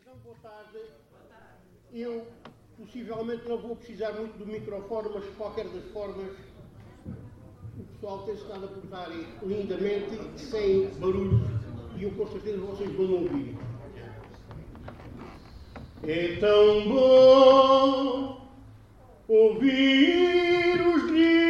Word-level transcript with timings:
Então, 0.00 0.14
boa 0.22 0.36
tarde. 0.42 0.78
Eu 1.92 2.26
possivelmente 2.76 3.48
não 3.48 3.56
vou 3.56 3.76
precisar 3.76 4.12
muito 4.12 4.36
do 4.36 4.46
microfone, 4.46 5.08
mas 5.14 5.24
de 5.24 5.30
qualquer 5.30 5.66
das 5.68 5.84
formas 5.92 6.32
o 7.78 7.84
pessoal 7.84 8.18
tem 8.24 8.34
estado 8.34 8.64
a 8.66 8.68
portar 8.68 9.08
lindamente, 9.42 10.38
sem 10.38 10.88
barulho, 10.98 11.40
e 11.96 12.02
eu 12.02 12.10
com 12.10 12.26
certeza 12.26 12.58
vocês 12.58 12.92
vão 12.92 13.12
ouvir. 13.22 13.56
É 16.02 16.36
tão 16.36 16.88
bom 16.88 18.50
ouvir 19.28 20.80
os 20.80 21.10
rios 21.10 21.45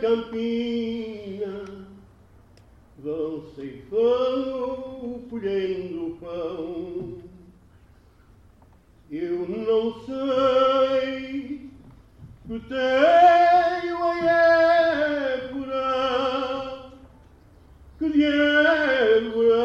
campina 0.00 1.64
vão 2.98 3.44
ceifando, 3.54 5.20
colhendo 5.30 6.16
pão. 6.20 7.18
Eu 9.10 9.48
não 9.48 9.92
sei 10.04 11.70
que 12.46 12.58
tenho 12.68 14.02
a 14.02 14.16
época 15.36 15.82
que 17.98 18.08
de 18.10 18.24
época 18.24 19.64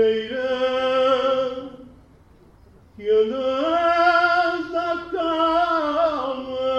ceifeira 0.00 1.76
que 2.96 3.10
andas 3.10 4.72
da 4.72 5.10
calma 5.12 6.70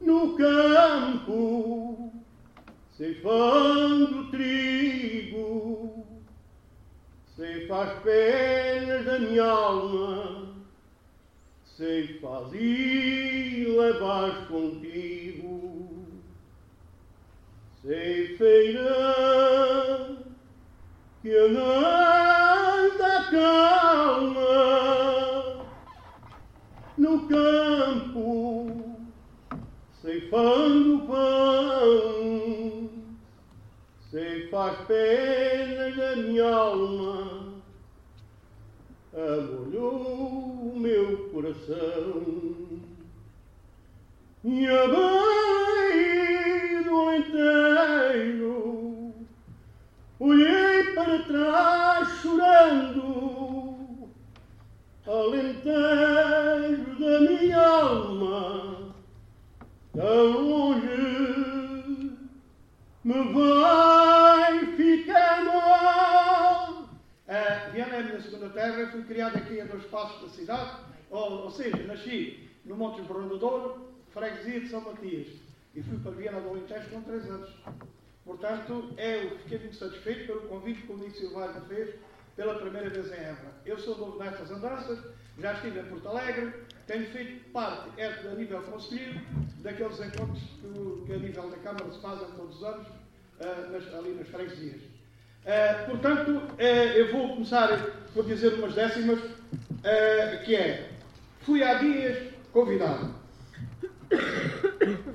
no 0.00 0.36
campo 0.36 2.12
ceifando 2.96 4.30
trigo 4.30 6.06
ceifa 7.36 7.82
as 7.82 8.02
penas 8.04 9.04
da 9.04 9.18
minha 9.18 9.42
alma 9.44 10.54
ceifas 11.76 12.54
e 12.54 13.66
levas 13.76 14.46
contigo. 14.46 16.04
Ceifeira 17.82 18.84
que 21.24 21.34
anda 21.38 23.24
calma 23.30 24.44
no 26.98 27.26
campo, 27.26 28.68
ceifando 30.02 31.06
pão, 31.06 32.90
ceifa 34.10 34.70
as 34.70 34.86
penas 34.86 35.96
da 35.96 36.16
minha 36.16 36.54
alma, 36.54 37.54
amolhou 39.14 40.74
o 40.74 40.78
meu 40.78 41.30
coração. 41.30 42.22
E 44.44 44.66
a 44.66 44.88
bem 44.88 46.82
do 46.82 46.94
Alentejo 47.00 48.44
Olhei 50.20 50.63
para 51.14 51.22
trás 51.24 52.08
chorando, 52.20 54.08
alentejo 55.06 56.84
da 56.98 57.20
minha 57.20 57.66
alma, 57.66 58.94
tão 59.92 60.40
longe 60.40 60.84
me 63.04 63.32
vai 63.32 64.66
ficando. 64.76 65.50
Uh, 67.26 67.72
Viana 67.72 67.94
é 67.94 67.98
a 67.98 68.02
minha 68.02 68.20
segunda 68.20 68.48
terra, 68.50 68.90
fui 68.90 69.04
criado 69.04 69.36
aqui 69.36 69.60
a 69.60 69.66
dois 69.66 69.84
passos 69.84 70.22
da 70.22 70.28
cidade, 70.28 70.80
ou, 71.10 71.44
ou 71.44 71.50
seja, 71.50 71.76
nasci 71.84 72.50
no 72.64 72.76
Monte 72.76 73.02
Brandador, 73.02 73.78
freguesia 74.12 74.60
de 74.60 74.68
São 74.68 74.80
Matias, 74.80 75.28
e 75.74 75.82
fui 75.82 75.98
para 75.98 76.10
Viana 76.12 76.40
do 76.40 76.48
Alentejo 76.48 76.90
com 76.90 77.02
3 77.02 77.30
anos. 77.30 77.50
Portanto, 78.24 78.94
eu 78.96 79.38
fiquei 79.38 79.58
muito 79.58 79.76
satisfeito 79.76 80.26
pelo 80.26 80.40
convite 80.48 80.82
que 80.82 80.92
o 80.92 80.96
Nico 80.96 81.16
Silvário 81.16 81.60
me 81.60 81.66
fez 81.68 81.94
pela 82.34 82.54
primeira 82.54 82.88
vez 82.88 83.12
em 83.12 83.16
Évora. 83.16 83.52
Eu 83.66 83.78
sou 83.78 83.98
novo 83.98 84.18
nestas 84.18 84.50
andanças, 84.50 84.98
já 85.38 85.52
estive 85.52 85.80
em 85.80 85.84
Porto 85.84 86.08
Alegre, 86.08 86.52
tenho 86.86 87.06
feito 87.06 87.50
parte, 87.50 87.90
é, 87.98 88.06
a 88.06 88.34
nível 88.34 88.62
conselheiro, 88.62 89.20
daqueles 89.58 90.00
encontros 90.00 90.42
que, 90.60 91.06
que, 91.06 91.12
a 91.12 91.16
nível 91.18 91.50
da 91.50 91.56
Câmara 91.58 91.90
se 91.90 92.00
fazem 92.00 92.26
todos 92.36 92.56
os 92.56 92.62
anos, 92.62 92.86
uh, 92.88 93.72
nas, 93.72 93.94
ali 93.94 94.14
nas 94.14 94.28
freguesias. 94.28 94.82
Uh, 94.82 95.90
portanto, 95.90 96.30
uh, 96.30 96.62
eu 96.62 97.12
vou 97.12 97.34
começar 97.34 97.78
por 98.14 98.24
dizer 98.24 98.54
umas 98.54 98.74
décimas, 98.74 99.20
que 100.44 100.56
é, 100.56 100.90
fui 101.40 101.62
há 101.62 101.74
dias 101.74 102.32
convidado. 102.52 103.14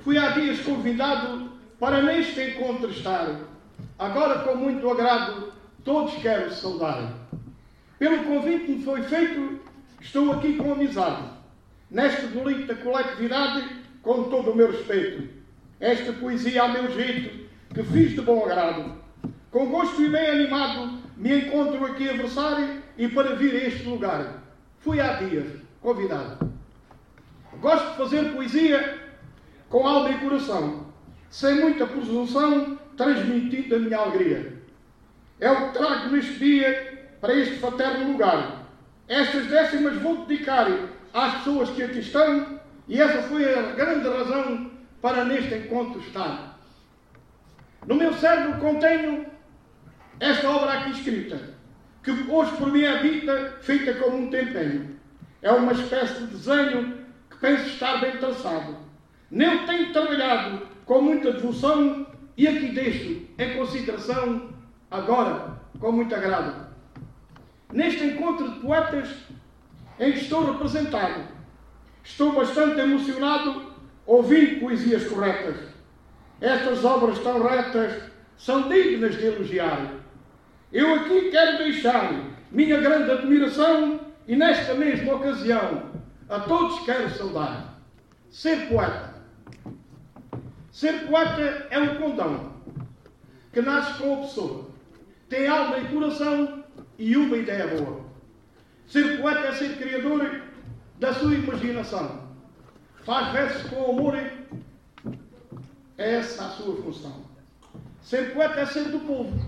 Fui 0.02 0.16
há 0.16 0.30
dias 0.30 0.60
convidado 0.60 1.59
para 1.80 2.02
neste 2.02 2.38
encontro 2.42 2.90
estar. 2.90 3.40
Agora, 3.98 4.40
com 4.40 4.54
muito 4.54 4.88
agrado, 4.90 5.50
todos 5.82 6.14
quero 6.16 6.52
saudar. 6.52 7.14
Pelo 7.98 8.22
convite 8.24 8.66
que 8.66 8.72
me 8.72 8.84
foi 8.84 9.02
feito, 9.02 9.60
estou 9.98 10.30
aqui 10.32 10.58
com 10.58 10.72
amizade. 10.72 11.22
Nesta 11.90 12.26
bonita 12.26 12.74
coletividade, 12.74 13.66
com 14.02 14.24
todo 14.24 14.50
o 14.50 14.54
meu 14.56 14.70
respeito. 14.70 15.26
Esta 15.80 16.12
poesia 16.12 16.64
a 16.64 16.68
meu 16.68 16.90
jeito, 16.92 17.48
que 17.74 17.82
fiz 17.82 18.10
de 18.10 18.20
bom 18.20 18.44
agrado. 18.44 19.00
Com 19.50 19.70
gosto 19.70 20.02
e 20.02 20.10
bem 20.10 20.28
animado, 20.28 20.98
me 21.16 21.34
encontro 21.34 21.82
aqui 21.86 22.10
a 22.10 22.12
versar 22.12 22.82
e 22.98 23.08
para 23.08 23.34
vir 23.36 23.54
a 23.54 23.66
este 23.68 23.84
lugar. 23.84 24.42
Fui 24.80 25.00
há 25.00 25.14
dias 25.14 25.46
convidado. 25.80 26.50
Gosto 27.58 27.90
de 27.90 27.96
fazer 27.96 28.32
poesia 28.32 29.00
com 29.70 29.86
alma 29.86 30.10
e 30.10 30.18
coração 30.18 30.89
sem 31.30 31.54
muita 31.54 31.86
presunção, 31.86 32.78
transmitindo 32.96 33.76
a 33.76 33.78
minha 33.78 33.98
alegria. 33.98 34.60
É 35.38 35.50
o 35.50 35.68
que 35.68 35.78
trago 35.78 36.10
neste 36.10 36.34
dia 36.34 37.08
para 37.20 37.34
este 37.34 37.56
fraterno 37.56 38.12
lugar. 38.12 38.66
Estas 39.08 39.46
décimas 39.46 39.96
vou 40.02 40.26
dedicar 40.26 40.66
às 41.14 41.34
pessoas 41.38 41.70
que 41.70 41.82
aqui 41.82 42.00
estão 42.00 42.60
e 42.86 43.00
essa 43.00 43.22
foi 43.22 43.54
a 43.54 43.72
grande 43.72 44.08
razão 44.08 44.70
para 45.00 45.24
neste 45.24 45.54
encontro 45.54 46.00
estar. 46.00 46.58
No 47.86 47.94
meu 47.94 48.12
cérebro 48.12 48.60
contenho 48.60 49.24
esta 50.18 50.50
obra 50.50 50.72
aqui 50.72 50.90
escrita, 50.90 51.40
que 52.02 52.10
hoje 52.10 52.56
por 52.56 52.70
mim 52.70 52.84
habita, 52.84 53.56
feita 53.62 53.94
como 53.94 54.18
um 54.18 54.30
tempenho. 54.30 55.00
É 55.40 55.50
uma 55.50 55.72
espécie 55.72 56.20
de 56.20 56.26
desenho 56.26 56.98
que 57.30 57.38
penso 57.38 57.66
estar 57.66 58.00
bem 58.00 58.18
traçado. 58.18 58.76
Nele 59.30 59.66
tenho 59.66 59.92
trabalhado 59.92 60.69
com 60.90 61.02
muita 61.02 61.30
devoção 61.30 62.04
e 62.36 62.48
aqui 62.48 62.72
deixo 62.72 63.22
em 63.38 63.56
consideração, 63.56 64.48
agora, 64.90 65.60
com 65.78 65.92
muito 65.92 66.12
agrado. 66.12 66.66
Neste 67.72 68.02
encontro 68.02 68.50
de 68.50 68.58
poetas 68.58 69.08
em 70.00 70.10
que 70.10 70.18
estou 70.18 70.50
representado, 70.50 71.28
estou 72.02 72.32
bastante 72.32 72.80
emocionado 72.80 73.66
ouvindo 74.04 74.58
poesias 74.58 75.06
corretas. 75.06 75.58
Estas 76.40 76.84
obras 76.84 77.20
tão 77.20 77.40
retas 77.40 78.10
são 78.36 78.68
dignas 78.68 79.16
de 79.16 79.26
elogiar. 79.26 79.92
Eu 80.72 80.92
aqui 80.96 81.30
quero 81.30 81.58
deixar 81.58 82.12
minha 82.50 82.80
grande 82.80 83.12
admiração 83.12 84.00
e, 84.26 84.34
nesta 84.34 84.74
mesma 84.74 85.14
ocasião, 85.14 85.84
a 86.28 86.40
todos 86.40 86.80
quero 86.80 87.08
saudar. 87.10 87.80
Ser 88.28 88.66
poeta 88.68 89.09
Ser 90.70 91.06
poeta 91.08 91.66
é 91.70 91.78
um 91.78 91.96
condão 91.96 92.52
que 93.52 93.60
nasce 93.60 93.98
com 93.98 94.14
a 94.14 94.16
pessoa, 94.18 94.70
tem 95.28 95.48
alma 95.48 95.78
e 95.78 95.88
coração 95.88 96.64
e 96.98 97.16
uma 97.16 97.36
ideia 97.36 97.66
boa. 97.66 98.00
Ser 98.86 99.20
poeta 99.20 99.40
é 99.40 99.52
ser 99.52 99.76
criador 99.78 100.42
da 100.98 101.12
sua 101.14 101.34
imaginação. 101.34 102.28
Faz 103.04 103.32
versos 103.32 103.70
com 103.70 103.90
amor, 103.90 104.14
é 104.16 104.38
essa 105.98 106.44
a 106.44 106.48
sua 106.50 106.76
função. 106.82 107.24
Ser 108.02 108.32
poeta 108.32 108.60
é 108.60 108.66
ser 108.66 108.84
do 108.84 109.00
povo. 109.00 109.38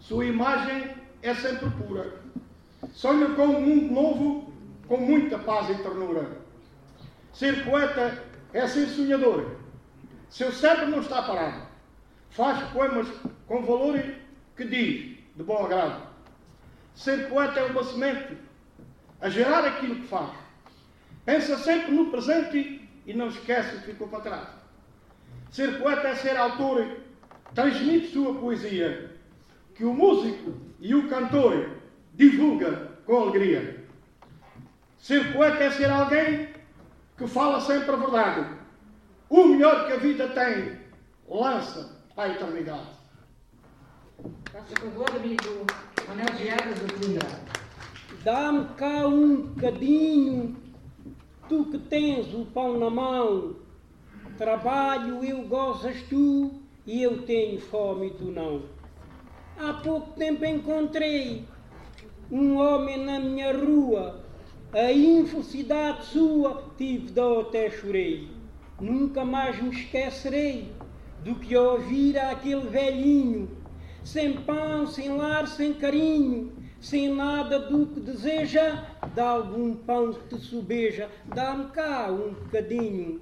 Sua 0.00 0.24
imagem 0.24 0.94
é 1.22 1.34
sempre 1.34 1.70
pura. 1.70 2.20
Sonha 2.92 3.30
com 3.30 3.46
um 3.46 3.60
mundo 3.60 3.92
novo, 3.92 4.52
com 4.86 4.98
muita 4.98 5.38
paz 5.38 5.68
e 5.70 5.74
ternura. 5.82 6.38
Ser 7.32 7.64
poeta 7.64 8.22
é 8.52 8.66
ser 8.68 8.86
sonhador. 8.86 9.56
Seu 10.30 10.52
cérebro 10.52 10.90
não 10.90 11.00
está 11.00 11.22
parado. 11.22 11.66
Faz 12.30 12.62
poemas 12.70 13.08
com 13.46 13.62
valor 13.62 14.02
que 14.56 14.64
diz, 14.64 15.18
de 15.36 15.42
bom 15.42 15.64
agrado. 15.64 16.02
Ser 16.94 17.28
poeta 17.28 17.60
é 17.60 17.64
uma 17.64 17.84
semente 17.84 18.36
a 19.20 19.28
gerar 19.28 19.64
aquilo 19.64 19.96
que 19.96 20.06
faz. 20.06 20.30
Pensa 21.24 21.56
sempre 21.58 21.92
no 21.92 22.10
presente 22.10 22.88
e 23.06 23.14
não 23.14 23.28
esquece 23.28 23.76
o 23.76 23.80
que 23.80 23.86
ficou 23.86 24.08
para 24.08 24.20
trás. 24.20 24.48
Ser 25.50 25.78
poeta 25.78 26.08
é 26.08 26.14
ser 26.14 26.36
autor, 26.36 26.98
transmite 27.54 28.12
sua 28.12 28.34
poesia, 28.34 29.12
que 29.74 29.84
o 29.84 29.92
músico 29.92 30.54
e 30.80 30.94
o 30.94 31.08
cantor 31.08 31.70
divulga 32.14 32.92
com 33.04 33.16
alegria. 33.20 33.84
Ser 34.98 35.32
poeta 35.32 35.64
é 35.64 35.70
ser 35.70 35.90
alguém 35.90 36.48
que 37.16 37.26
fala 37.26 37.60
sempre 37.60 37.92
a 37.92 37.96
verdade. 37.96 38.55
O 39.28 39.44
melhor 39.44 39.86
que 39.86 39.92
a 39.92 39.96
vida 39.96 40.28
tem, 40.28 40.78
lança 41.28 42.00
para 42.14 42.30
a 42.30 42.34
eternidade. 42.34 42.86
Faça 44.52 44.76
favor, 44.76 45.10
amigo 45.16 45.66
Manuel 46.06 46.32
Viegas 46.36 46.78
do 46.78 46.94
Coimbra. 46.94 47.40
Dá-me 48.22 48.66
cá 48.76 49.08
um 49.08 49.46
bocadinho, 49.46 50.56
tu 51.48 51.64
que 51.64 51.78
tens 51.78 52.32
o 52.34 52.46
pão 52.46 52.78
na 52.78 52.88
mão. 52.88 53.56
Trabalho 54.38 55.24
eu 55.24 55.42
gozas 55.42 56.00
tu 56.08 56.62
e 56.86 57.02
eu 57.02 57.22
tenho 57.22 57.60
fome 57.60 58.06
e 58.06 58.10
tu 58.10 58.26
não. 58.26 58.62
Há 59.58 59.72
pouco 59.72 60.12
tempo 60.12 60.44
encontrei 60.44 61.44
um 62.30 62.58
homem 62.58 63.04
na 63.04 63.18
minha 63.18 63.52
rua, 63.52 64.24
a 64.72 64.92
infelicidade 64.92 66.04
sua 66.06 66.70
tive 66.78 67.10
dó 67.10 67.40
até 67.40 67.68
chorei. 67.70 68.35
Nunca 68.80 69.24
mais 69.24 69.60
me 69.60 69.70
esquecerei 69.70 70.70
do 71.24 71.34
que 71.36 71.56
ouvir 71.56 72.18
aquele 72.18 72.68
velhinho, 72.68 73.48
sem 74.04 74.34
pão, 74.34 74.86
sem 74.86 75.16
lar, 75.16 75.48
sem 75.48 75.72
carinho, 75.72 76.52
sem 76.78 77.08
nada 77.08 77.58
do 77.58 77.86
que 77.86 78.00
deseja, 78.00 78.84
dá 79.14 79.30
algum 79.30 79.74
pão 79.74 80.12
que 80.12 80.36
te 80.36 80.40
sobeja, 80.42 81.08
dá-me 81.24 81.70
cá 81.70 82.10
um 82.10 82.34
bocadinho. 82.34 83.20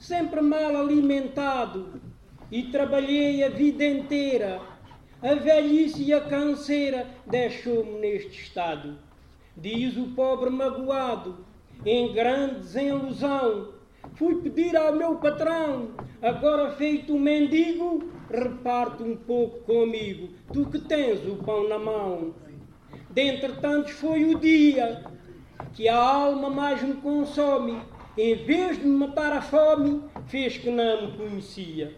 Sempre 0.00 0.40
mal 0.40 0.76
alimentado 0.76 2.00
e 2.50 2.64
trabalhei 2.64 3.44
a 3.44 3.48
vida 3.48 3.84
inteira, 3.86 4.60
a 5.22 5.34
velhice 5.34 6.02
e 6.02 6.12
a 6.12 6.20
canseira 6.20 7.06
deixou-me 7.24 8.00
neste 8.00 8.42
estado. 8.42 8.98
Diz 9.56 9.96
o 9.96 10.08
pobre 10.08 10.50
magoado, 10.50 11.46
em 11.86 12.12
grande 12.12 12.56
desilusão, 12.56 13.68
fui 14.14 14.36
pedir 14.36 14.76
ao 14.76 14.94
meu 14.94 15.16
patrão, 15.16 15.90
agora 16.20 16.72
feito 16.72 17.14
um 17.14 17.20
mendigo, 17.20 18.04
reparte 18.30 19.02
um 19.02 19.16
pouco 19.16 19.60
comigo, 19.60 20.28
tu 20.52 20.66
que 20.66 20.78
tens 20.78 21.26
o 21.26 21.36
pão 21.36 21.68
na 21.68 21.78
mão. 21.78 22.34
Dentre 23.10 23.52
tantos 23.54 23.92
foi 23.92 24.24
o 24.24 24.38
dia 24.38 25.04
que 25.74 25.88
a 25.88 25.96
alma 25.96 26.50
mais 26.50 26.82
me 26.82 26.94
consome, 26.94 27.78
em 28.16 28.34
vez 28.34 28.78
de 28.78 28.86
me 28.86 28.96
matar 28.98 29.32
a 29.32 29.42
fome, 29.42 30.02
fez 30.26 30.58
que 30.58 30.70
não 30.70 31.06
me 31.06 31.12
conhecia. 31.16 31.96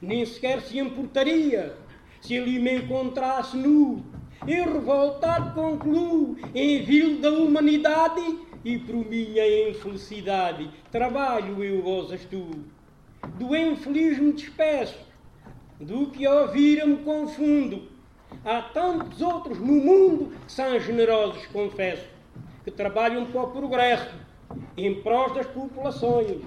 Nem 0.00 0.24
sequer 0.24 0.62
se 0.62 0.78
importaria 0.78 1.76
se 2.20 2.36
ali 2.36 2.58
me 2.58 2.78
encontrasse 2.78 3.56
nu. 3.56 4.02
Eu 4.46 4.72
revoltado 4.72 5.54
concluo, 5.54 6.36
em 6.54 6.82
vil 6.82 7.20
da 7.20 7.30
humanidade, 7.30 8.22
e 8.64 8.78
por 8.78 9.06
minha 9.06 9.68
infelicidade, 9.68 10.70
trabalho 10.90 11.62
eu 11.64 11.82
gozas 11.82 12.24
tu. 12.24 12.64
Do 13.34 13.54
infeliz 13.54 14.18
me 14.18 14.32
despeço, 14.32 14.98
do 15.78 16.10
que 16.10 16.26
ouvir 16.26 16.86
me 16.86 16.98
confundo. 16.98 17.88
Há 18.44 18.62
tantos 18.62 19.20
outros 19.20 19.58
no 19.58 19.66
mundo 19.66 20.32
que 20.46 20.52
são 20.52 20.78
generosos, 20.78 21.46
confesso, 21.46 22.06
que 22.64 22.70
trabalham 22.70 23.26
para 23.26 23.42
o 23.42 23.50
progresso, 23.50 24.14
em 24.76 25.02
prol 25.02 25.32
das 25.34 25.46
populações. 25.46 26.42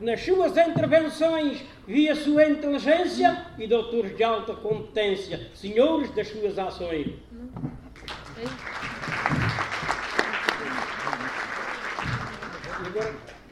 Nas 0.00 0.22
suas 0.22 0.56
intervenções 0.56 1.64
via 1.86 2.14
sua 2.14 2.48
inteligência 2.48 3.46
e 3.58 3.66
doutores 3.66 4.16
de 4.16 4.22
alta 4.22 4.54
competência, 4.54 5.50
senhores 5.54 6.10
das 6.14 6.28
suas 6.28 6.58
ações. 6.58 7.14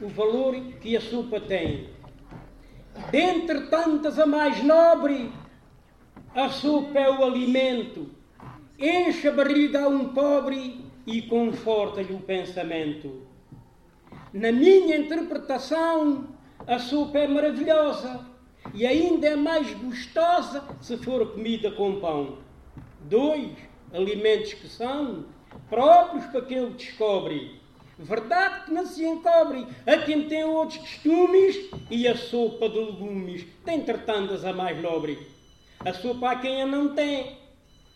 O 0.03 0.07
valor 0.09 0.53
que 0.81 0.97
a 0.97 1.01
sopa 1.01 1.39
tem. 1.39 1.89
Dentre 3.09 3.67
tantas 3.67 4.19
a 4.19 4.25
mais 4.25 4.61
nobre, 4.61 5.31
a 6.35 6.49
sopa 6.49 6.99
é 6.99 7.09
o 7.09 7.23
alimento. 7.23 8.11
Enche 8.77 9.29
a 9.29 9.31
barriga 9.31 9.85
a 9.85 9.87
um 9.87 10.09
pobre 10.09 10.83
e 11.07 11.21
conforta-lhe 11.21 12.13
o 12.13 12.19
pensamento. 12.19 13.21
Na 14.33 14.51
minha 14.51 14.97
interpretação, 14.97 16.27
a 16.67 16.79
sopa 16.79 17.19
é 17.19 17.27
maravilhosa 17.27 18.25
e 18.73 18.85
ainda 18.85 19.27
é 19.27 19.35
mais 19.37 19.73
gostosa 19.73 20.65
se 20.81 20.97
for 20.97 21.31
comida 21.31 21.71
com 21.71 22.01
pão. 22.01 22.39
Dois 23.01 23.51
alimentos 23.93 24.53
que 24.53 24.67
são 24.67 25.25
próprios 25.69 26.25
para 26.25 26.41
quem 26.41 26.65
o 26.65 26.71
descobre. 26.71 27.62
Verdade 28.03 28.65
que 28.65 28.71
não 28.73 28.85
se 28.85 29.01
encobre 29.05 29.65
a 29.87 29.97
quem 29.99 30.27
tem 30.27 30.43
outros 30.43 30.77
costumes 30.77 31.69
e 31.89 32.05
a 32.05 32.17
sopa 32.17 32.67
de 32.67 32.77
legumes 32.77 33.45
tem 33.63 33.79
tantas 33.79 34.43
a 34.43 34.51
mais 34.51 34.81
nobre. 34.81 35.17
A 35.79 35.93
sopa 35.93 36.31
há 36.31 36.35
quem 36.35 36.63
a 36.63 36.65
não 36.65 36.93
tem, 36.93 37.37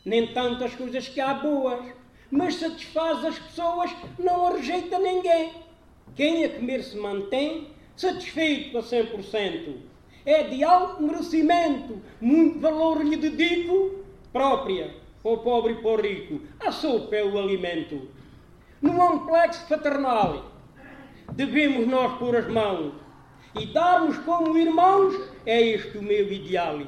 nem 0.05 0.27
tantas 0.27 0.73
coisas 0.75 1.09
que 1.09 1.19
há 1.19 1.33
boas, 1.33 1.85
mas 2.31 2.55
satisfaz 2.55 3.25
as 3.25 3.37
pessoas, 3.37 3.91
não 4.17 4.47
a 4.47 4.51
rejeita 4.51 4.97
ninguém. 4.97 5.51
Quem 6.15 6.45
a 6.45 6.49
comer 6.49 6.83
se 6.83 6.95
mantém, 6.95 7.67
satisfeito 7.97 8.77
a 8.77 8.81
100%. 8.81 9.75
É 10.25 10.43
de 10.43 10.63
alto 10.63 11.03
merecimento, 11.03 12.01
muito 12.21 12.59
valor 12.59 13.03
lhe 13.03 13.17
dedico, 13.17 14.05
própria, 14.31 14.89
para 15.21 15.31
o 15.31 15.37
pobre 15.39 15.73
e 15.73 15.81
para 15.81 15.91
o 15.91 16.01
rico. 16.01 16.39
A 16.61 16.71
sopa 16.71 17.13
é 17.13 17.25
o 17.25 17.37
alimento. 17.37 18.15
No 18.79 19.01
amplexo 19.01 19.65
fraternal, 19.65 20.51
devemos 21.33 21.87
nós 21.87 22.17
pôr 22.19 22.35
as 22.35 22.47
mãos 22.47 22.93
e 23.59 23.65
darmos 23.65 24.19
como 24.19 24.55
irmãos, 24.55 25.15
é 25.47 25.59
este 25.61 25.97
o 25.97 26.03
meu 26.03 26.31
ideal. 26.31 26.81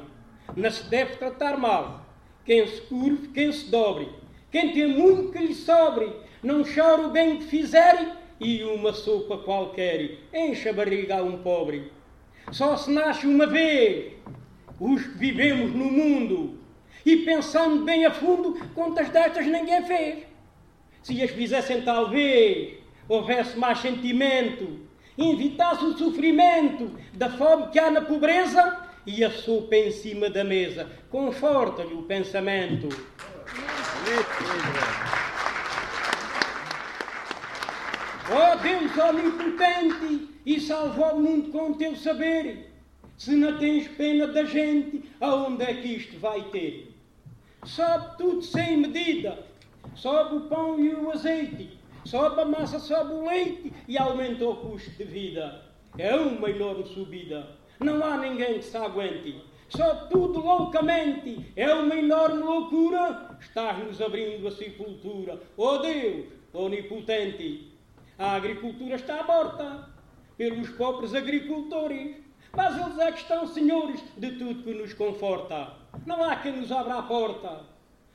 Não 0.54 0.70
se 0.70 0.84
deve 0.88 1.16
tratar 1.16 1.58
mal. 1.58 2.06
Quem 2.44 2.64
se 2.66 2.80
curve, 2.82 3.28
quem 3.28 3.50
se 3.50 3.68
dobre. 3.68 4.08
Quem 4.52 4.72
tem 4.72 4.86
muito 4.86 5.32
que 5.32 5.38
lhe 5.38 5.54
sobre, 5.54 6.12
não 6.42 6.62
chora 6.62 7.08
o 7.08 7.10
bem 7.10 7.38
que 7.38 7.44
fizere 7.44 8.12
e 8.38 8.62
uma 8.62 8.92
sopa 8.92 9.38
qualquer 9.38 10.18
enche 10.32 10.68
a 10.68 10.72
barriga 10.72 11.18
a 11.18 11.22
um 11.22 11.42
pobre. 11.42 11.90
Só 12.52 12.76
se 12.76 12.90
nasce 12.90 13.26
uma 13.26 13.46
vez 13.46 14.12
os 14.78 15.02
que 15.02 15.18
vivemos 15.18 15.72
no 15.72 15.84
mundo 15.84 16.58
e 17.04 17.16
pensando 17.18 17.84
bem 17.84 18.06
a 18.06 18.12
fundo, 18.12 18.58
quantas 18.74 19.08
destas 19.08 19.46
ninguém 19.46 19.84
fez. 19.84 20.29
Se 21.02 21.22
as 21.22 21.30
fizessem 21.30 21.82
talvez, 21.82 22.78
houvesse 23.08 23.58
mais 23.58 23.78
sentimento, 23.78 24.80
evitasse 25.16 25.84
o 25.84 25.96
sofrimento 25.96 26.90
da 27.12 27.30
fome 27.30 27.68
que 27.68 27.78
há 27.78 27.90
na 27.90 28.02
pobreza 28.02 28.86
e 29.06 29.24
a 29.24 29.30
sopa 29.30 29.76
em 29.76 29.90
cima 29.90 30.28
da 30.28 30.44
mesa. 30.44 30.90
Conforta-lhe 31.10 31.94
o 31.94 32.02
pensamento. 32.02 32.88
Oh 38.32 38.56
Deus 38.58 38.96
onipotente, 38.96 40.28
e 40.46 40.60
salva 40.60 41.14
o 41.14 41.20
mundo 41.20 41.50
com 41.50 41.74
teu 41.74 41.96
saber. 41.96 42.72
Se 43.16 43.32
não 43.32 43.58
tens 43.58 43.88
pena 43.88 44.26
da 44.28 44.44
gente, 44.44 45.04
aonde 45.20 45.64
é 45.64 45.74
que 45.74 45.88
isto 45.88 46.18
vai 46.18 46.42
ter? 46.44 46.94
Sobe 47.64 48.16
tudo 48.16 48.42
sem 48.42 48.78
medida, 48.78 49.44
sobe 49.94 50.36
o 50.36 50.40
pão 50.42 50.78
e 50.78 50.94
o 50.94 51.10
azeite, 51.10 51.78
sobe 52.04 52.40
a 52.40 52.44
massa, 52.44 52.78
sobe 52.78 53.12
o 53.12 53.26
leite 53.26 53.72
e 53.86 53.98
aumenta 53.98 54.44
o 54.46 54.56
custo 54.56 54.90
de 54.90 55.04
vida. 55.04 55.62
É 55.98 56.14
uma 56.14 56.48
enorme 56.50 56.86
subida. 56.86 57.48
Não 57.80 58.04
há 58.04 58.18
ninguém 58.18 58.58
que 58.58 58.64
se 58.64 58.76
aguente. 58.76 59.42
Só 59.70 60.06
tudo 60.06 60.40
loucamente. 60.40 61.52
É 61.56 61.72
uma 61.72 61.94
enorme 61.94 62.42
loucura. 62.42 63.36
Estás-nos 63.40 64.00
abrindo 64.00 64.46
a 64.46 64.50
sepultura. 64.50 65.40
Oh 65.56 65.78
Deus, 65.78 66.26
onipotente. 66.52 67.72
A 68.18 68.32
agricultura 68.32 68.96
está 68.96 69.22
morta 69.22 69.88
pelos 70.36 70.68
pobres 70.70 71.14
agricultores. 71.14 72.16
Mas 72.52 72.76
eles 72.78 72.98
é 72.98 73.12
que 73.12 73.20
estão 73.20 73.46
senhores 73.46 74.02
de 74.16 74.32
tudo 74.32 74.64
que 74.64 74.74
nos 74.74 74.92
conforta. 74.92 75.72
Não 76.04 76.22
há 76.22 76.36
quem 76.36 76.56
nos 76.56 76.72
abra 76.72 76.98
a 76.98 77.02
porta. 77.02 77.69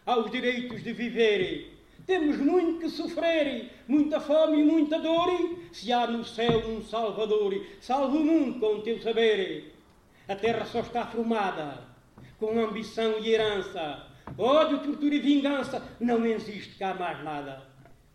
Aos 0.06 0.30
direitos 0.30 0.84
de 0.84 0.94
viver. 0.94 1.72
Temos 2.06 2.38
muito 2.38 2.82
que 2.82 2.90
sofrer, 2.90 3.72
muita 3.88 4.20
fome 4.20 4.62
e 4.62 4.64
muita 4.64 5.00
dor, 5.00 5.58
se 5.72 5.92
há 5.92 6.06
no 6.06 6.24
céu 6.24 6.60
um 6.70 6.84
Salvador, 6.84 7.66
salva 7.82 8.16
o 8.16 8.24
mundo 8.24 8.60
com 8.60 8.76
o 8.76 8.82
teu 8.82 9.02
saber. 9.02 9.74
A 10.28 10.36
terra 10.36 10.66
só 10.66 10.82
está 10.82 11.06
formada 11.08 11.84
com 12.40 12.60
ambição 12.60 13.20
e 13.20 13.32
herança, 13.32 14.06
ódio, 14.38 14.80
tortura 14.80 15.16
e 15.16 15.20
vingança, 15.20 15.84
não 16.00 16.24
existe 16.26 16.78
cá 16.78 16.94
mais 16.94 17.24
nada. 17.24 17.64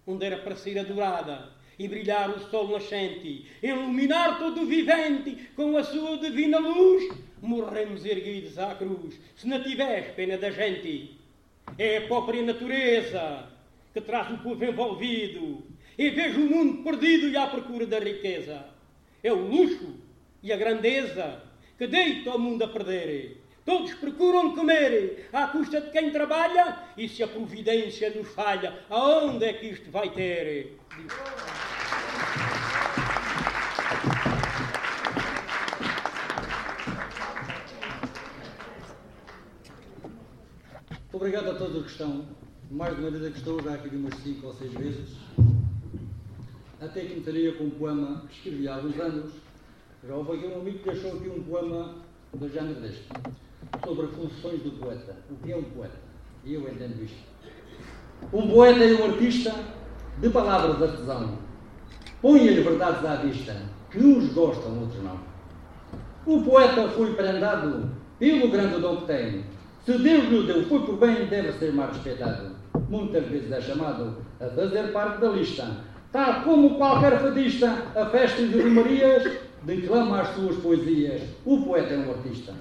Onde 0.07 0.25
era 0.25 0.39
para 0.39 0.55
ser 0.55 0.79
adorada 0.79 1.49
e 1.79 1.89
brilhar 1.89 2.31
o 2.31 2.39
sol 2.49 2.69
nascente, 2.69 3.47
iluminar 3.63 4.39
todo 4.39 4.63
o 4.63 4.67
vivente 4.67 5.51
com 5.57 5.77
a 5.77 5.83
sua 5.83 6.19
divina 6.19 6.59
luz, 6.59 7.13
morremos 7.41 8.05
erguidos 8.05 8.59
à 8.59 8.75
cruz, 8.75 9.19
se 9.35 9.49
não 9.49 9.63
tiveres 9.63 10.15
pena 10.15 10.37
da 10.37 10.51
gente. 10.51 11.20
É 11.79 11.99
a 11.99 12.07
própria 12.07 12.43
natureza 12.43 13.49
que 13.93 14.01
traz 14.01 14.31
o 14.31 14.39
povo 14.39 14.65
envolvido 14.65 15.65
e 15.99 16.11
vejo 16.11 16.41
o 16.41 16.49
mundo 16.49 16.83
perdido 16.83 17.29
e 17.29 17.37
à 17.37 17.47
procura 17.47 17.87
da 17.87 17.99
riqueza. 17.99 18.65
É 19.23 19.33
o 19.33 19.47
luxo 19.47 19.97
e 20.43 20.53
a 20.53 20.57
grandeza 20.57 21.43
que 21.77 21.87
deita 21.87 22.35
o 22.35 22.39
mundo 22.39 22.63
a 22.63 22.69
perder. 22.69 23.43
Todos 23.65 23.95
procuram 23.95 24.55
comer 24.55 25.29
à 25.33 25.47
custa 25.49 25.81
de 25.81 25.91
quem 25.91 26.11
trabalha 26.11 26.79
e 26.97 27.09
se 27.09 27.23
a 27.23 27.29
providência 27.29 28.11
nos 28.11 28.29
falha, 28.35 28.79
aonde 28.89 29.45
é 29.45 29.53
que 29.53 29.67
isto 29.67 29.91
vai 29.91 30.11
ter? 30.11 30.77
Obrigado 41.21 41.51
a 41.51 41.55
todos 41.55 41.77
os 41.77 41.83
que 41.83 41.91
estão. 41.91 42.25
Mais 42.71 42.97
de 42.97 43.03
uma 43.03 43.11
vez 43.11 43.31
que 43.31 43.39
estou, 43.41 43.63
já 43.63 43.75
aqui 43.75 43.91
de 43.91 43.97
umas 43.97 44.15
cinco 44.23 44.47
ou 44.47 44.55
seis 44.55 44.73
vezes. 44.73 45.19
Até 46.81 47.05
começaria 47.05 47.53
com 47.57 47.65
um 47.65 47.71
poema 47.73 48.23
que 48.27 48.37
escrevi 48.37 48.67
há 48.67 48.77
alguns 48.77 48.99
anos. 48.99 49.33
Já 50.09 50.15
houve 50.15 50.39
aqui 50.39 50.47
um 50.47 50.61
amigo 50.63 50.79
que 50.79 50.91
deixou 50.91 51.19
aqui 51.19 51.29
um 51.29 51.43
poema 51.43 51.97
do 52.33 52.49
género 52.49 52.81
deste, 52.81 53.07
sobre 53.85 54.07
funções 54.07 54.63
do 54.63 54.71
poeta. 54.81 55.15
O 55.31 55.37
que 55.45 55.53
é 55.53 55.57
um 55.59 55.63
poeta? 55.63 55.99
E 56.43 56.55
eu 56.55 56.63
entendo 56.63 57.05
isto. 57.05 57.19
Um 58.33 58.49
poeta 58.49 58.83
é 58.83 58.95
um 58.95 59.13
artista 59.13 59.55
de 60.23 60.31
palavras 60.31 60.83
artesão. 60.83 61.37
Põe 62.23 62.49
as 62.49 62.65
verdades 62.65 63.05
à 63.05 63.17
vista, 63.17 63.61
que 63.91 63.99
uns 63.99 64.33
gostam, 64.33 64.81
outros 64.81 65.05
não. 65.05 65.21
O 66.25 66.43
poeta 66.43 66.89
foi 66.89 67.13
prendado 67.13 67.91
pelo 68.19 68.51
grande 68.51 68.81
dom 68.81 69.03
que 69.03 69.07
tem. 69.07 69.60
Se 69.85 69.97
Deus 69.97 70.29
lhe 70.29 70.47
deu, 70.47 70.65
foi 70.65 70.81
por 70.81 70.97
bem, 70.97 71.27
deve 71.27 71.53
ser 71.53 71.73
mais 71.73 71.93
respeitado. 71.93 72.51
Muitas 72.89 73.25
vezes 73.27 73.51
é 73.51 73.61
chamado 73.63 74.17
a 74.39 74.47
fazer 74.47 74.93
parte 74.93 75.21
da 75.21 75.29
lista. 75.31 75.67
Tal 76.13 76.43
como 76.43 76.77
qualquer 76.77 77.19
fadista, 77.19 77.73
a 77.97 78.07
festas 78.07 78.53
e 78.53 78.61
romarias, 78.61 79.39
declama 79.63 80.21
as 80.21 80.35
suas 80.35 80.57
poesias. 80.57 81.23
O 81.47 81.63
poeta 81.63 81.95
é 81.95 81.99
um 81.99 82.11
artista. 82.11 82.53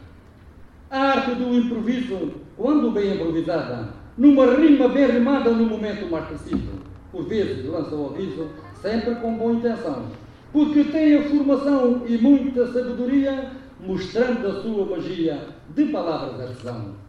A 0.90 0.98
arte 0.98 1.36
do 1.36 1.54
improviso, 1.54 2.36
quando 2.56 2.92
bem 2.92 3.16
improvisada, 3.16 3.90
numa 4.18 4.56
rima 4.56 4.88
bem 4.88 5.08
rimada 5.08 5.52
no 5.52 5.66
momento 5.66 6.10
mais 6.10 6.26
preciso, 6.26 6.80
por 7.12 7.26
vezes 7.26 7.66
lança 7.66 7.96
o 7.96 8.08
aviso, 8.08 8.48
sempre 8.82 9.16
com 9.16 9.38
boa 9.38 9.54
intenção, 9.54 10.06
porque 10.54 10.86
tem 10.86 11.18
a 11.18 11.24
formação 11.24 12.04
e 12.08 12.18
muita 12.18 12.66
sabedoria, 12.68 13.52
mostrando 13.80 14.48
a 14.48 14.62
sua 14.62 14.86
magia 14.86 15.48
de 15.76 15.86
palavras 15.86 16.40
artesão. 16.40 17.09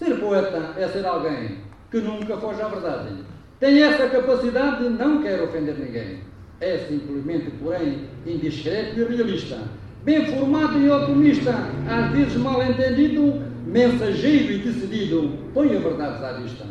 Ser 0.00 0.18
poeta 0.18 0.72
é 0.78 0.88
ser 0.88 1.04
alguém 1.04 1.58
que 1.90 1.98
nunca 1.98 2.34
foge 2.38 2.62
à 2.62 2.68
verdade. 2.68 3.16
Tem 3.58 3.82
essa 3.82 4.08
capacidade, 4.08 4.88
não 4.88 5.22
quer 5.22 5.42
ofender 5.42 5.78
ninguém. 5.78 6.20
É 6.58 6.78
simplesmente, 6.88 7.50
porém, 7.62 8.06
indiscreto 8.26 8.98
e 8.98 9.04
realista. 9.04 9.58
Bem 10.02 10.24
formado 10.24 10.78
e 10.78 10.88
otimista, 10.88 11.52
às 11.86 12.12
vezes 12.12 12.34
mal 12.36 12.62
entendido, 12.62 13.42
mensageiro 13.66 14.52
e 14.52 14.58
decidido, 14.60 15.34
põe 15.52 15.76
a 15.76 15.80
verdade 15.80 16.24
à 16.24 16.32
vista. 16.32 16.64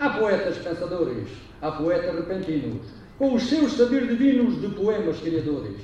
Há 0.00 0.10
poetas 0.10 0.58
pensadores, 0.58 1.28
há 1.62 1.70
poetas 1.70 2.16
repentinos, 2.16 2.80
com 3.16 3.32
os 3.32 3.44
seus 3.44 3.74
saberes 3.74 4.08
divinos 4.08 4.60
de 4.60 4.66
poemas 4.70 5.20
criadores. 5.20 5.76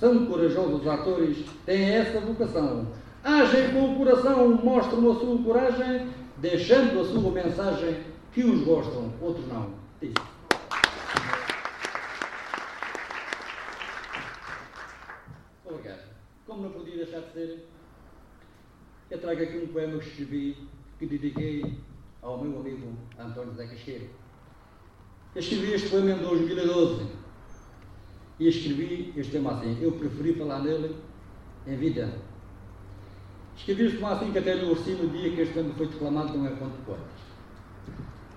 São 0.00 0.24
corajosos 0.24 0.88
atores, 0.88 1.36
têm 1.66 1.82
essa 1.82 2.18
vocação 2.20 2.86
agem 3.24 3.72
com 3.72 3.94
o 3.94 3.96
coração, 3.96 4.50
mostram 4.62 5.10
a 5.10 5.14
sua 5.18 5.42
coragem, 5.42 6.10
deixando 6.36 7.00
a 7.00 7.04
sua 7.04 7.30
mensagem 7.30 8.04
que 8.32 8.44
uns 8.44 8.62
gostam, 8.64 9.12
outros 9.20 9.48
não. 9.48 9.72
Diz. 10.00 10.12
Obrigado. 15.64 16.02
Como 16.46 16.62
não 16.64 16.70
podia 16.70 16.96
deixar 16.96 17.20
de 17.20 17.32
ser, 17.32 17.68
eu 19.10 19.18
trago 19.18 19.42
aqui 19.42 19.56
um 19.56 19.68
poema 19.68 19.98
que 19.98 20.08
escrevi, 20.08 20.68
que 20.98 21.06
dediquei 21.06 21.78
ao 22.20 22.44
meu 22.44 22.60
amigo 22.60 22.92
António 23.18 23.54
Zé 23.54 23.66
Casqueiro. 23.66 24.10
Eu 25.34 25.40
escrevi 25.40 25.72
este 25.72 25.88
poema 25.88 26.10
em 26.10 26.18
2012 26.18 27.06
e 28.38 28.48
escrevi 28.48 29.14
este 29.16 29.32
tema 29.32 29.52
assim. 29.52 29.78
Eu 29.80 29.92
preferi 29.92 30.34
falar 30.34 30.60
nele 30.62 30.94
em 31.66 31.76
vida 31.76 32.12
Escrevi 33.56 33.96
como 33.96 34.12
assim 34.12 34.32
que 34.32 34.38
até 34.38 34.54
lhe 34.54 34.70
ursi 34.70 34.90
no 34.92 35.08
dia 35.08 35.30
que 35.30 35.40
este 35.40 35.58
ano 35.58 35.74
foi 35.74 35.86
declamado 35.86 36.36
num 36.36 36.46
encontro 36.46 36.76
de 36.76 36.84
poetas. 36.84 37.24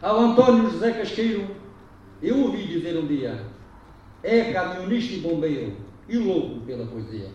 Ao 0.01 0.19
António 0.19 0.69
José 0.69 0.91
Casqueiro, 0.91 1.47
eu 2.21 2.37
ouvi 2.37 2.67
dizer 2.67 2.97
um 2.97 3.07
dia, 3.07 3.45
é 4.23 4.53
camionista 4.53 5.15
e 5.15 5.19
bombeiro, 5.19 5.73
e 6.07 6.17
louco 6.17 6.61
pela 6.61 6.85
poesia. 6.85 7.29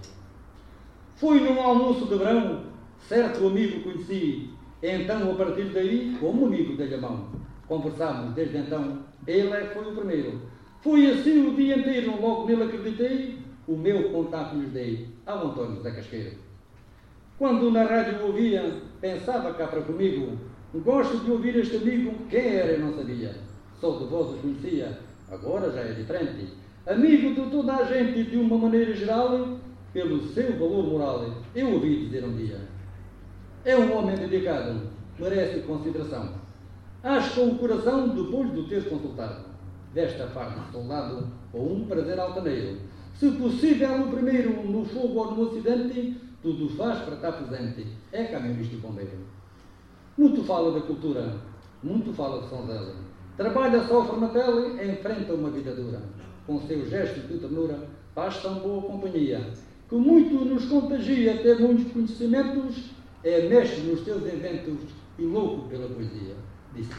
Fui 1.16 1.40
num 1.40 1.60
almoço 1.60 2.06
de 2.06 2.16
verão, 2.16 2.64
certo 3.08 3.46
amigo 3.46 3.82
conheci, 3.82 4.50
então 4.82 5.30
a 5.30 5.34
partir 5.34 5.64
daí, 5.66 6.16
como 6.18 6.46
amigo 6.46 6.76
dei 6.76 6.94
a 6.94 6.98
mão. 6.98 7.30
Conversámos 7.68 8.34
desde 8.34 8.58
então, 8.58 9.00
ele 9.26 9.50
é 9.50 9.66
foi 9.66 9.92
o 9.92 9.96
primeiro. 9.96 10.40
Foi 10.80 11.10
assim 11.10 11.48
o 11.48 11.54
dia 11.54 11.78
inteiro, 11.78 12.20
logo 12.20 12.46
nele 12.46 12.64
acreditei, 12.64 13.38
o 13.66 13.76
meu 13.76 14.10
contato 14.10 14.56
lhes 14.56 14.72
dei 14.72 15.08
ao 15.26 15.48
António 15.48 15.76
José 15.76 15.90
Casqueiro. 15.92 16.51
Quando 17.42 17.72
na 17.72 17.82
rádio 17.82 18.24
ouvia, 18.24 18.72
pensava 19.00 19.52
cá 19.54 19.66
para 19.66 19.82
comigo, 19.82 20.38
gosto 20.72 21.24
de 21.24 21.28
ouvir 21.32 21.56
este 21.56 21.74
amigo, 21.74 22.14
quem 22.30 22.54
era 22.54 22.74
eu 22.74 22.78
não 22.78 22.94
sabia. 22.94 23.34
Só 23.80 23.98
de 23.98 24.04
voz 24.04 24.30
o 24.30 24.38
conhecia, 24.38 24.96
agora 25.28 25.68
já 25.72 25.80
é 25.80 25.92
diferente. 25.92 26.52
Amigo 26.86 27.34
de 27.34 27.50
toda 27.50 27.78
a 27.78 27.84
gente 27.84 28.30
de 28.30 28.36
uma 28.36 28.56
maneira 28.56 28.94
geral, 28.94 29.58
pelo 29.92 30.22
seu 30.28 30.52
valor 30.52 30.84
moral, 30.84 31.34
eu 31.52 31.72
ouvi 31.72 32.04
dizer 32.04 32.24
um 32.24 32.36
dia. 32.36 32.60
É 33.64 33.76
um 33.76 33.92
homem 33.92 34.14
dedicado, 34.14 34.80
merece 35.18 35.62
consideração. 35.62 36.34
Acho 37.02 37.40
com 37.40 37.46
o 37.48 37.58
coração 37.58 38.10
depois 38.10 38.54
de 38.54 38.68
ter 38.68 38.88
consultado. 38.88 39.46
Desta 39.92 40.28
parte 40.28 40.60
de 40.60 40.70
soldado, 40.70 41.26
ou 41.52 41.72
um 41.72 41.86
prazer 41.86 42.20
altaneiro. 42.20 42.76
Se 43.16 43.32
possível, 43.32 43.98
no 43.98 44.12
primeiro, 44.12 44.62
no 44.64 44.84
fogo 44.84 45.18
ou 45.18 45.34
no 45.34 45.50
acidente, 45.50 46.22
tudo 46.42 46.68
faz 46.76 47.00
para 47.00 47.14
estar 47.14 47.32
presente, 47.32 47.86
é 48.12 48.24
camionista 48.24 48.74
e 48.74 48.78
bombeiro. 48.78 49.18
Muito 50.18 50.42
fala 50.44 50.72
da 50.72 50.84
cultura, 50.84 51.36
muito 51.82 52.12
fala 52.12 52.42
de 52.42 52.48
São 52.48 52.66
Zé. 52.66 52.80
Trabalha 53.36 53.86
só 53.86 54.16
na 54.16 54.28
pele, 54.28 54.92
enfrenta 54.92 55.32
uma 55.32 55.50
vida 55.50 55.74
dura. 55.74 56.02
Com 56.46 56.60
seu 56.66 56.84
gesto 56.88 57.20
de 57.28 57.38
ternura, 57.38 57.88
faz 58.14 58.42
tão 58.42 58.56
boa 58.56 58.82
companhia, 58.82 59.52
que 59.88 59.94
muito 59.94 60.44
nos 60.44 60.64
contagia 60.66 61.42
ter 61.42 61.60
muitos 61.60 61.92
conhecimentos, 61.92 62.90
é 63.22 63.48
mestre 63.48 63.82
nos 63.82 64.00
teus 64.00 64.22
inventos 64.22 64.80
e 65.18 65.22
louco 65.22 65.68
pela 65.68 65.88
poesia. 65.88 66.34
Disse. 66.74 66.90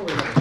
Obrigado. 0.00 0.35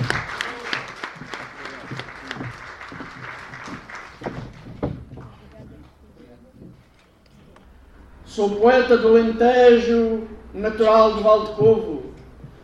Sou 8.36 8.50
poeta 8.50 8.98
do 8.98 9.08
Alentejo, 9.08 10.28
natural 10.54 11.14
do 11.14 11.56
Povo. 11.56 12.04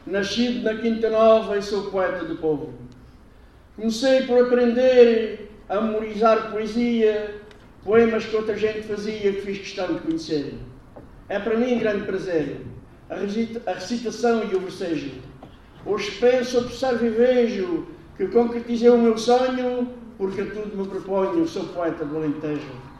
Nascido 0.05 0.63
na 0.63 0.75
Quinta 0.75 1.09
Nova 1.09 1.57
e 1.57 1.61
sou 1.61 1.83
poeta 1.83 2.25
do 2.25 2.35
povo. 2.35 2.73
Comecei 3.77 4.23
por 4.23 4.47
aprender 4.47 5.49
a 5.69 5.79
memorizar 5.79 6.51
poesia, 6.51 7.35
poemas 7.85 8.25
que 8.25 8.35
outra 8.35 8.57
gente 8.57 8.81
fazia 8.81 9.31
que 9.31 9.43
fiz 9.43 9.59
questão 9.59 9.93
de 9.93 10.01
conhecer. 10.01 10.55
É 11.29 11.39
para 11.39 11.55
mim 11.55 11.79
grande 11.79 12.03
prazer 12.03 12.57
a 13.09 13.15
recitação 13.71 14.43
e 14.51 14.53
o 14.53 14.59
versejo. 14.59 15.21
Hoje 15.85 16.11
penso, 16.19 16.57
observo 16.57 17.05
e 17.05 17.09
vejo 17.11 17.87
que 18.17 18.27
concretizei 18.27 18.89
o 18.89 18.97
meu 18.97 19.17
sonho, 19.17 19.87
porque 20.17 20.43
tudo 20.43 20.75
me 20.75 20.85
proponho, 20.85 21.47
sou 21.47 21.63
poeta 21.67 22.03
do 22.03 22.17
Alentejo. 22.17 22.90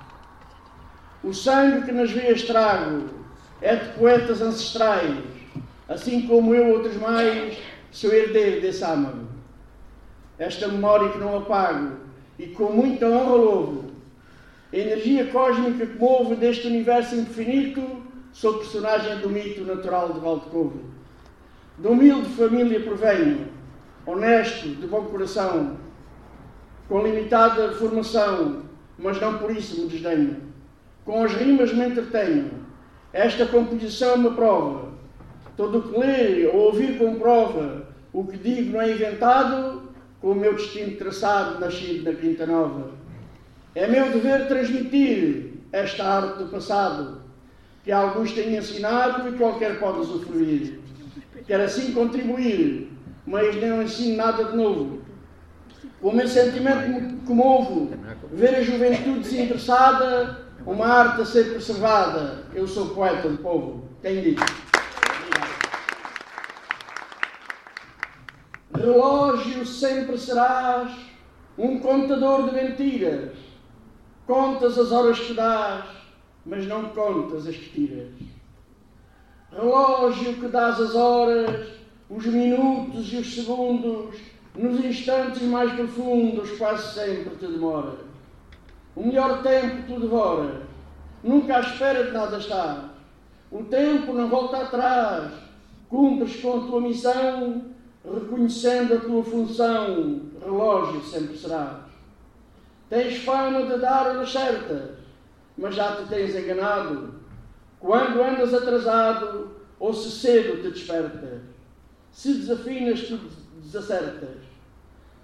O 1.23 1.33
sangue 1.33 1.85
que 1.85 1.91
nas 1.91 2.09
veias 2.09 2.41
trago 2.41 3.03
é 3.61 3.75
de 3.75 3.89
poetas 3.93 4.41
ancestrais, 4.41 5.23
assim 5.87 6.25
como 6.25 6.55
eu, 6.55 6.69
outros 6.69 6.95
mais, 6.97 7.57
sou 7.91 8.11
herdeiro 8.11 8.59
desse 8.59 8.83
âmago. 8.83 9.27
Esta 10.39 10.67
memória 10.67 11.09
que 11.09 11.19
não 11.19 11.37
apago 11.37 11.97
e 12.39 12.47
com 12.47 12.71
muita 12.71 13.05
honra 13.05 13.35
louvo, 13.35 13.91
a 14.73 14.75
energia 14.75 15.27
cósmica 15.27 15.85
que 15.85 15.99
move 15.99 16.33
deste 16.35 16.65
universo 16.65 17.15
infinito, 17.15 18.01
sou 18.33 18.57
personagem 18.57 19.19
do 19.19 19.29
mito 19.29 19.63
natural 19.63 20.13
de 20.13 20.19
Valdecovo. 20.19 20.79
De 21.77 21.87
humilde 21.87 22.29
família 22.29 22.79
provenho, 22.79 23.47
honesto, 24.07 24.69
de 24.69 24.87
bom 24.87 25.03
coração, 25.05 25.77
com 26.89 27.05
limitada 27.05 27.73
formação, 27.73 28.63
mas 28.97 29.21
não 29.21 29.37
por 29.37 29.51
isso 29.51 29.81
me 29.81 29.87
desdenho. 29.87 30.50
Com 31.11 31.25
as 31.25 31.33
rimas 31.33 31.73
me 31.73 31.87
entretenho. 31.87 32.51
Esta 33.11 33.45
composição 33.45 34.17
me 34.17 34.31
prova. 34.31 34.93
Todo 35.57 35.79
o 35.79 35.81
que 35.81 35.99
lê 35.99 36.47
ou 36.47 36.67
ouvir 36.67 36.97
comprova. 36.97 37.85
O 38.13 38.23
que 38.23 38.37
digo 38.37 38.71
não 38.71 38.81
é 38.81 38.93
inventado, 38.93 39.91
com 40.21 40.31
o 40.31 40.35
meu 40.35 40.53
destino 40.53 40.95
traçado, 40.95 41.59
nascido 41.59 42.09
na 42.09 42.17
Quinta 42.17 42.45
Nova. 42.45 42.91
É 43.75 43.87
meu 43.87 44.09
dever 44.09 44.47
transmitir 44.47 45.55
esta 45.73 46.01
arte 46.01 46.43
do 46.43 46.49
passado, 46.49 47.23
que 47.83 47.91
alguns 47.91 48.31
têm 48.31 48.55
ensinado 48.55 49.27
e 49.27 49.37
qualquer 49.37 49.81
pode 49.81 49.99
usufruir. 49.99 50.79
Quero 51.45 51.63
assim 51.63 51.91
contribuir, 51.91 52.89
mas 53.27 53.61
não 53.61 53.83
ensino 53.83 54.15
nada 54.15 54.45
de 54.45 54.55
novo. 54.55 55.01
O 56.01 56.13
meu 56.13 56.29
sentimento 56.29 56.87
me 56.87 57.17
comovo, 57.27 57.91
ver 58.31 58.55
a 58.55 58.63
juventude 58.63 59.19
desinteressada, 59.19 60.50
uma 60.65 60.85
arte 60.85 61.21
a 61.21 61.25
ser 61.25 61.51
preservada. 61.51 62.45
Eu 62.53 62.67
sou 62.67 62.89
poeta 62.89 63.29
do 63.29 63.37
povo. 63.37 63.89
Tenho 64.01 64.21
dito. 64.21 64.43
Relógio 68.73 69.65
sempre 69.65 70.17
serás 70.17 70.91
um 71.57 71.79
contador 71.79 72.49
de 72.49 72.55
mentiras. 72.55 73.37
Contas 74.25 74.77
as 74.77 74.91
horas 74.91 75.19
que 75.19 75.33
dás, 75.33 75.85
mas 76.45 76.65
não 76.65 76.89
contas 76.89 77.47
as 77.47 77.55
que 77.55 77.69
tiras. 77.69 78.13
Relógio 79.51 80.35
que 80.35 80.47
dás 80.47 80.79
as 80.79 80.95
horas, 80.95 81.67
os 82.09 82.25
minutos 82.25 83.11
e 83.11 83.17
os 83.17 83.35
segundos, 83.35 84.15
nos 84.55 84.83
instantes 84.83 85.41
mais 85.43 85.73
profundos, 85.73 86.51
quase 86.57 86.93
sempre 86.93 87.35
te 87.35 87.47
demora. 87.47 88.10
O 88.95 89.05
melhor 89.05 89.41
tempo 89.41 89.87
tu 89.87 89.99
devoras, 89.99 90.63
nunca 91.23 91.57
à 91.57 91.59
espera 91.61 92.05
de 92.05 92.11
nada 92.11 92.37
estás. 92.37 92.85
O 93.51 93.63
tempo 93.63 94.13
não 94.13 94.29
volta 94.29 94.57
atrás, 94.57 95.31
cumpres 95.89 96.41
com 96.41 96.57
a 96.57 96.67
tua 96.67 96.81
missão 96.81 97.71
reconhecendo 98.03 98.95
a 98.95 98.99
tua 98.99 99.23
função, 99.23 100.21
relógio 100.41 101.01
sempre 101.03 101.37
serás. 101.37 101.91
Tens 102.89 103.23
fama 103.23 103.63
de 103.63 103.79
dar 103.79 104.07
horas 104.07 104.31
certas, 104.31 104.97
mas 105.57 105.75
já 105.75 105.95
te 105.95 106.09
tens 106.09 106.35
enganado. 106.35 107.13
Quando 107.79 108.21
andas 108.21 108.53
atrasado, 108.53 109.51
ou 109.79 109.93
se 109.93 110.11
cedo 110.11 110.61
te 110.61 110.69
despertas. 110.71 111.41
Se 112.11 112.33
desafinas, 112.33 113.01
tu 113.07 113.19
desacertas. 113.61 114.37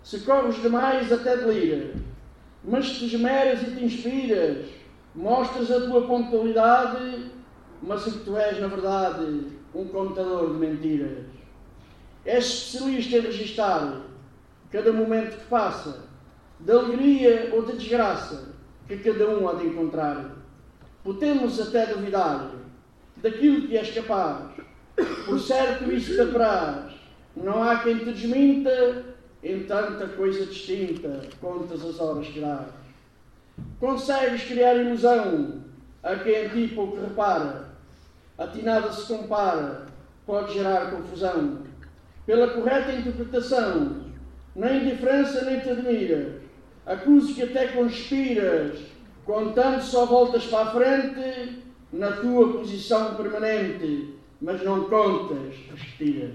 Se 0.03 0.19
corres 0.21 0.61
demais, 0.61 1.11
até 1.11 1.37
deliras. 1.37 1.95
Mas 2.67 2.89
te 2.89 3.05
esmeras 3.05 3.61
e 3.61 3.71
te 3.71 3.85
inspiras, 3.85 4.65
mostras 5.15 5.71
a 5.71 5.79
tua 5.87 6.05
pontualidade, 6.05 7.31
mas 7.81 8.03
que 8.03 8.25
tu 8.25 8.35
és, 8.35 8.59
na 8.59 8.67
verdade, 8.67 9.47
um 9.73 9.85
contador 9.87 10.51
de 10.51 10.59
mentiras. 10.59 11.25
És 12.25 12.45
especialista 12.45 13.17
em 13.17 13.21
registar 13.21 14.01
cada 14.69 14.91
momento 14.91 15.37
que 15.37 15.45
passa, 15.45 16.03
de 16.59 16.71
alegria 16.73 17.51
ou 17.53 17.65
de 17.65 17.77
desgraça, 17.77 18.49
que 18.85 18.97
cada 18.97 19.29
um 19.29 19.47
há 19.47 19.53
de 19.53 19.67
encontrar. 19.67 20.35
Podemos 21.05 21.61
até 21.61 21.85
duvidar 21.85 22.51
daquilo 23.15 23.65
que 23.65 23.77
és 23.77 23.93
capaz, 23.93 24.51
por 25.25 25.39
certo 25.39 25.89
isso 25.89 26.15
te 26.15 26.19
apraz. 26.19 26.91
Não 27.33 27.63
há 27.63 27.77
quem 27.77 27.97
te 27.99 28.11
desminta, 28.11 29.15
em 29.47 29.63
tanta 29.63 30.07
coisa 30.09 30.45
distinta, 30.45 31.21
contas 31.39 31.83
as 31.83 31.99
horas 31.99 32.27
que 32.27 32.39
dás. 32.39 32.67
Consegues 33.79 34.43
criar 34.43 34.75
ilusão 34.75 35.61
a 36.03 36.15
quem 36.15 36.45
a 36.45 36.49
ti 36.49 36.71
pouco 36.75 36.99
repara, 36.99 37.69
a 38.37 38.47
ti 38.47 38.61
nada 38.61 38.91
se 38.91 39.07
compara, 39.07 39.87
pode 40.25 40.53
gerar 40.53 40.91
confusão. 40.91 41.59
Pela 42.25 42.49
correta 42.49 42.91
interpretação, 42.91 44.01
nem 44.55 44.83
indiferença 44.83 45.45
nem 45.45 45.59
te 45.61 45.69
admiras, 45.69 46.41
acuso 46.85 47.33
que 47.33 47.43
até 47.43 47.67
conspiras, 47.67 48.79
contando 49.25 49.81
só 49.81 50.05
voltas 50.05 50.45
para 50.45 50.69
a 50.69 50.71
frente 50.71 51.63
na 51.91 52.11
tua 52.13 52.53
posição 52.53 53.15
permanente, 53.15 54.13
mas 54.41 54.61
não 54.63 54.89
contas 54.89 55.53
as 55.73 55.81
que 55.97 56.33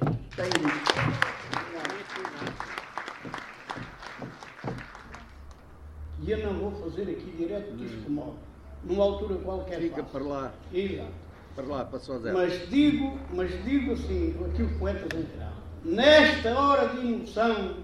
E 6.23 6.31
eu 6.31 6.39
não 6.39 6.59
vou 6.59 6.71
fazer 6.83 7.03
aqui 7.03 7.35
direto 7.37 7.77
disto 7.77 8.09
modo, 8.09 8.39
numa 8.85 9.03
altura 9.03 9.35
qualquer. 9.37 9.81
Fica 9.81 10.05
para 10.05 10.23
lá. 10.23 10.53
Exato. 10.73 11.11
Para 11.55 11.67
lá, 11.67 11.85
para 11.85 11.99
Sozé. 11.99 12.33
Mas 12.33 12.69
digo, 12.71 13.19
mas 13.35 13.51
digo 13.65 13.93
assim, 13.93 14.35
aqui 14.49 14.63
o 14.63 14.79
poeta 14.79 15.17
em 15.17 15.27
geral. 15.27 15.53
Nesta 15.85 16.59
hora 16.59 16.89
de 16.89 16.99
emoção, 16.99 17.77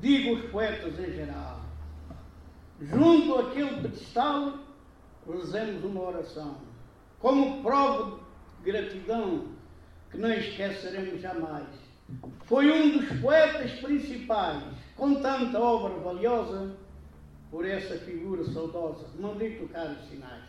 digo 0.00 0.36
os 0.36 0.50
poetas 0.50 0.98
em 1.00 1.12
geral, 1.12 1.60
junto 2.80 3.34
àquele 3.40 3.82
pedestal, 3.82 4.54
rezemos 5.28 5.84
uma 5.84 6.00
oração, 6.00 6.56
como 7.18 7.62
prova 7.62 8.18
de 8.62 8.70
gratidão 8.70 9.46
que 10.10 10.16
não 10.16 10.32
esqueceremos 10.32 11.20
jamais. 11.20 11.66
Foi 12.44 12.70
um 12.70 12.98
dos 12.98 13.20
poetas 13.20 13.72
principais, 13.80 14.62
com 14.96 15.16
tanta 15.16 15.58
obra 15.58 15.98
valiosa, 16.00 16.76
por 17.54 17.64
essa 17.64 17.96
figura 17.98 18.44
saudosa. 18.46 19.06
Mandei 19.16 19.56
tocar 19.56 19.86
os 19.86 20.08
sinais. 20.08 20.42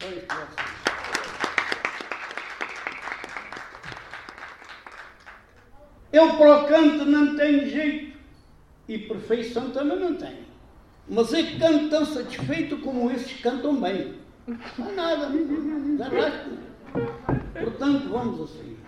Só 0.00 0.08
isso 0.08 0.26
Eu 6.10 6.36
para 6.38 6.64
o 6.64 6.66
canto 6.66 7.04
não 7.04 7.36
tenho 7.36 7.68
jeito 7.68 8.18
e 8.88 8.98
perfeição 9.00 9.70
também 9.70 10.00
não 10.00 10.16
tenho. 10.16 10.46
Mas 11.06 11.34
é 11.34 11.42
que 11.42 11.58
canto 11.58 11.90
tão 11.90 12.06
satisfeito 12.06 12.78
como 12.78 13.10
esses 13.10 13.38
cantam 13.42 13.78
bem. 13.78 14.14
Não 14.46 14.88
há 14.88 14.92
nada, 14.92 15.26
de 15.26 16.16
resto. 16.16 16.58
Portanto, 17.52 18.08
vamos 18.08 18.50
assim. 18.50 18.78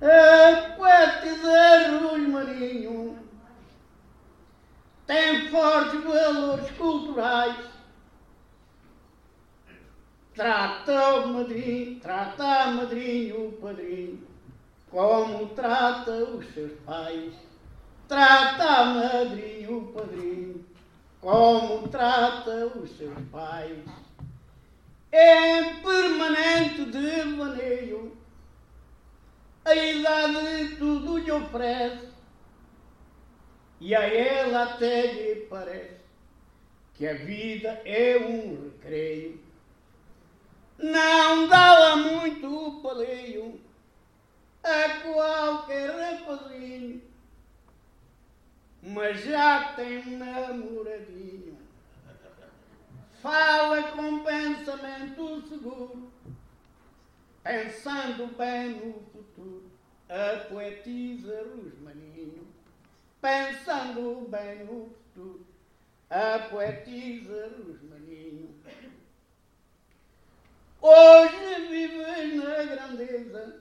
A 0.00 0.76
poetisa 0.76 1.98
Rui 1.98 2.28
Marinho 2.28 3.27
tem 5.08 5.48
fortes 5.50 6.04
valores 6.04 6.70
culturais. 6.76 7.56
Trata 10.36 11.16
o 11.16 11.28
madrinho, 11.28 11.98
trata 11.98 12.44
a 12.44 12.70
madrinho, 12.70 13.48
o 13.48 13.52
padrinho 13.54 14.28
como 14.90 15.46
trata 15.48 16.12
os 16.12 16.46
seus 16.54 16.72
pais. 16.80 17.32
Trata 18.06 18.64
a 18.64 18.84
madrinha, 18.86 19.70
o 19.70 19.92
padrinho, 19.92 20.64
como 21.20 21.88
trata 21.88 22.66
os 22.78 22.90
seus 22.96 23.18
pais. 23.30 23.78
Em 25.12 25.74
permanente 25.82 26.84
devaneio, 26.86 28.16
a 29.64 29.74
idade 29.74 30.76
tudo 30.78 31.18
lhe 31.18 31.30
oferece, 31.30 32.07
e 33.80 33.94
a 33.94 34.02
ela 34.02 34.64
até 34.64 35.12
lhe 35.12 35.46
parece 35.46 35.98
que 36.94 37.06
a 37.06 37.14
vida 37.14 37.80
é 37.84 38.18
um 38.18 38.64
recreio. 38.64 39.40
Não 40.78 41.48
dá-la 41.48 41.96
muito 41.96 42.80
paleio 42.82 43.60
a 44.62 45.00
qualquer 45.02 45.90
rapazinho, 45.90 47.02
mas 48.82 49.24
já 49.24 49.74
tem 49.74 50.04
namoradinho. 50.16 51.56
Fala 53.22 53.82
com 53.92 54.24
pensamento 54.24 55.48
seguro, 55.48 56.10
pensando 57.42 58.26
bem 58.36 58.70
no 58.70 58.92
futuro. 59.12 59.70
A 60.08 60.44
poetisa 60.48 61.44
Rusmaninho, 61.54 62.46
pensando 63.20 64.28
bem 64.28 64.64
no 64.64 64.90
futuro. 64.90 65.46
A 66.10 66.38
poetisa 66.50 67.50
Rusmaninho. 67.58 68.54
Hoje 70.80 71.68
vives 71.68 72.36
na 72.36 72.62
grandeza 72.64 73.60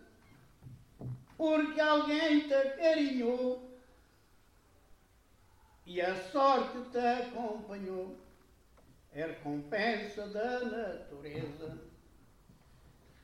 porque 1.38 1.80
alguém 1.82 2.48
te 2.48 2.54
acarinhou 2.54 3.67
e 5.86 6.02
a 6.02 6.15
sorte 6.32 6.80
te 6.91 6.98
acompanhou. 6.98 8.17
É 9.12 9.26
recompensa 9.26 10.28
da 10.28 10.60
natureza. 10.60 11.78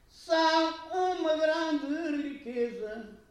São 0.09 1.19
uma 1.19 1.37
grande 1.37 2.29
riqueza 2.29 3.22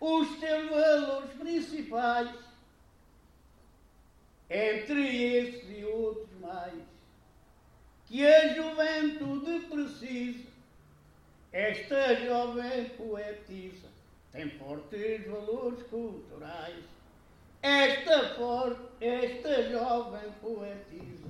os 0.00 0.38
teus 0.38 0.70
valores 0.70 1.30
principais, 1.32 2.30
entre 4.48 5.34
esses 5.34 5.78
e 5.78 5.84
outros 5.84 6.28
mais, 6.40 6.82
que 8.06 8.26
a 8.26 8.54
juventude 8.54 9.66
precisa. 9.66 10.46
Esta 11.52 12.14
jovem 12.16 12.90
poetisa 12.90 13.88
tem 14.30 14.50
fortes 14.50 15.26
valores 15.26 15.82
culturais. 15.84 16.84
Esta, 17.62 18.34
for, 18.34 18.78
esta 19.00 19.62
jovem 19.70 20.30
poetisa 20.42 21.28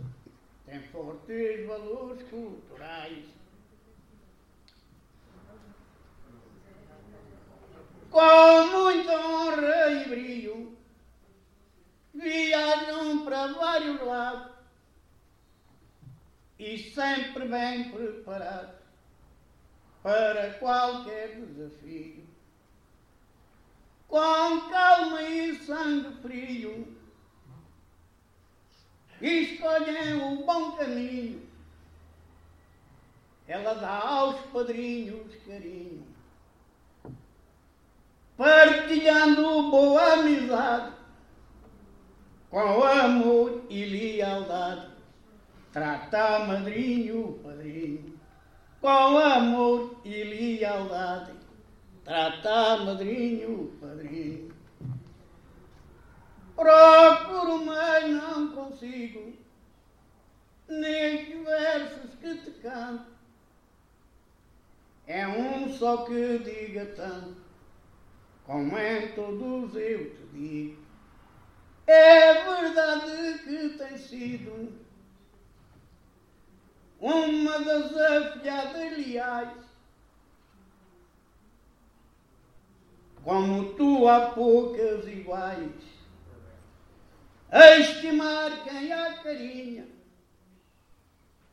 tem 0.67 0.83
fortes 0.83 1.67
valores 1.67 2.23
culturais. 2.25 3.36
Com 8.11 8.67
muita 8.67 9.13
honra 9.27 9.91
e 9.91 10.09
brilho, 10.09 10.79
viajam 12.15 13.25
para 13.25 13.49
vários 13.49 14.01
lados 14.01 14.53
e 16.59 16.79
sempre 16.79 17.47
bem 17.47 17.91
preparados 17.91 18.77
para 20.03 20.55
qualquer 20.55 21.41
desafio. 21.41 22.25
Com 24.09 24.71
calma 24.71 25.23
e 25.23 25.57
sangue 25.65 26.15
frio, 26.23 26.97
escolhem 29.21 30.23
o 30.23 30.47
bom 30.47 30.77
caminho. 30.77 31.45
Ela 33.49 33.75
dá 33.75 34.01
aos 34.01 34.41
padrinhos 34.47 35.35
carinho, 35.45 36.07
partilhando 38.37 39.71
boa 39.71 40.13
amizade, 40.15 40.93
com 42.51 42.85
amor 42.85 43.65
e 43.71 43.85
lealdade. 43.85 44.89
Trata 45.73 46.41
madrinho, 46.41 47.39
padrinho, 47.43 48.19
com 48.81 48.89
amor 48.89 50.01
e 50.05 50.25
lealdade. 50.25 51.33
Trata 52.05 52.85
madrinho, 52.85 53.73
padrinho. 53.81 54.55
Procuro, 56.55 57.65
mas 57.67 58.11
não 58.11 58.49
consigo, 58.53 59.35
nestes 60.69 61.45
versos 61.45 62.15
que 62.21 62.35
te 62.37 62.51
canto. 62.63 63.17
É 65.07 65.27
um 65.27 65.69
só 65.73 65.99
que 65.99 66.39
diga 66.39 66.87
tanto, 66.97 67.46
como 68.47 68.79
em 68.79 69.09
todos 69.13 69.75
eu 69.75 70.15
te 70.15 70.27
digo. 70.33 70.87
É 71.87 72.35
verdade 72.45 73.39
que 73.45 73.69
tem 73.71 73.99
sido 73.99 74.73
uma 77.01 77.59
das 77.61 77.97
afilhadas 77.97 78.97
leais, 78.97 79.67
como 83.23 83.75
tu 83.75 84.09
há 84.09 84.31
poucas 84.31 85.07
iguais, 85.09 85.83
a 87.51 87.79
estimar 87.79 88.65
quem 88.65 88.93
a 88.93 89.23
carinha, 89.23 89.89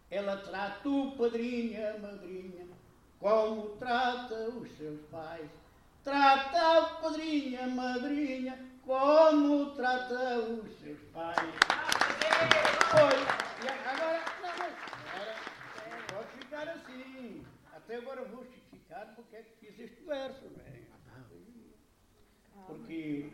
ela 0.09 0.37
trata 0.37 0.87
o 0.87 1.11
padrinho, 1.17 1.89
a 1.89 1.97
madrinha, 1.97 2.67
como 3.19 3.69
trata 3.77 4.49
os 4.49 4.71
seus 4.77 5.01
pais, 5.11 5.49
trata 6.03 6.77
a 6.77 6.81
padrinha, 7.01 7.67
madrinha, 7.67 8.59
como 8.85 9.71
trata 9.75 10.39
os 10.39 10.79
seus 10.79 10.99
pais. 11.13 11.37
Pois, 12.91 13.63
e 13.63 13.67
agora, 13.67 14.23
não, 14.41 14.49
agora, 14.49 15.35
pode 16.13 16.27
ficar 16.37 16.67
assim. 16.69 17.45
Até 17.73 17.95
agora 17.95 18.25
vou 18.25 18.43
justificar 18.45 19.13
porque 19.15 19.35
é 19.35 19.43
que 19.43 19.65
fiz 19.65 19.79
este 19.79 20.03
verso, 20.03 20.45
é? 20.65 20.83
Porque 22.67 23.29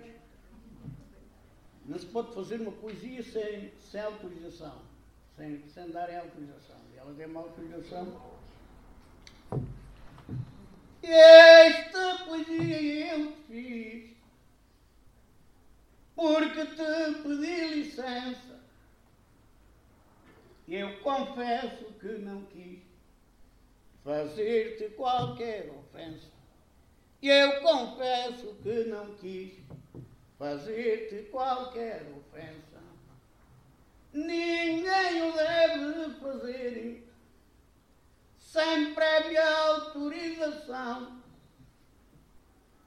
não 1.85 1.97
se 1.97 2.05
pode 2.07 2.33
fazer 2.33 2.61
uma 2.61 2.71
poesia 2.71 3.23
sem, 3.23 3.71
sem 3.79 4.01
autorização, 4.01 4.81
sem, 5.35 5.67
sem 5.67 5.89
dar 5.89 6.09
autorização. 6.15 6.77
E 6.93 6.97
ela 6.97 7.13
deu 7.13 7.27
uma 7.27 7.41
autorização. 7.41 8.39
Esta 11.01 12.25
poesia 12.25 13.15
eu 13.15 13.33
fiz 13.47 14.09
porque 16.15 16.65
te 16.65 17.21
pedi 17.23 17.67
licença. 17.75 18.59
Eu 20.67 20.99
confesso 20.99 21.85
que 21.99 22.07
não 22.19 22.43
quis 22.45 22.79
fazer-te 24.03 24.89
qualquer 24.95 25.71
ofensa. 25.71 26.27
Eu 27.21 27.61
confesso 27.61 28.55
que 28.61 28.83
não 28.85 29.15
quis 29.15 29.53
fazer-te 30.37 31.29
qualquer 31.29 32.05
ofensa. 32.17 32.79
Ninguém 34.11 35.29
o 35.29 35.33
deve 35.33 36.13
fazer 36.15 37.07
sem 38.51 38.93
prévia 38.95 39.47
autorização. 39.67 41.19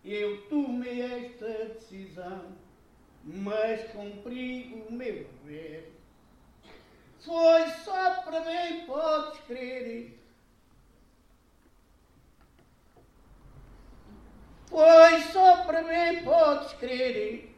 Eu 0.05 0.43
tomei 0.49 1.01
esta 1.01 1.47
decisão, 1.75 2.57
mas 3.25 3.89
cumpri 3.93 4.85
o 4.89 4.93
meu 4.93 5.25
dever. 5.45 5.93
Foi 7.21 7.69
só 7.85 8.23
para 8.23 8.41
bem, 8.41 8.85
podes 8.87 9.41
crer. 9.43 10.19
Foi 14.67 15.21
só 15.31 15.65
para 15.65 15.83
mim, 15.83 16.25
podes 16.25 16.73
crer. 16.73 17.55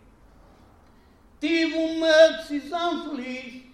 Tive 1.40 1.74
uma 1.74 2.28
decisão 2.36 3.08
feliz. 3.08 3.64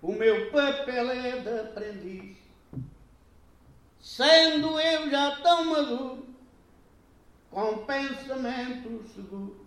O 0.00 0.12
meu 0.12 0.52
papel 0.52 1.10
é 1.10 1.40
de 1.40 1.60
aprendiz. 1.60 2.27
Sendo 4.08 4.80
eu 4.80 5.10
já 5.10 5.36
tão 5.42 5.64
maduro, 5.66 6.26
com 7.50 7.84
pensamento 7.84 9.04
seguro, 9.14 9.66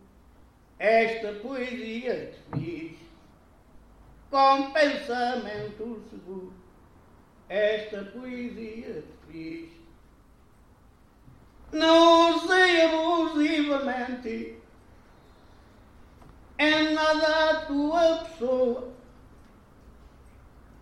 esta 0.79 1.33
poesia 1.33 2.33
te 2.33 2.59
fiz. 2.59 2.97
Com 4.29 4.71
pensamento 4.71 6.03
seguro, 6.09 6.53
esta 7.49 8.03
poesia 8.05 9.03
te 9.03 9.31
fiz 9.31 9.81
não 11.71 12.35
usei 12.35 12.81
abusivamente 12.81 14.57
em 16.59 16.93
nada 16.93 17.49
a 17.49 17.65
tua 17.65 18.17
pessoa. 18.17 18.91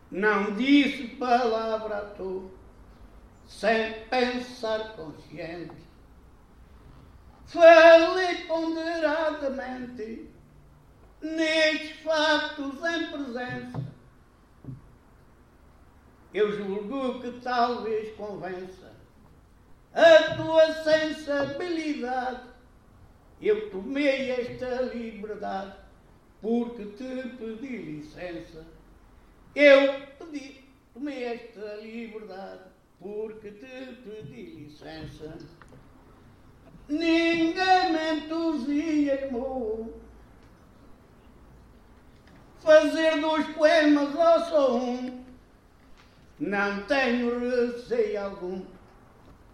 Não 0.10 0.56
disse 0.56 1.08
palavra 1.10 1.98
à 1.98 2.02
toa, 2.02 2.50
sem 3.50 4.06
pensar 4.06 4.96
consciente. 4.96 5.76
Falei 7.48 8.46
ponderadamente 8.46 10.30
nestes 11.20 12.00
factos 12.02 12.76
em 12.86 13.12
presença. 13.12 13.84
Eu 16.32 16.56
julgo 16.56 17.20
que 17.22 17.42
talvez 17.42 18.16
convença 18.16 18.94
a 19.94 20.36
tua 20.36 20.72
sensibilidade. 20.84 22.48
Eu 23.42 23.72
tomei 23.72 24.30
esta 24.30 24.82
liberdade 24.84 25.76
porque 26.40 26.86
te 26.86 27.30
pedi 27.36 27.78
licença. 27.78 28.64
Eu 29.56 30.08
pedi, 30.20 30.64
tomei 30.94 31.24
esta 31.24 31.78
liberdade 31.78 32.69
porque 33.00 33.52
te 33.52 33.96
pedi 34.04 34.44
licença. 34.56 35.38
Ninguém 36.88 37.94
me 37.94 38.26
entusiasmou 38.26 39.94
fazer 42.60 43.20
dos 43.22 43.48
poemas 43.56 44.16
ao 44.16 44.46
som. 44.46 45.20
Não 46.40 46.84
tenho 46.84 47.40
receio 47.40 48.24
algum 48.24 48.66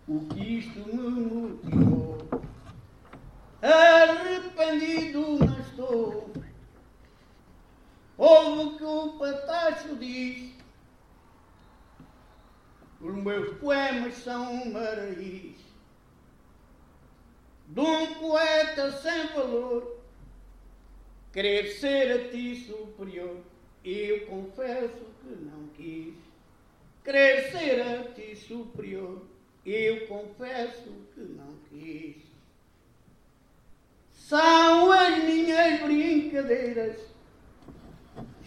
o 0.07 0.19
que 0.27 0.59
isto 0.59 0.79
me 0.79 1.09
motivou. 1.21 2.17
Arrependido 3.61 5.39
não 5.39 5.59
estou. 5.59 6.31
Ouve 8.17 8.61
o 8.61 8.77
que 8.77 8.83
o 8.83 9.09
patacho 9.17 9.95
diz. 9.95 10.54
Os 13.01 13.15
meus 13.15 13.57
poemas 13.57 14.15
são 14.15 14.53
uma 14.63 14.79
raiz 14.79 15.65
de 17.67 17.79
um 17.79 18.13
poeta 18.15 18.91
sem 18.91 19.27
valor. 19.27 19.99
Querer 21.33 21.67
ser 21.73 22.11
a 22.11 22.29
ti 22.29 22.55
superior, 22.55 23.37
eu 23.83 24.25
confesso 24.27 25.05
que 25.21 25.35
não 25.43 25.67
quis. 25.75 26.15
Querer 27.03 27.51
ser 27.51 27.81
a 27.81 28.13
ti 28.13 28.35
superior, 28.35 29.21
eu 29.65 30.07
confesso 30.07 30.89
que 31.13 31.21
não 31.21 31.57
quis. 31.69 32.23
São 34.13 34.91
as 34.91 35.23
minhas 35.23 35.81
brincadeiras, 35.81 36.99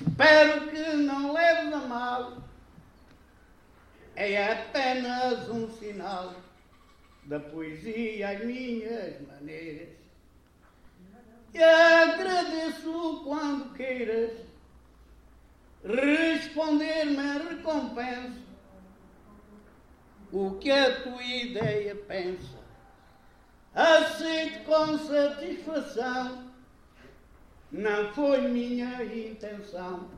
espero 0.00 0.68
que 0.70 0.96
não 0.96 1.32
leves 1.32 1.72
a 1.72 1.86
mal. 1.86 2.47
É 4.20 4.50
apenas 4.50 5.48
um 5.48 5.70
sinal 5.70 6.34
da 7.22 7.38
poesia 7.38 8.30
às 8.30 8.44
minhas 8.44 9.14
maneiras. 9.28 9.90
E 11.54 11.62
agradeço 11.62 13.22
quando 13.22 13.72
queiras 13.74 14.32
responder-me 15.84 17.16
a 17.16 17.32
recompensa 17.34 18.42
o 20.32 20.56
que 20.56 20.68
a 20.72 21.00
tua 21.00 21.22
ideia 21.22 21.94
pensa. 21.94 22.58
Aceito 23.72 24.64
com 24.64 24.98
satisfação, 24.98 26.50
não 27.70 28.12
foi 28.12 28.40
minha 28.48 29.04
intenção 29.04 30.10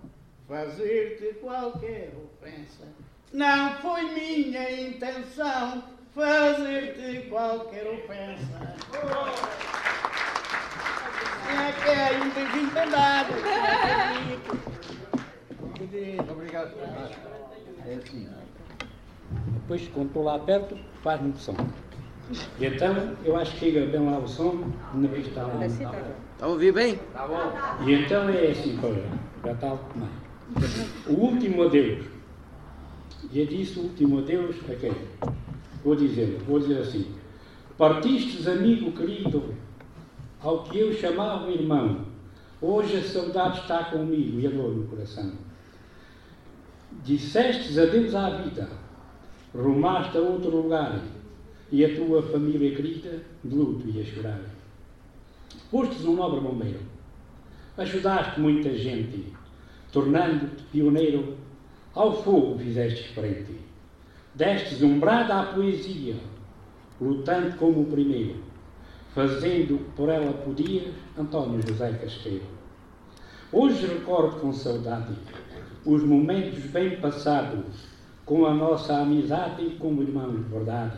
fazer-te 0.48 1.34
qualquer 1.34 2.14
ofensa. 2.16 3.09
Não 3.32 3.74
foi 3.74 4.02
minha 4.12 4.88
intenção 4.88 5.84
fazer-te 6.12 7.28
qualquer 7.28 7.86
ofensa. 7.86 8.74
É 11.48 11.72
que 11.72 11.88
é 11.90 12.20
um 12.20 12.30
beijinho 12.30 12.70
pendado. 12.72 13.34
Obrigado. 16.28 16.72
É 17.86 17.94
assim. 17.94 18.28
Depois, 19.52 19.88
quando 19.94 20.08
estou 20.08 20.24
lá 20.24 20.38
perto, 20.40 20.76
faz-me 21.02 21.32
som. 21.36 21.54
E 22.58 22.66
então, 22.66 23.16
eu 23.24 23.36
acho 23.36 23.52
que 23.52 23.58
chega 23.58 23.86
bem 23.86 24.10
lá 24.10 24.18
o 24.18 24.26
som, 24.26 24.72
na 24.94 25.08
pista 25.08 25.42
lá. 25.42 25.64
Está 25.64 25.90
a 26.40 26.46
ouvir 26.48 26.72
bem? 26.72 26.98
E 27.86 27.92
então 27.94 28.28
é 28.28 28.50
assim, 28.50 28.76
para 28.78 28.90
já 29.44 29.52
está 29.52 29.68
alto 29.68 29.84
demais. 29.92 30.12
O 31.06 31.12
último 31.12 31.62
adeus. 31.62 32.19
E 33.32 33.42
é 33.42 33.44
disso 33.44 33.80
o 33.80 33.82
último 33.84 34.18
adeus 34.18 34.56
a 34.68 34.74
quem? 34.74 34.92
Vou 35.84 35.94
dizer, 35.94 36.38
vou 36.46 36.58
dizer 36.58 36.78
assim. 36.78 37.06
Partistes, 37.78 38.46
amigo 38.46 38.92
querido, 38.92 39.54
ao 40.40 40.64
que 40.64 40.78
eu 40.78 40.92
chamava 40.92 41.50
irmão, 41.50 42.04
hoje 42.60 42.96
a 42.96 43.02
saudade 43.02 43.60
está 43.60 43.84
comigo 43.84 44.40
e 44.40 44.46
a 44.46 44.50
dor 44.50 44.74
no 44.74 44.86
coração. 44.88 45.32
Dissestes 47.04 47.78
adeus 47.78 48.14
à 48.14 48.30
vida, 48.30 48.68
rumaste 49.54 50.18
a 50.18 50.20
outro 50.20 50.50
lugar, 50.50 51.00
e 51.70 51.84
a 51.84 51.94
tua 51.94 52.22
família 52.22 52.74
querida 52.74 53.22
de 53.44 53.54
luto 53.54 53.88
ia 53.88 54.04
chorar. 54.04 54.40
Fostes 55.70 56.04
um 56.04 56.16
nobre 56.16 56.40
bombeiro, 56.40 56.80
ajudaste 57.76 58.40
muita 58.40 58.74
gente, 58.76 59.32
tornando-te 59.92 60.64
pioneiro, 60.64 61.36
ao 61.94 62.22
fogo 62.22 62.58
fizestes 62.58 63.06
frente. 63.06 63.58
Destes 64.34 64.82
um 64.82 64.98
brado 64.98 65.32
à 65.32 65.42
poesia, 65.46 66.14
lutando 67.00 67.56
como 67.56 67.82
o 67.82 67.86
primeiro, 67.86 68.36
fazendo 69.12 69.80
por 69.96 70.08
ela 70.08 70.32
podias 70.32 70.94
António 71.18 71.60
José 71.66 71.92
Casqueiro. 71.94 72.44
Hoje 73.52 73.86
recordo 73.86 74.40
com 74.40 74.52
saudade 74.52 75.14
os 75.84 76.04
momentos 76.04 76.60
bem 76.66 77.00
passados, 77.00 77.88
com 78.24 78.46
a 78.46 78.54
nossa 78.54 78.98
amizade 78.98 79.76
como 79.80 80.02
irmãos 80.02 80.44
de 80.44 80.52
verdade. 80.52 80.96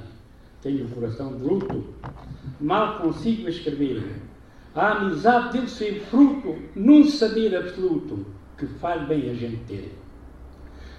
Tenho 0.60 0.84
o 0.84 0.90
coração 0.90 1.34
de 1.38 1.42
luto, 1.42 1.84
mal 2.60 3.00
consigo 3.00 3.48
escrever. 3.48 4.20
A 4.74 4.92
amizade 4.92 5.54
deve 5.54 5.70
ser 5.70 6.00
fruto 6.02 6.56
num 6.74 7.04
saber 7.04 7.56
absoluto 7.56 8.26
que 8.58 8.66
faz 8.66 9.06
bem 9.08 9.30
a 9.30 9.34
gente 9.34 9.64
ter. 9.64 10.01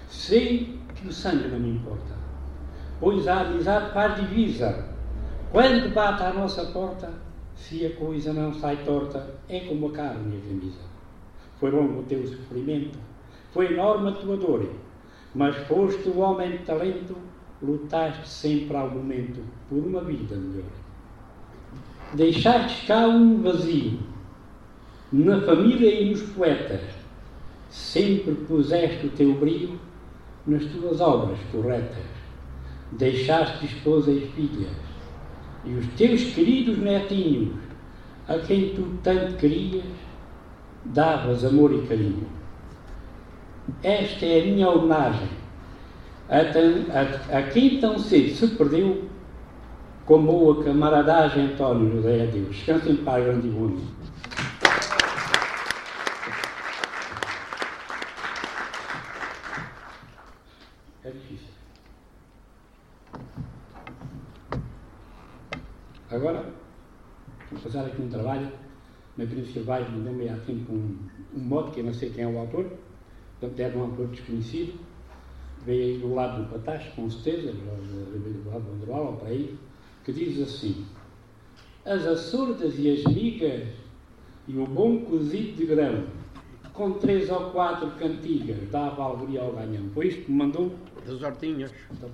Sei 0.08 0.78
que 0.94 1.08
o 1.08 1.12
sangue 1.12 1.48
não 1.48 1.58
me 1.58 1.70
importa, 1.70 2.14
pois 3.00 3.26
a 3.28 3.40
amizade 3.40 3.92
faz 3.92 4.16
divisa. 4.16 4.88
Quando 5.50 5.92
bate 5.94 6.22
à 6.22 6.32
nossa 6.32 6.64
porta, 6.66 7.12
se 7.54 7.86
a 7.86 7.94
coisa 7.94 8.32
não 8.32 8.52
sai 8.52 8.76
torta, 8.84 9.34
é 9.48 9.60
como 9.60 9.88
a 9.88 9.92
carne 9.92 10.34
e 10.34 10.38
a 10.38 10.48
camisa. 10.48 10.80
Foi 11.60 11.70
longo 11.70 12.00
o 12.00 12.04
teu 12.04 12.26
sofrimento, 12.26 12.98
foi 13.52 13.72
enorme 13.72 14.10
a 14.10 14.12
tua 14.12 14.36
dor, 14.36 14.68
mas 15.34 15.56
foste 15.66 16.08
o 16.08 16.18
homem 16.18 16.52
de 16.52 16.58
talento, 16.58 17.16
lutaste 17.62 18.28
sempre 18.28 18.76
ao 18.76 18.90
momento 18.90 19.40
por 19.68 19.78
uma 19.78 20.00
vida 20.00 20.36
melhor. 20.36 20.70
Deixaste 22.14 22.86
cá 22.86 23.06
um 23.06 23.42
vazio, 23.42 23.98
na 25.12 25.40
família 25.42 26.00
e 26.00 26.10
nos 26.10 26.22
poetas, 26.22 26.82
sempre 27.70 28.34
puseste 28.34 29.06
o 29.06 29.10
teu 29.10 29.34
brilho 29.34 29.78
nas 30.46 30.64
tuas 30.66 31.00
obras 31.00 31.38
corretas. 31.50 32.04
Deixaste 32.92 33.66
esposa 33.66 34.10
e 34.10 34.26
filhas, 34.36 34.72
e 35.64 35.74
os 35.74 35.86
teus 35.94 36.22
queridos 36.34 36.78
netinhos, 36.78 37.54
a 38.28 38.38
quem 38.38 38.74
tu 38.74 38.98
tanto 39.02 39.36
querias, 39.36 39.84
davas 40.84 41.44
amor 41.44 41.72
e 41.72 41.86
carinho. 41.86 42.28
Esta 43.82 44.26
é 44.26 44.42
a 44.42 44.44
minha 44.44 44.68
homenagem 44.68 45.44
a, 46.28 47.36
a, 47.36 47.38
a 47.38 47.42
quem 47.50 47.80
tão 47.80 47.98
cedo 47.98 48.34
se 48.34 48.48
perdeu, 48.56 49.08
como 50.06 50.50
a 50.50 50.64
camaradagem 50.64 51.52
António 51.52 51.96
José 51.96 52.22
a 52.22 52.26
Deus. 52.26 52.48
Descanse 52.48 52.90
em 52.90 52.96
paz, 52.96 53.24
grande 53.24 53.48
mundo. 53.48 53.82
É 61.04 61.10
difícil. 61.10 61.48
Agora, 66.10 66.44
vou 67.50 67.60
fazer 67.60 67.80
aqui 67.80 68.00
um 68.00 68.08
trabalho. 68.08 68.50
Na 69.16 69.24
Príncipe 69.26 69.60
Vaz 69.60 69.88
me 69.92 70.00
deu-me 70.02 70.28
há 70.28 70.36
tempo 70.38 70.72
um, 70.72 70.96
um 71.36 71.40
modo, 71.40 71.70
que 71.70 71.80
eu 71.80 71.84
não 71.84 71.94
sei 71.94 72.10
quem 72.10 72.24
é 72.24 72.26
o 72.26 72.38
autor, 72.38 72.66
portanto 73.38 73.60
era 73.60 73.78
um 73.78 73.82
autor 73.82 74.08
desconhecido, 74.08 74.74
veio 75.64 75.94
aí 75.94 75.98
do 76.00 76.12
lado 76.14 76.42
do 76.42 76.50
Patacho, 76.50 76.90
com 76.96 77.08
certeza, 77.08 77.52
do 77.52 78.50
lado 78.50 78.62
do 78.64 78.72
Androal, 78.72 79.06
ou 79.06 79.12
para 79.16 79.28
aí, 79.28 79.56
que 80.04 80.12
diz 80.12 80.40
assim: 80.42 80.84
As 81.84 82.04
açordas 82.06 82.74
e 82.78 82.90
as 82.90 83.04
migas 83.14 83.68
e 84.48 84.56
o 84.58 84.66
bom 84.66 84.98
cozido 85.04 85.52
de 85.58 85.66
grão, 85.66 86.04
com 86.72 86.94
três 86.94 87.30
ou 87.30 87.50
quatro 87.52 87.88
cantigas, 87.92 88.68
dava 88.70 89.04
alegria 89.04 89.42
ao 89.42 89.52
ganhão. 89.52 89.88
Foi 89.94 90.08
isto 90.08 90.22
que 90.24 90.32
me 90.32 90.38
mandou? 90.38 90.74
Das 91.06 91.22
hortinhas. 91.22 91.70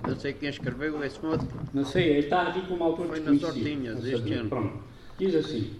Eu 0.07 0.15
sei 0.17 0.33
quem 0.33 0.49
escreveu 0.49 1.03
esse 1.03 1.19
modo. 1.25 1.47
Não 1.73 1.83
sei, 1.83 2.19
está 2.19 2.43
aqui 2.43 2.61
como 2.67 2.83
autor 2.83 3.07
Foi 3.07 3.19
nas 3.21 3.31
desconhecido. 3.39 3.57
hortinhas 3.65 3.95
Não 3.95 4.01
deste 4.03 4.17
sabia. 4.19 4.39
ano. 4.41 4.49
Pronto. 4.49 4.73
Diz 5.17 5.35
assim. 5.35 5.71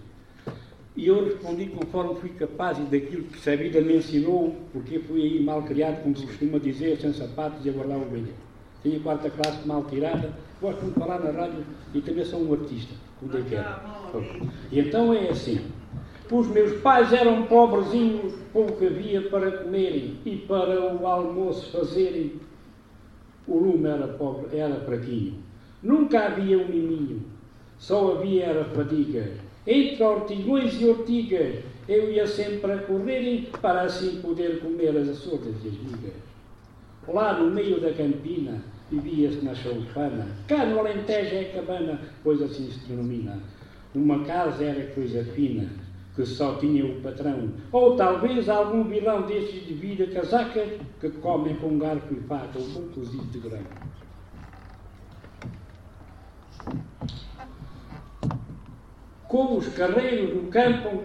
E 0.94 1.06
eu 1.06 1.24
respondi 1.24 1.66
conforme 1.66 2.20
fui 2.20 2.30
capaz 2.30 2.78
e 2.78 2.82
daquilo 2.82 3.24
que 3.24 3.50
a 3.50 3.56
vida 3.56 3.80
me 3.80 3.96
ensinou, 3.96 4.54
porque 4.72 4.98
fui 4.98 5.22
aí 5.22 5.42
mal 5.42 5.62
criado, 5.62 6.02
como 6.02 6.14
se 6.14 6.26
costuma 6.26 6.58
dizer, 6.58 6.98
sem 7.00 7.12
sapatos 7.14 7.64
e 7.64 7.70
a 7.70 7.72
guardar 7.72 7.96
ovelha. 7.96 8.34
Tenho 8.82 8.98
a 8.98 9.02
quarta 9.02 9.30
classe 9.30 9.66
mal 9.66 9.84
tirada, 9.84 10.32
gosto 10.60 10.84
de 10.84 10.92
falar 10.92 11.20
na 11.20 11.30
rádio 11.30 11.64
e 11.94 12.00
também 12.02 12.24
sou 12.24 12.42
um 12.42 12.52
artista, 12.52 12.94
como 13.18 13.32
eu. 13.32 13.42
E 14.70 14.80
então 14.80 15.14
é 15.14 15.30
assim. 15.30 15.64
Os 16.30 16.46
meus 16.48 16.80
pais 16.80 17.12
eram 17.12 17.44
pobrezinhos, 17.44 18.34
pouco 18.52 18.84
havia 18.84 19.22
para 19.28 19.50
comerem 19.50 20.18
e 20.24 20.36
para 20.36 20.94
o 20.94 21.06
almoço 21.06 21.70
fazerem. 21.70 22.34
O 23.46 23.58
lume 23.58 23.88
era 23.88 24.08
pobre, 24.08 24.56
era 24.56 24.76
fraquinho. 24.80 25.34
Nunca 25.82 26.26
havia 26.26 26.58
um 26.58 26.68
miminho, 26.68 27.22
só 27.78 28.12
havia 28.12 28.44
era 28.44 28.64
fadigas. 28.64 29.51
Entre 29.66 30.02
ortigões 30.02 30.80
e 30.80 30.86
ortigas, 30.86 31.64
eu 31.88 32.12
ia 32.12 32.26
sempre 32.26 32.72
a 32.72 32.78
correrem 32.78 33.46
para 33.60 33.82
assim 33.82 34.20
poder 34.20 34.60
comer 34.60 34.96
as 34.96 35.08
açordas 35.08 35.54
e 35.64 35.68
as 35.68 35.74
migas. 35.74 36.14
Lá 37.06 37.38
no 37.38 37.50
meio 37.50 37.80
da 37.80 37.92
campina, 37.92 38.60
vivia-se 38.90 39.44
na 39.44 39.54
choupana. 39.54 40.26
Cá 40.48 40.66
no 40.66 40.80
Alentejo 40.80 41.34
é 41.34 41.44
cabana, 41.44 42.00
pois 42.24 42.42
assim 42.42 42.70
se 42.70 42.80
denomina. 42.88 43.38
Uma 43.94 44.24
casa 44.24 44.64
era 44.64 44.92
coisa 44.92 45.24
fina, 45.24 45.68
que 46.16 46.26
só 46.26 46.56
tinha 46.56 46.84
o 46.84 47.00
patrão. 47.00 47.50
Ou 47.70 47.96
talvez 47.96 48.48
algum 48.48 48.84
vilão 48.84 49.22
desses 49.22 49.66
de 49.66 49.74
vida 49.74 50.06
casaca, 50.08 50.66
que 51.00 51.10
comem 51.10 51.54
com 51.56 51.78
garfo 51.78 52.14
e 52.14 52.20
faca 52.26 52.58
um 52.58 52.68
bom 52.68 52.88
cozido 52.94 53.26
de 53.26 53.38
grão. 53.38 53.62
Com 59.32 59.56
os 59.56 59.66
carreiros 59.68 60.34
no 60.34 60.50
campo 60.50 61.04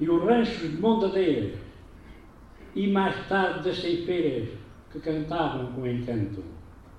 e 0.00 0.10
os 0.10 0.24
ranchos 0.24 0.72
de 0.72 0.76
Montadeira, 0.76 1.54
e 2.74 2.88
mais 2.88 3.14
tarde 3.28 3.68
das 3.68 3.78
ceifeiras 3.78 4.48
que 4.90 4.98
cantavam 4.98 5.70
com 5.70 5.86
encanto. 5.86 6.42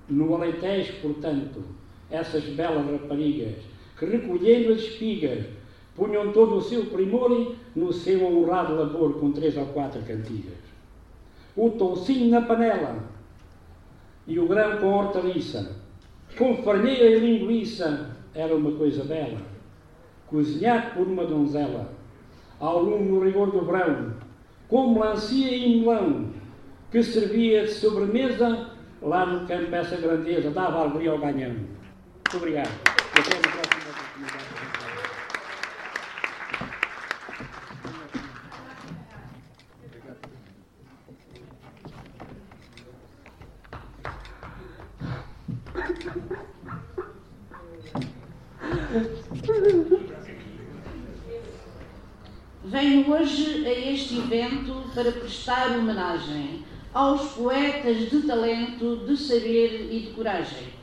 No 0.08 0.34
Alentejo, 0.34 0.94
portanto, 1.02 1.62
essas 2.10 2.44
belas 2.44 2.90
raparigas 2.90 3.56
que 3.98 4.06
recolhendo 4.06 4.72
as 4.72 4.80
espigas 4.80 5.44
punham 5.94 6.32
todo 6.32 6.56
o 6.56 6.62
seu 6.62 6.86
primor 6.86 7.54
no 7.74 7.92
seu 7.92 8.24
honrado 8.24 8.76
labor 8.76 9.20
com 9.20 9.30
três 9.30 9.58
ou 9.58 9.66
quatro 9.66 10.00
cantigas. 10.04 10.56
O 11.54 11.68
toucinho 11.68 12.30
na 12.30 12.40
panela 12.40 13.04
e 14.26 14.38
o 14.38 14.48
grão 14.48 14.78
com 14.78 14.94
hortaliça, 14.94 15.76
com 16.38 16.62
farinheira 16.62 17.10
e 17.10 17.38
linguiça, 17.38 18.15
era 18.36 18.54
uma 18.54 18.72
coisa 18.72 19.02
bela. 19.04 19.40
Cozinhado 20.26 20.94
por 20.94 21.06
uma 21.06 21.24
donzela, 21.24 21.90
ao 22.60 22.82
lume 22.82 23.08
no 23.08 23.24
rigor 23.24 23.50
do 23.50 23.64
verão, 23.64 24.14
com 24.68 24.92
melancia 24.92 25.56
e 25.56 25.80
melão, 25.80 26.30
que 26.90 27.02
servia 27.02 27.64
de 27.64 27.72
sobremesa 27.72 28.70
lá 29.02 29.24
no 29.24 29.46
campo 29.46 29.74
essa 29.74 29.96
grandeza, 29.96 30.50
dava 30.50 30.80
alegria 30.80 31.12
ao 31.12 31.18
ganhão. 31.18 31.52
Muito 31.52 32.36
obrigado. 32.36 32.70
Até 32.86 33.36
na 33.36 33.52
próxima 33.52 33.90
oportunidade. 33.90 34.56
Venho 52.64 53.10
hoje 53.12 53.66
a 53.66 53.72
este 53.92 54.18
evento 54.18 54.90
para 54.92 55.12
prestar 55.46 55.78
homenagem 55.78 56.64
aos 56.92 57.34
poetas 57.34 58.10
de 58.10 58.22
talento, 58.22 59.04
de 59.06 59.16
saber 59.16 59.88
e 59.92 60.00
de 60.00 60.10
coragem. 60.10 60.74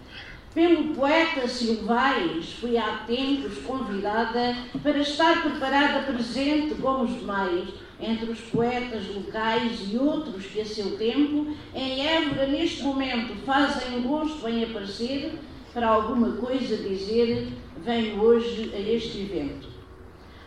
Pelo 0.53 0.95
poeta 0.95 1.49
Silvais, 1.49 2.53
fui 2.61 2.77
há 2.77 3.03
tempos 3.05 3.57
convidada 3.65 4.55
para 4.81 4.99
estar 4.99 5.43
preparada 5.43 6.03
presente 6.03 6.75
como 6.75 7.03
os 7.03 7.19
demais, 7.19 7.73
entre 7.99 8.31
os 8.31 8.39
poetas 8.39 9.13
locais 9.13 9.81
e 9.91 9.97
outros 9.97 10.45
que 10.45 10.61
a 10.61 10.65
seu 10.65 10.97
tempo, 10.97 11.53
em 11.75 12.07
Évora, 12.07 12.47
neste 12.47 12.83
momento, 12.83 13.35
fazem 13.45 14.01
gosto 14.01 14.47
em 14.47 14.63
aparecer, 14.63 15.33
para 15.73 15.89
alguma 15.89 16.37
coisa 16.37 16.77
dizer, 16.77 17.49
venho 17.83 18.21
hoje 18.21 18.71
a 18.73 18.79
este 18.79 19.23
evento. 19.23 19.72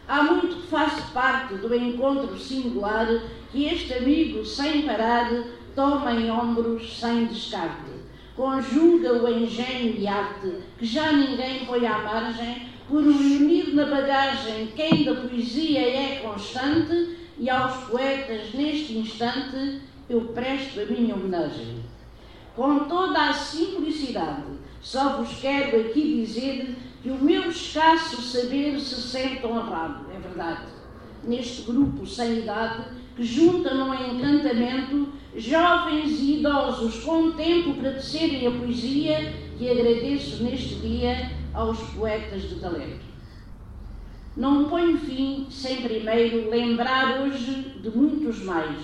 Há 0.08 0.22
muito 0.22 0.56
que 0.56 0.68
faço 0.68 1.12
parte 1.12 1.54
do 1.54 1.74
encontro 1.74 2.38
singular 2.38 3.08
que 3.50 3.64
este 3.64 3.92
amigo, 3.94 4.44
sem 4.44 4.82
parar, 4.82 5.28
toma 5.74 6.12
em 6.12 6.30
ombros 6.30 6.98
sem 6.98 7.26
descarte. 7.26 7.90
Conjuga 8.36 9.14
o 9.14 9.28
engenho 9.28 9.96
e 9.98 10.06
arte 10.06 10.52
que 10.78 10.86
já 10.86 11.10
ninguém 11.10 11.64
põe 11.64 11.84
à 11.86 11.98
margem, 11.98 12.68
por 12.88 13.02
unir 13.02 13.74
na 13.74 13.86
bagagem 13.86 14.68
quem 14.76 15.02
da 15.02 15.14
poesia 15.14 15.80
é 15.80 16.20
constante, 16.22 17.16
e 17.38 17.50
aos 17.50 17.88
poetas 17.88 18.54
neste 18.54 18.96
instante 18.96 19.80
eu 20.08 20.20
presto 20.26 20.80
a 20.80 20.84
minha 20.84 21.16
homenagem. 21.16 21.82
Com 22.54 22.80
toda 22.84 23.28
a 23.28 23.32
simplicidade, 23.32 24.44
só 24.80 25.16
vos 25.16 25.36
quero 25.40 25.80
aqui 25.80 26.22
dizer 26.22 26.76
que 27.06 27.12
o 27.12 27.22
meu 27.22 27.48
escasso 27.48 28.20
saber 28.20 28.80
se 28.80 29.00
sente 29.00 29.46
honrado, 29.46 30.06
é 30.12 30.18
verdade, 30.18 30.66
neste 31.22 31.62
grupo 31.62 32.04
sem 32.04 32.38
idade 32.38 32.82
que 33.14 33.22
junta 33.22 33.72
num 33.72 33.94
encantamento 33.94 35.12
jovens 35.36 36.18
e 36.18 36.40
idosos 36.40 37.04
com 37.04 37.30
tempo 37.30 37.74
para 37.74 37.92
tecerem 37.92 38.48
a 38.48 38.50
poesia 38.50 39.32
que 39.56 39.70
agradeço 39.70 40.42
neste 40.42 40.80
dia 40.80 41.30
aos 41.54 41.78
poetas 41.90 42.42
de 42.42 42.56
talento. 42.56 43.06
Não 44.36 44.64
ponho 44.64 44.98
fim 44.98 45.46
sem 45.48 45.82
primeiro 45.82 46.50
lembrar 46.50 47.20
hoje 47.20 47.78
de 47.84 47.90
muitos 47.96 48.42
mais. 48.42 48.80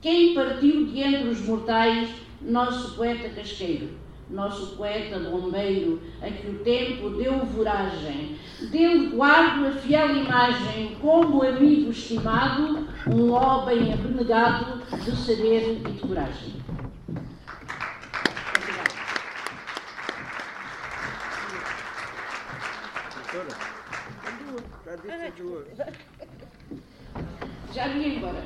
Quem 0.00 0.34
partiu 0.34 0.84
de 0.86 0.98
entre 0.98 1.28
os 1.28 1.40
mortais, 1.46 2.08
nosso 2.40 2.96
poeta 2.96 3.28
casqueiro 3.28 4.01
nosso 4.30 4.76
poeta 4.76 5.18
bombeiro, 5.18 6.00
a 6.20 6.30
que 6.30 6.48
o 6.48 6.58
tempo 6.60 7.10
deu 7.10 7.38
voragem. 7.44 8.38
Dele 8.70 9.08
guardo 9.08 9.66
a 9.66 9.72
fiel 9.72 10.16
imagem, 10.16 10.96
como 11.00 11.42
amigo 11.42 11.90
estimado, 11.90 12.88
um 13.06 13.32
homem 13.32 13.92
abnegado 13.92 14.82
de 14.96 15.16
saber 15.16 15.80
e 15.80 15.90
de 15.90 16.00
coragem. 16.00 16.62
Já 27.72 27.88
vim 27.88 28.16
embora. 28.16 28.44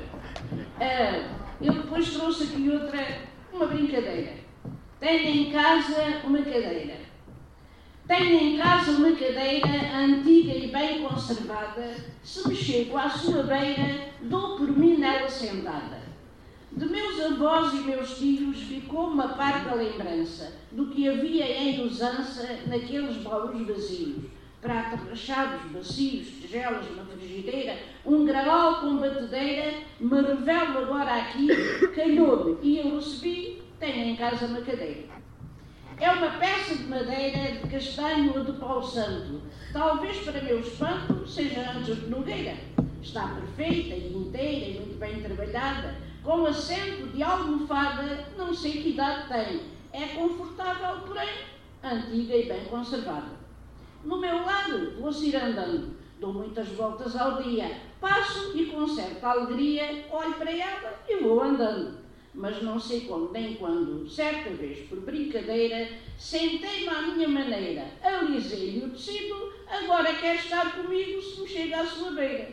Uh, 0.79 1.37
eu 1.61 1.73
depois 1.73 2.13
trouxe 2.13 2.43
aqui 2.43 2.69
outra, 2.69 3.19
uma 3.51 3.65
brincadeira. 3.67 4.46
Tenho 4.99 5.29
em 5.29 5.51
casa 5.51 6.21
uma 6.23 6.39
cadeira. 6.39 6.95
Tenho 8.07 8.39
em 8.39 8.57
casa 8.57 8.91
uma 8.93 9.11
cadeira 9.11 9.95
antiga 9.95 10.53
e 10.55 10.71
bem 10.71 11.03
conservada. 11.03 11.95
Se 12.23 12.47
me 12.47 12.55
chego 12.55 12.97
à 12.97 13.07
sua 13.07 13.43
beira, 13.43 14.07
dou 14.21 14.57
por 14.57 14.75
mim 14.75 14.97
nela 14.97 15.29
sentada. 15.29 16.01
De 16.71 16.85
meus 16.87 17.19
avós 17.19 17.73
e 17.73 17.77
meus 17.77 18.17
tios 18.17 18.61
ficou 18.63 19.09
uma 19.09 19.29
parca 19.29 19.75
lembrança 19.75 20.53
do 20.71 20.87
que 20.87 21.07
havia 21.07 21.45
em 21.45 21.85
usança 21.85 22.59
naqueles 22.65 23.17
baús 23.17 23.67
vazios. 23.67 24.25
Pratos 24.59 25.07
rachados, 25.07 25.71
bacios, 25.71 26.27
tigelas 26.41 26.85
na 26.95 27.05
frigideira, 27.05 27.77
um 28.03 28.25
graal 28.25 28.81
com 28.81 28.97
batedeira, 28.97 29.75
me 29.99 30.21
revelo 30.21 30.79
agora 30.79 31.13
aqui, 31.13 31.47
calhou-me 31.95 32.57
e 32.63 32.79
eu 32.79 32.95
recebi 32.95 33.66
tenho 33.79 34.09
em 34.09 34.15
casa 34.15 34.45
uma 34.45 34.61
cadeira. 34.61 35.07
É 35.99 36.11
uma 36.11 36.31
peça 36.31 36.75
de 36.75 36.83
madeira 36.83 37.59
de 37.59 37.67
castanho 37.67 38.37
ou 38.37 38.43
de 38.43 38.53
pau 38.53 38.83
santo. 38.83 39.41
Talvez 39.73 40.17
para 40.19 40.41
meu 40.41 40.59
espanto 40.59 41.27
seja 41.27 41.71
antes 41.71 41.95
de 41.95 42.07
Nogueira. 42.07 42.55
Está 43.01 43.27
perfeita 43.27 43.95
e 43.95 44.13
inteira 44.13 44.65
e 44.65 44.79
muito 44.79 44.99
bem 44.99 45.21
trabalhada, 45.21 45.95
com 46.23 46.45
assento 46.45 47.07
de 47.07 47.23
almofada, 47.23 48.25
não 48.37 48.53
sei 48.53 48.81
que 48.81 48.89
idade 48.89 49.27
tem. 49.29 49.61
É 49.93 50.07
confortável, 50.15 51.01
porém, 51.07 51.29
antiga 51.83 52.35
e 52.35 52.47
bem 52.47 52.65
conservada. 52.65 53.37
No 54.03 54.19
meu 54.19 54.43
lado, 54.43 54.99
vou 54.99 55.11
ir 55.11 55.35
andando. 55.35 55.97
Dou 56.19 56.33
muitas 56.33 56.67
voltas 56.69 57.15
ao 57.15 57.41
dia. 57.41 57.79
Passo 58.01 58.57
e 58.57 58.65
com 58.67 58.87
certa 58.87 59.29
alegria 59.29 60.05
olho 60.11 60.33
para 60.33 60.51
ela 60.51 60.99
e 61.07 61.17
vou 61.17 61.41
andando 61.41 62.06
mas 62.37 62.61
não 62.61 62.79
sei 62.79 63.01
como 63.01 63.31
nem 63.31 63.55
quando, 63.55 64.07
certa 64.07 64.51
vez, 64.51 64.87
por 64.87 64.99
brincadeira, 64.99 65.89
sentei-me 66.19 66.87
à 66.87 67.01
minha 67.01 67.27
maneira, 67.27 67.87
alisei-lhe 68.01 68.85
o 68.85 68.91
tecido, 68.91 69.53
agora 69.67 70.13
quer 70.13 70.35
estar 70.35 70.77
comigo 70.77 71.19
se 71.19 71.41
me 71.41 71.47
chega 71.47 71.81
à 71.81 71.85
sua 71.85 72.11
beira. 72.11 72.49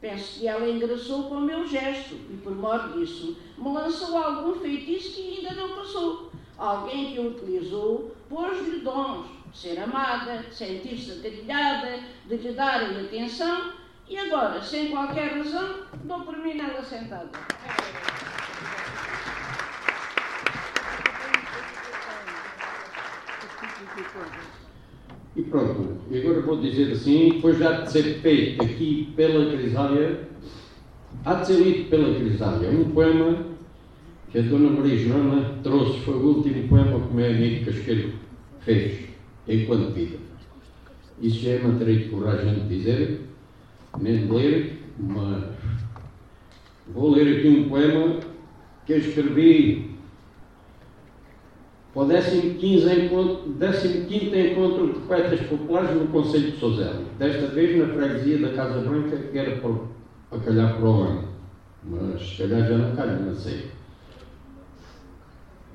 Penso 0.00 0.38
que 0.38 0.46
ela 0.46 0.70
engraçou 0.70 1.24
com 1.24 1.34
o 1.34 1.40
meu 1.40 1.66
gesto 1.66 2.14
e, 2.30 2.36
por 2.36 2.54
mor 2.54 2.92
disso, 2.92 3.36
me 3.58 3.72
lançou 3.72 4.16
algum 4.16 4.54
feitiço 4.60 5.16
que 5.16 5.38
ainda 5.38 5.54
não 5.54 5.74
passou. 5.74 6.30
Alguém 6.56 7.12
que 7.12 7.18
o 7.18 7.30
utilizou 7.30 8.14
pôs-lhe 8.28 8.78
dons, 8.78 9.26
ser 9.52 9.80
amada, 9.80 10.44
sentir-se 10.52 11.18
acarilhada, 11.18 11.98
de 12.26 12.36
lhe 12.36 12.52
darem 12.52 13.00
atenção, 13.00 13.72
e 14.08 14.16
agora, 14.16 14.62
sem 14.62 14.90
qualquer 14.90 15.36
razão, 15.36 15.82
dou 16.04 16.20
por 16.20 16.38
mim 16.38 16.54
nela 16.54 16.82
sentada. 16.82 17.30
E 25.36 25.42
pronto, 25.42 25.98
e 26.10 26.18
agora 26.18 26.40
vou 26.40 26.60
dizer 26.60 26.92
assim, 26.92 27.30
depois 27.34 27.58
já 27.58 27.82
de 27.82 27.92
ser 27.92 28.20
feito 28.20 28.62
aqui 28.62 29.12
pela 29.14 29.56
Crisália, 29.56 30.28
há 31.24 31.34
de 31.34 31.46
ser 31.46 31.60
lido 31.60 31.90
pela 31.90 32.14
Crisália, 32.14 32.70
um 32.70 32.90
poema 32.90 33.46
que 34.30 34.38
a 34.38 34.42
Dona 34.42 34.70
Maria 34.70 34.96
Joana 34.96 35.58
trouxe 35.62 36.00
foi 36.00 36.14
o 36.14 36.36
último 36.36 36.68
poema 36.68 37.00
que 37.00 37.10
o 37.10 37.14
meu 37.14 37.30
amigo 37.30 37.64
Casqueiro 37.64 38.12
fez, 38.60 39.08
enquanto 39.46 39.94
vida. 39.94 40.18
Isso 41.20 41.40
já 41.40 41.50
é 41.52 41.58
matéria 41.58 41.96
de 41.96 42.08
coragem 42.08 42.54
de 42.54 42.68
dizer, 42.68 43.20
nem 43.98 44.26
de 44.26 44.32
ler, 44.32 44.82
mas 44.98 45.44
vou 46.88 47.10
ler 47.10 47.38
aqui 47.38 47.48
um 47.48 47.68
poema 47.68 48.20
que 48.86 48.92
eu 48.92 48.98
escrevi 48.98 49.87
o 52.02 52.54
15 52.54 53.04
encontro, 53.04 53.54
15 54.06 54.38
Encontro 54.38 54.92
de 54.92 55.00
Poetas 55.00 55.40
Populares 55.48 55.96
no 55.96 56.06
Conselho 56.08 56.52
de 56.52 56.58
Sozelo. 56.58 57.04
Desta 57.18 57.48
vez 57.48 57.76
na 57.76 57.92
freguesia 57.92 58.38
da 58.38 58.54
Casa 58.54 58.80
Branca, 58.80 59.16
que 59.16 59.36
era 59.36 59.56
para, 59.56 60.38
calhar 60.40 60.76
para 60.76 60.88
o 60.88 61.02
ano. 61.02 61.28
Mas 61.82 62.22
se 62.22 62.42
calhar 62.42 62.68
já 62.68 62.78
não 62.78 62.94
calha, 62.94 63.16
não 63.18 63.34
sei. 63.34 63.66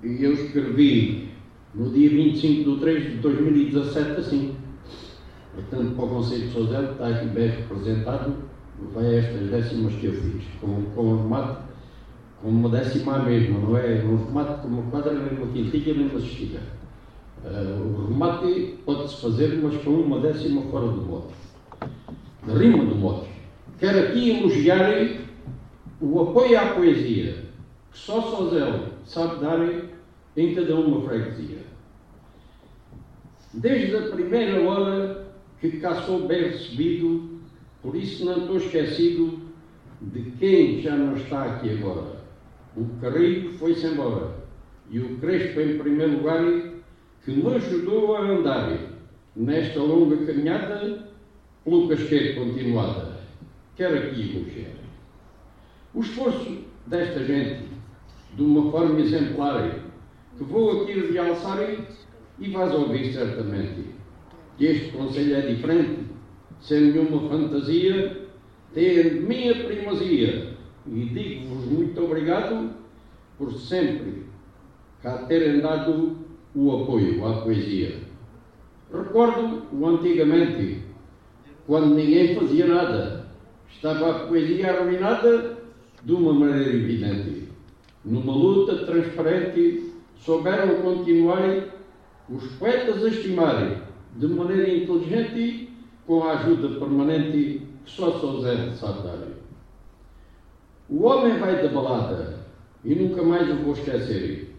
E 0.02 0.24
eu 0.24 0.34
escrevi 0.34 1.30
no 1.76 1.90
dia 1.90 2.10
25 2.10 2.72
de 2.72 2.80
3 2.80 3.04
de 3.04 3.18
2017 3.18 4.12
assim. 4.20 4.56
Portanto, 5.54 5.96
para 5.96 6.06
o 6.06 6.10
Conselho 6.10 6.48
de 6.48 6.54
Sozelo, 6.54 6.92
está 6.94 7.08
aqui 7.10 7.26
bem 7.28 7.50
representado, 7.50 8.34
vai 8.94 9.18
estas 9.18 9.50
décimas 9.50 9.94
que 9.96 10.06
eu 10.08 10.14
fiz, 10.14 10.44
com, 10.60 10.84
com 10.96 11.02
o 11.02 11.24
remate, 11.24 11.58
com 12.44 12.50
uma 12.50 12.68
décima 12.68 13.20
mesma, 13.20 13.58
não 13.58 13.78
é 13.78 14.04
um 14.04 14.26
remate 14.26 14.62
com 14.62 14.68
uma 14.68 14.92
quadra, 14.92 15.14
nem 15.14 15.38
uma 15.40 15.48
quintilha, 15.54 15.94
nem 15.94 16.10
uma 16.10 16.20
cestilha. 16.20 16.60
Uh, 17.46 17.82
o 17.82 18.08
remate 18.10 18.76
pode-se 18.86 19.22
fazer, 19.22 19.60
mas 19.64 19.82
com 19.82 19.92
uma 19.92 20.20
décima 20.20 20.62
fora 20.64 20.88
do 20.88 21.02
mote. 21.04 21.34
De 22.46 22.52
rima 22.52 22.84
do 22.84 22.96
mote. 22.96 23.30
Quero 23.80 23.98
aqui 23.98 24.32
elogiar 24.32 24.92
o 26.02 26.22
apoio 26.22 26.60
à 26.60 26.66
poesia, 26.74 27.46
que 27.90 27.98
só 27.98 28.22
Sozelo 28.22 28.88
sabe 29.06 29.40
dar 29.40 29.60
em 30.36 30.54
cada 30.54 30.76
uma 30.76 31.02
freguesia. 31.08 31.64
Desde 33.54 33.96
a 33.96 34.02
primeira 34.10 34.62
hora 34.70 35.28
que 35.62 35.72
cá 35.80 35.96
sou 36.02 36.28
bem 36.28 36.50
recebido, 36.50 37.40
por 37.82 37.96
isso 37.96 38.26
não 38.26 38.40
estou 38.40 38.58
esquecido 38.58 39.40
de 40.02 40.32
quem 40.32 40.82
já 40.82 40.94
não 40.94 41.16
está 41.16 41.46
aqui 41.46 41.70
agora. 41.70 42.23
O 42.76 42.86
Carrilho 43.00 43.54
foi-se 43.54 43.86
embora 43.86 44.44
e 44.90 45.00
o 45.00 45.18
Crespo, 45.18 45.62
em 45.62 45.78
primeiro 45.78 46.18
lugar, 46.18 46.44
que 47.24 47.32
me 47.32 47.56
ajudou 47.56 48.16
a 48.16 48.22
andar 48.22 48.78
nesta 49.36 49.80
longa 49.80 50.26
caminhada 50.26 51.08
pelo 51.64 51.88
casqueiro 51.88 52.40
continuada. 52.40 53.20
Quero 53.76 53.98
aqui 53.98 54.36
elogiar. 54.36 54.76
O 55.94 56.02
esforço 56.02 56.64
desta 56.88 57.24
gente, 57.24 57.70
de 58.36 58.42
uma 58.42 58.72
forma 58.72 59.00
exemplar, 59.00 59.80
que 60.38 60.44
vou 60.44 60.84
aqui 60.84 60.94
realçar 61.12 61.60
e 62.40 62.50
vais 62.50 62.74
ouvir 62.74 63.14
certamente 63.14 63.86
que 64.58 64.66
este 64.66 64.92
conselho 64.92 65.36
é 65.36 65.42
diferente, 65.42 66.08
sem 66.60 66.92
nenhuma 66.92 67.30
fantasia, 67.30 68.28
tem 68.74 69.22
minha 69.22 69.64
primazia 69.64 70.53
e 70.88 71.06
digo-vos 71.06 71.66
muito 71.66 72.04
obrigado 72.04 72.72
por 73.38 73.54
sempre 73.54 74.26
cá 75.02 75.20
terem 75.20 75.62
dado 75.62 76.18
o 76.56 76.84
apoio 76.84 77.26
à 77.26 77.42
poesia. 77.42 78.00
Recordo 78.92 79.64
o 79.72 79.88
antigamente, 79.88 80.82
quando 81.66 81.96
ninguém 81.96 82.36
fazia 82.36 82.68
nada, 82.68 83.28
estava 83.70 84.12
a 84.12 84.28
poesia 84.28 84.72
arruinada 84.72 85.58
de 86.04 86.14
uma 86.14 86.34
maneira 86.34 86.70
evidente. 86.70 87.50
Numa 88.06 88.34
luta 88.34 88.86
transparente 88.86 89.94
souberam 90.18 90.82
continuar 90.82 91.74
os 92.30 92.46
poetas 92.54 93.04
a 93.04 93.08
estimarem 93.08 93.78
de 94.18 94.28
maneira 94.28 94.70
inteligente 94.70 95.70
com 96.06 96.24
a 96.24 96.34
ajuda 96.34 96.80
permanente 96.80 97.62
que 97.84 97.92
só 97.92 98.12
José 98.20 98.72
sabe 98.76 99.04
dar. 99.04 99.33
O 100.90 101.04
homem 101.04 101.38
vai 101.40 101.62
da 101.62 101.70
balada 101.70 102.40
e 102.84 102.94
nunca 102.94 103.24
mais 103.24 103.50
o 103.50 103.64
vou 103.64 103.74
esquecer, 103.74 104.54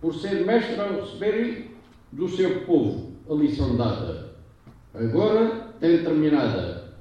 por 0.00 0.14
ser 0.14 0.44
mestre 0.44 0.80
a 0.80 0.88
receber 0.88 1.70
do 2.10 2.28
seu 2.28 2.62
povo 2.62 3.12
a 3.28 3.34
lição 3.34 3.76
dada. 3.76 4.34
Agora 4.92 5.68
tem 5.78 6.02
terminada 6.02 6.94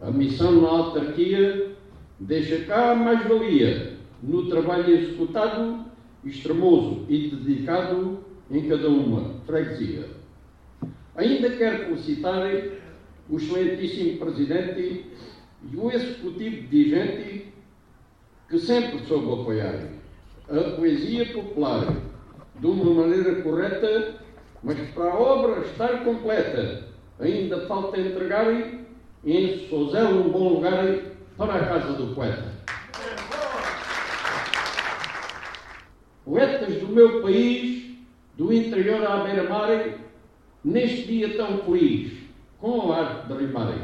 a 0.00 0.10
missão 0.10 0.60
na 0.60 0.68
autarquia, 0.68 1.76
deixa 2.18 2.64
cá 2.64 2.94
mais-valia 2.94 3.94
no 4.22 4.48
trabalho 4.48 4.92
executado 4.92 5.84
extremoso 6.24 7.06
e 7.08 7.28
dedicado 7.28 8.18
em 8.50 8.68
cada 8.68 8.88
uma 8.88 9.34
freguesia. 9.46 10.08
Ainda 11.14 11.50
quero 11.50 11.86
felicitar 11.86 12.42
o 13.30 13.36
excelentíssimo 13.36 14.18
Presidente 14.18 15.06
e 15.72 15.76
o 15.76 15.90
Executivo 15.90 16.66
dirigente 16.68 17.52
que 18.48 18.58
sempre 18.58 19.04
soube 19.06 19.40
apoiar 19.40 19.74
a 20.48 20.76
poesia 20.76 21.26
popular 21.32 21.96
de 22.54 22.66
uma 22.66 23.02
maneira 23.02 23.42
correta, 23.42 24.14
mas 24.62 24.78
para 24.90 25.10
a 25.10 25.18
obra 25.18 25.60
estar 25.62 26.04
completa 26.04 26.84
ainda 27.18 27.66
falta 27.66 27.98
entregar 27.98 28.46
em 29.24 29.68
Sozel 29.68 30.08
um 30.08 30.30
bom 30.30 30.54
lugar 30.54 30.84
para 31.36 31.54
a 31.54 31.66
casa 31.66 31.92
do 31.94 32.14
poeta. 32.14 32.54
Poetas 36.24 36.80
do 36.80 36.88
meu 36.88 37.22
país, 37.22 37.96
do 38.36 38.52
interior 38.52 39.04
à 39.04 39.24
beira-mar, 39.24 39.98
neste 40.64 41.06
dia 41.06 41.36
tão 41.36 41.58
feliz, 41.58 42.12
com 42.60 42.92
a 42.92 42.98
arte 42.98 43.28
de 43.28 43.34
rimar. 43.34 43.78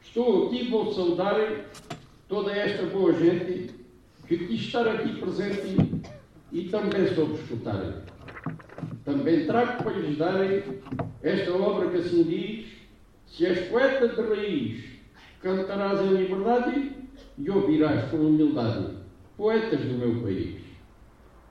Estou 0.00 0.46
aqui, 0.46 0.68
vou 0.68 0.92
saudar 0.92 1.36
toda 2.32 2.50
esta 2.50 2.86
boa 2.86 3.12
gente 3.12 3.74
que 4.26 4.38
quis 4.38 4.62
estar 4.62 4.88
aqui 4.88 5.20
presente 5.20 5.76
e 6.50 6.64
também 6.70 7.06
soube 7.14 7.34
escutar. 7.34 8.04
Também 9.04 9.44
trago 9.44 9.84
para 9.84 9.98
lhes 9.98 10.16
dar 10.16 10.40
esta 11.22 11.52
obra 11.52 11.90
que 11.90 11.98
assim 11.98 12.22
diz: 12.22 12.68
Se 13.26 13.44
és 13.44 13.68
poeta 13.68 14.08
de 14.08 14.22
raiz, 14.22 14.82
cantarás 15.42 16.00
em 16.00 16.14
liberdade 16.14 16.92
e 17.36 17.50
ouvirás 17.50 18.10
com 18.10 18.16
humildade 18.16 18.96
poetas 19.36 19.80
do 19.80 19.98
meu 19.98 20.22
país. 20.22 20.56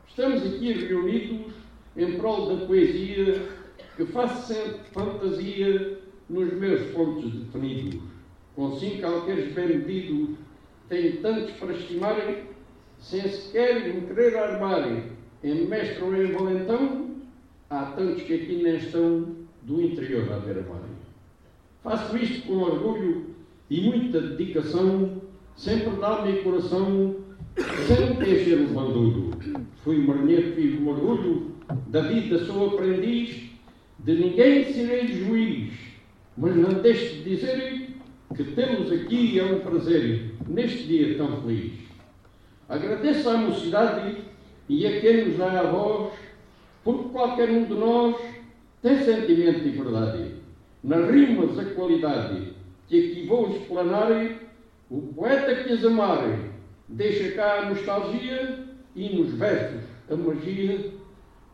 Estamos 0.07 0.43
aqui 0.43 0.73
reunidos 0.73 1.53
em 1.95 2.17
prol 2.17 2.57
da 2.57 2.65
poesia 2.65 3.49
que 3.95 4.05
faço 4.07 4.51
sempre 4.51 4.79
fantasia 4.91 5.99
nos 6.27 6.51
meus 6.53 6.91
pontos 6.91 7.32
definidos. 7.32 8.01
Com 8.55 8.75
cinco 8.79 9.05
alqueires 9.05 9.53
bem 9.53 9.67
medidos, 9.67 10.38
tenho 10.91 11.21
tantos 11.21 11.51
para 11.51 11.71
estimarem, 11.71 12.43
sem 12.99 13.21
sequer 13.21 13.93
me 13.93 14.01
querer 14.01 14.35
armarem 14.35 15.03
em 15.41 15.65
mestre 15.65 16.03
ou 16.03 16.13
em 16.13 16.33
valentão, 16.33 17.11
há 17.69 17.85
tantos 17.85 18.23
que 18.23 18.33
aqui 18.33 18.61
nem 18.61 18.75
estão 18.75 19.25
do 19.61 19.81
interior 19.81 20.29
à 20.33 20.39
beira-mar. 20.39 20.81
Faço 21.81 22.15
isto 22.17 22.45
com 22.45 22.57
orgulho 22.57 23.27
e 23.69 23.81
muita 23.81 24.19
dedicação, 24.19 25.21
sempre 25.55 25.95
dá-me 25.95 26.43
coração 26.43 27.15
sem 27.87 28.33
encher 28.33 28.59
o 28.59 28.67
bandulho. 28.67 29.31
Fui 29.85 29.97
marinheiro, 29.97 30.53
fiz 30.55 30.77
um 30.77 30.89
orgulho, 30.89 31.55
da 31.87 32.01
vida 32.01 32.37
sou 32.45 32.67
aprendiz, 32.67 33.49
de 33.99 34.13
ninguém 34.13 34.65
serei 34.73 35.07
juiz, 35.07 35.73
mas 36.37 36.53
não 36.57 36.81
deixe 36.81 37.15
de 37.15 37.29
dizer 37.29 37.87
que 38.35 38.43
temos 38.43 38.91
aqui 38.91 39.39
é 39.39 39.43
um 39.45 39.59
prazer, 39.61 40.30
neste 40.51 40.83
dia 40.83 41.17
tão 41.17 41.41
feliz. 41.41 41.73
Agradeço 42.67 43.29
à 43.29 43.37
mocidade 43.37 44.17
e 44.67 44.85
a 44.85 45.01
quem 45.01 45.25
nos 45.25 45.37
dá 45.37 45.59
a 45.59 45.63
voz, 45.63 46.13
porque 46.83 47.09
qualquer 47.09 47.49
um 47.49 47.65
de 47.65 47.73
nós 47.73 48.15
tem 48.81 48.97
sentimento 49.03 49.61
de 49.61 49.69
verdade. 49.69 50.35
Nas 50.83 51.09
rimas 51.09 51.57
a 51.57 51.65
qualidade 51.73 52.53
que 52.87 53.11
aqui 53.11 53.27
vou 53.27 53.55
explanar, 53.55 54.11
o 54.89 55.01
poeta 55.13 55.55
que 55.63 55.71
as 55.71 55.85
amar 55.85 56.39
deixa 56.87 57.31
cá 57.31 57.59
a 57.59 57.69
nostalgia 57.69 58.65
e 58.95 59.15
nos 59.15 59.33
versos 59.33 59.81
a 60.09 60.15
magia 60.15 60.91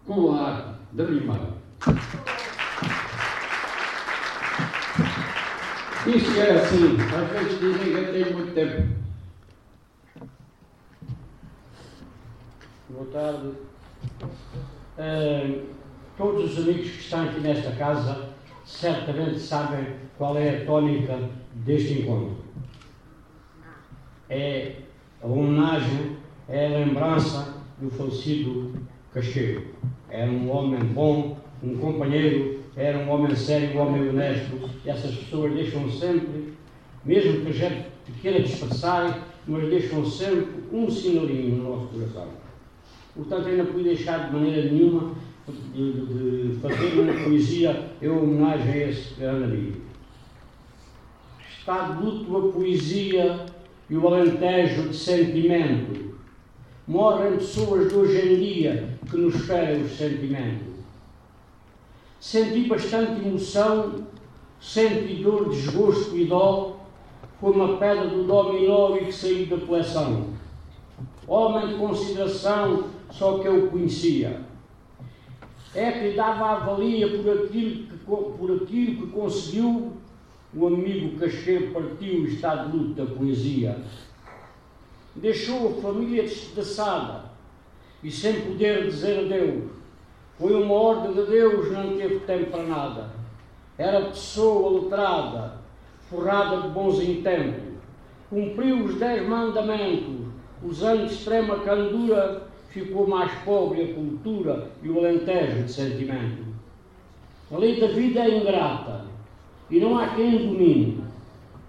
com 0.06 0.34
a 0.34 0.42
arte 0.42 0.80
de 0.94 1.04
rimar. 1.04 1.54
Isso 6.08 6.40
é 6.40 6.52
assim, 6.52 6.96
às 7.02 7.32
vezes 7.32 7.60
dizem 7.60 7.92
que 7.92 8.18
eu 8.18 8.38
muito 8.38 8.54
tempo. 8.54 8.96
Boa 12.90 13.06
tarde. 13.12 13.48
Uh, 14.98 15.66
todos 16.18 16.58
os 16.58 16.64
amigos 16.64 16.92
que 16.92 17.00
estão 17.00 17.26
aqui 17.26 17.42
nesta 17.42 17.72
casa 17.72 18.30
certamente 18.66 19.38
sabem 19.38 19.98
qual 20.18 20.38
é 20.38 20.62
a 20.62 20.66
tónica 20.66 21.30
deste 21.56 22.00
encontro. 22.00 22.38
É 24.30 24.78
a 25.22 25.28
homenagem, 25.28 26.16
é 26.48 26.68
a 26.68 26.86
lembrança 26.86 27.54
do 27.80 27.90
falecido 27.90 28.80
Casqueiro. 29.14 29.74
Era 30.10 30.32
um 30.32 30.50
homem 30.50 30.80
bom, 30.86 31.38
um 31.62 31.78
companheiro, 31.78 32.57
era 32.78 33.00
um 33.00 33.10
homem 33.10 33.36
sério, 33.36 33.76
um 33.76 33.82
homem 33.82 34.10
honesto. 34.10 34.70
E 34.86 34.90
essas 34.90 35.16
pessoas 35.16 35.54
deixam 35.54 35.90
sempre, 35.90 36.54
mesmo 37.04 37.42
que 37.42 37.50
a 37.50 37.54
gente 37.54 37.86
queira 38.22 38.44
dispersar, 38.44 39.28
mas 39.48 39.68
deixam 39.68 40.06
sempre 40.06 40.64
um 40.72 40.90
sinorinho 40.90 41.56
no 41.58 41.70
nosso 41.76 41.88
coração. 41.88 42.28
Portanto, 43.16 43.48
eu 43.48 43.58
não 43.58 43.66
pude 43.66 43.86
deixar 43.86 44.28
de 44.28 44.36
maneira 44.36 44.72
nenhuma 44.72 45.16
de, 45.74 45.92
de 46.54 46.60
fazer 46.60 47.00
uma 47.00 47.14
poesia 47.24 47.90
em 48.00 48.10
homenagem 48.10 48.72
a 48.72 48.88
esse 48.90 49.14
grande 49.16 49.44
amigo. 49.46 49.82
Está 51.58 51.94
de 51.94 52.04
luto 52.04 52.38
a 52.38 52.52
poesia 52.52 53.46
e 53.90 53.96
o 53.96 54.08
alentejo 54.08 54.90
de 54.90 54.96
sentimento. 54.96 56.16
Morrem 56.88 57.38
pessoas 57.38 57.90
de 57.90 57.96
hoje 57.96 58.20
em 58.20 58.40
dia 58.40 58.90
que 59.10 59.18
nos 59.18 59.36
ferem 59.46 59.82
os 59.82 59.92
sentimentos. 59.92 60.67
Senti 62.20 62.68
bastante 62.68 63.26
emoção, 63.26 64.08
senti 64.60 65.22
dor, 65.24 65.50
desgosto 65.50 66.18
e 66.18 66.26
dó, 66.26 66.78
foi 67.40 67.52
uma 67.52 67.78
pedra 67.78 68.08
do 68.08 68.24
dominó 68.24 68.96
e 68.96 69.06
que 69.06 69.12
saiu 69.12 69.46
da 69.46 69.58
coleção. 69.58 70.28
Homem 71.28 71.68
de 71.68 71.76
consideração, 71.76 72.86
só 73.12 73.38
que 73.38 73.48
eu 73.48 73.68
conhecia. 73.68 74.42
É 75.76 75.92
que 75.92 76.16
dava 76.16 76.52
a 76.52 76.60
valia 76.60 77.08
por 77.08 77.44
aquilo 77.44 77.84
que, 77.86 77.98
por 78.06 78.62
aquilo 78.64 78.96
que 78.96 79.12
conseguiu, 79.12 79.94
o 80.56 80.68
amigo 80.68 81.20
Casqueiro 81.20 81.72
partiu 81.72 82.26
e 82.26 82.34
está 82.34 82.56
de 82.56 82.76
luto 82.76 82.94
da 82.94 83.06
poesia. 83.06 83.78
Deixou 85.16 85.70
a 85.70 85.82
família 85.82 86.24
despedaçada 86.24 87.26
e 88.04 88.10
sem 88.10 88.42
poder 88.42 88.88
dizer 88.88 89.20
adeus. 89.20 89.77
Foi 90.38 90.54
uma 90.54 90.74
ordem 90.74 91.14
de 91.14 91.30
Deus, 91.30 91.72
não 91.72 91.98
teve 91.98 92.20
tempo 92.20 92.52
para 92.52 92.64
nada. 92.64 93.10
Era 93.78 94.06
pessoa 94.06 94.82
letrada, 94.82 95.54
forrada 96.10 96.62
de 96.62 96.70
bons 96.70 97.02
intentos. 97.02 97.74
Cumpriu 98.30 98.84
os 98.84 98.96
dez 98.96 99.28
mandamentos, 99.28 100.28
usando 100.64 101.06
extrema 101.06 101.60
candura, 101.60 102.44
ficou 102.70 103.08
mais 103.08 103.32
pobre 103.44 103.84
a 103.84 103.94
cultura 103.94 104.70
e 104.84 104.90
o 104.90 105.00
alentejo 105.00 105.64
de 105.64 105.72
sentimento. 105.72 106.44
A 107.52 107.58
lei 107.58 107.80
da 107.80 107.88
vida 107.88 108.20
é 108.20 108.38
ingrata 108.38 109.06
e 109.70 109.80
não 109.80 109.98
há 109.98 110.10
quem 110.10 110.48
domine. 110.48 111.04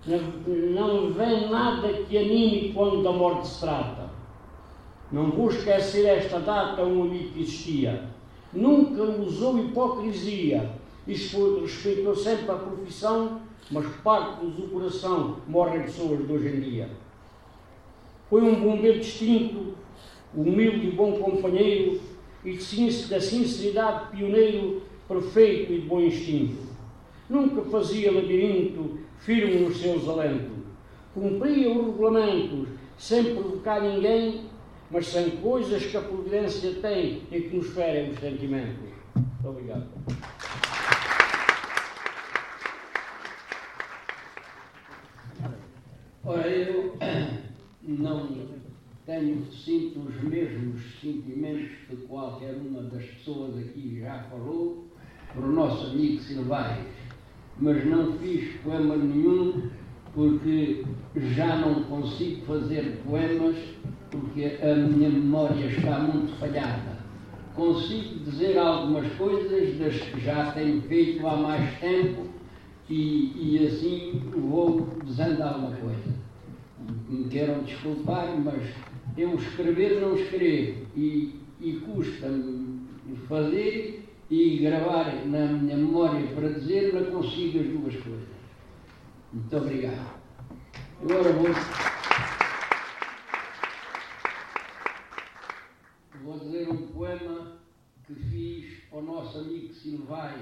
Não 0.07 1.11
vem 1.11 1.49
nada 1.49 1.89
que 1.89 2.17
anime 2.19 2.73
quando 2.75 3.03
da 3.03 3.13
morte 3.13 3.47
se 3.47 3.61
trata. 3.61 4.09
Não 5.11 5.31
vou 5.31 5.49
esquecer 5.49 6.07
esta 6.07 6.39
data 6.41 6.83
um 6.83 7.03
amigo 7.03 7.33
que 7.33 7.43
existia. 7.43 8.05
Nunca 8.53 9.03
usou 9.03 9.59
hipocrisia 9.59 10.71
respeitou 11.61 12.15
sempre 12.15 12.51
a 12.51 12.55
profissão 12.55 13.41
mas 13.71 13.87
parte-nos 14.03 14.55
do 14.55 14.69
coração, 14.69 15.37
morrem 15.47 15.83
pessoas 15.83 16.27
de 16.27 16.33
hoje 16.33 16.49
em 16.49 16.61
dia. 16.61 16.89
Foi 18.31 18.43
um 18.43 18.55
bombeiro 18.61 19.01
distinto, 19.01 19.75
humilde 20.35 20.89
e 20.89 20.93
bom 20.93 21.13
companheiro, 21.19 22.01
e 22.45 22.57
da 23.09 23.21
sinceridade 23.21 24.11
pioneiro, 24.11 24.83
perfeito 25.07 25.73
e 25.73 25.81
de 25.81 25.87
bom 25.87 26.01
instinto. 26.01 26.69
Nunca 27.29 27.63
fazia 27.63 28.13
labirinto, 28.13 28.99
firme 29.19 29.61
nos 29.61 29.79
seus 29.79 30.09
alentos. 30.09 30.57
Cumpria 31.13 31.71
os 31.71 31.87
regulamentos, 31.87 32.69
sem 32.97 33.35
provocar 33.35 33.83
ninguém, 33.83 34.43
mas 34.91 35.07
sem 35.07 35.31
coisas 35.39 35.85
que 35.87 35.97
a 35.97 36.01
providência 36.01 36.75
tem 36.81 37.23
e 37.31 37.41
que 37.43 37.57
nos 37.57 37.69
ferem 37.71 38.11
os 38.11 38.19
sentimentos. 38.19 38.89
Muito 39.15 39.49
obrigado. 39.49 39.87
Ora, 46.25 46.49
eu 46.49 46.97
não 47.83 48.29
tenho, 49.07 49.47
sinto 49.51 50.01
os 50.01 50.23
mesmos 50.23 51.01
sentimentos 51.01 51.71
que 51.89 51.97
qualquer 52.07 52.55
uma 52.55 52.83
das 52.83 53.05
pessoas 53.05 53.57
aqui 53.59 54.01
já 54.01 54.25
falou, 54.25 54.87
para 55.33 55.47
o 55.47 55.53
nosso 55.53 55.87
amigo 55.87 56.23
Silvais, 56.23 56.87
mas 57.59 57.85
não 57.87 58.13
fiz 58.19 58.57
poema 58.63 58.97
nenhum 58.97 59.71
porque 60.15 60.85
já 61.17 61.57
não 61.57 61.85
consigo 61.85 62.45
fazer 62.47 63.01
poemas 63.07 63.57
porque 64.11 64.59
a 64.63 64.75
minha 64.75 65.09
memória 65.09 65.67
está 65.67 65.99
muito 66.01 66.39
falhada. 66.39 66.99
Consigo 67.55 68.25
dizer 68.25 68.57
algumas 68.59 69.13
coisas 69.15 69.79
das 69.79 69.97
que 69.97 70.21
já 70.21 70.53
tenho 70.53 70.81
feito 70.83 71.27
há 71.27 71.37
mais 71.37 71.79
tempo 71.81 72.27
e, 72.89 73.33
e 73.37 73.67
assim 73.67 74.23
vou 74.35 74.89
dizendo 75.05 75.43
alguma 75.43 75.73
coisa 75.73 76.19
me 77.09 77.29
queiram 77.29 77.63
desculpar, 77.63 78.37
mas 78.39 78.63
eu 79.17 79.35
escrever 79.35 80.01
não 80.01 80.15
escrevo 80.15 80.87
e, 80.97 81.41
e 81.61 81.73
custa-me 81.85 82.87
fazer 83.29 84.05
e 84.31 84.59
gravar 84.59 85.27
na 85.27 85.47
minha 85.47 85.77
memória 85.77 86.27
para 86.35 86.51
dizer, 86.51 86.93
não 86.93 87.05
consigo 87.11 87.61
as 87.61 87.67
duas 87.67 87.97
coisas. 87.97 88.29
Muito 89.33 89.57
obrigado. 89.57 90.19
Agora 91.03 91.33
vou. 91.33 91.49
Vou 96.29 96.39
dizer 96.39 96.69
um 96.69 96.89
poema 96.89 97.53
que 98.07 98.15
fiz 98.15 98.83
ao 98.93 99.01
nosso 99.01 99.39
amigo 99.39 99.73
Silvais. 99.73 100.39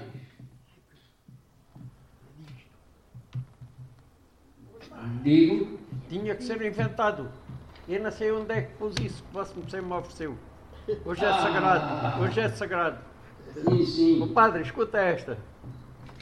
Digo 5.23 5.79
tinha 6.09 6.35
que 6.35 6.43
ser 6.43 6.61
inventado. 6.61 7.31
Eu 7.87 8.03
não 8.03 8.11
sei 8.11 8.33
onde 8.33 8.51
é 8.51 8.63
que 8.63 8.73
pus 8.73 8.95
isso 8.99 9.23
que 9.23 9.61
você 9.61 9.79
me 9.79 9.93
ofereceu. 9.93 10.37
Hoje 11.05 11.23
é 11.23 11.31
sagrado. 11.31 12.21
Hoje 12.21 12.39
é 12.41 12.49
sagrado. 12.49 12.97
Sim, 13.53 13.85
sim. 13.85 14.21
O 14.21 14.27
padre, 14.27 14.63
escuta 14.63 14.97
esta. 14.97 15.37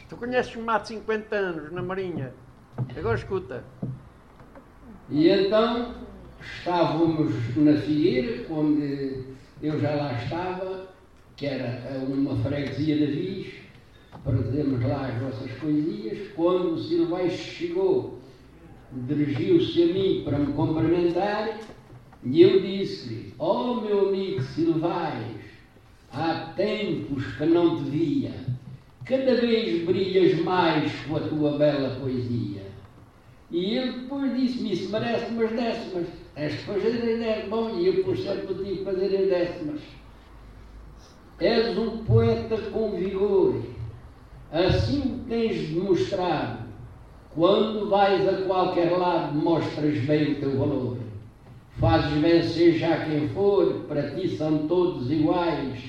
Tu 0.07 0.15
conheces-me 0.15 0.69
há 0.69 0.85
50 0.85 1.35
anos 1.35 1.71
na 1.71 1.81
Marinha. 1.81 2.35
Agora 2.95 3.17
escuta. 3.17 3.63
E 5.09 5.27
então 5.27 5.95
estávamos 6.39 7.33
na 7.57 7.81
Figueira, 7.81 8.45
onde 8.53 9.33
eu 9.67 9.79
já 9.79 9.95
lá 9.95 10.13
estava, 10.21 10.87
que 11.35 11.45
era 11.45 11.99
uma 12.07 12.35
freguesia 12.37 12.95
de 12.97 13.05
Viz, 13.05 13.53
para 14.23 14.33
dizermos 14.33 14.83
lá 14.83 15.07
as 15.07 15.21
vossas 15.21 15.51
poesias, 15.59 16.29
quando 16.35 16.73
o 16.73 16.79
Silvais 16.79 17.33
chegou 17.33 18.15
dirigiu-se 18.91 19.83
a 19.83 19.87
mim 19.87 20.21
para 20.23 20.39
me 20.39 20.53
cumprimentar 20.53 21.59
e 22.23 22.41
eu 22.41 22.61
disse-lhe: 22.61 23.33
Oh, 23.37 23.75
meu 23.75 24.09
amigo 24.09 24.41
Silvais, 24.41 25.41
há 26.11 26.53
tempos 26.55 27.25
que 27.37 27.45
não 27.45 27.77
te 27.77 27.89
via, 27.89 28.31
cada 29.05 29.35
vez 29.35 29.85
brilhas 29.85 30.39
mais 30.41 30.91
com 31.07 31.17
a 31.17 31.21
tua 31.21 31.57
bela 31.57 31.99
poesia. 31.99 32.63
E 33.51 33.77
ele 33.77 33.91
depois 33.99 34.35
disse-me: 34.35 34.73
Isso 34.73 34.91
merece 34.91 35.31
umas 35.31 35.51
décimas, 35.51 36.07
és 36.35 36.53
de 36.53 36.59
fazer 36.59 37.43
as. 37.43 37.49
Bom, 37.49 37.77
e 37.77 37.87
eu 37.87 38.03
por 38.03 38.17
certo 38.17 38.53
tive 38.55 38.83
fazer 38.83 39.05
as 39.05 39.29
décimas. 39.29 39.81
És 41.39 41.77
um 41.77 41.97
poeta 42.05 42.57
com 42.71 42.91
vigor, 42.91 43.61
assim 44.51 45.23
tens 45.27 45.69
demonstrado 45.69 46.65
quando 47.35 47.89
vais 47.89 48.25
a 48.29 48.43
qualquer 48.43 48.97
lado, 48.97 49.37
mostras 49.37 49.97
bem 50.05 50.31
o 50.31 50.35
teu 50.35 50.57
valor. 50.57 50.97
Fazes 51.77 52.21
vencer 52.21 52.77
já 52.77 53.03
quem 53.03 53.27
for, 53.29 53.81
para 53.89 54.11
ti 54.11 54.29
são 54.37 54.59
todos 54.69 55.11
iguais. 55.11 55.83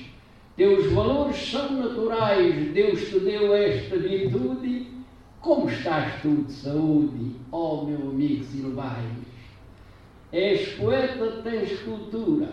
Teus 0.57 0.91
valores 0.91 1.37
são 1.49 1.71
naturais, 1.71 2.73
Deus 2.73 3.07
te 3.07 3.19
deu 3.19 3.55
esta 3.55 3.95
virtude. 3.95 4.87
Como 5.39 5.69
estás 5.69 6.21
tu 6.21 6.43
de 6.43 6.51
saúde, 6.51 7.37
ó 7.49 7.75
oh, 7.75 7.85
meu 7.85 8.09
amigo 8.09 8.43
Silvais? 8.43 9.16
És 10.31 10.73
poeta, 10.73 11.41
tens 11.43 11.79
cultura, 11.79 12.49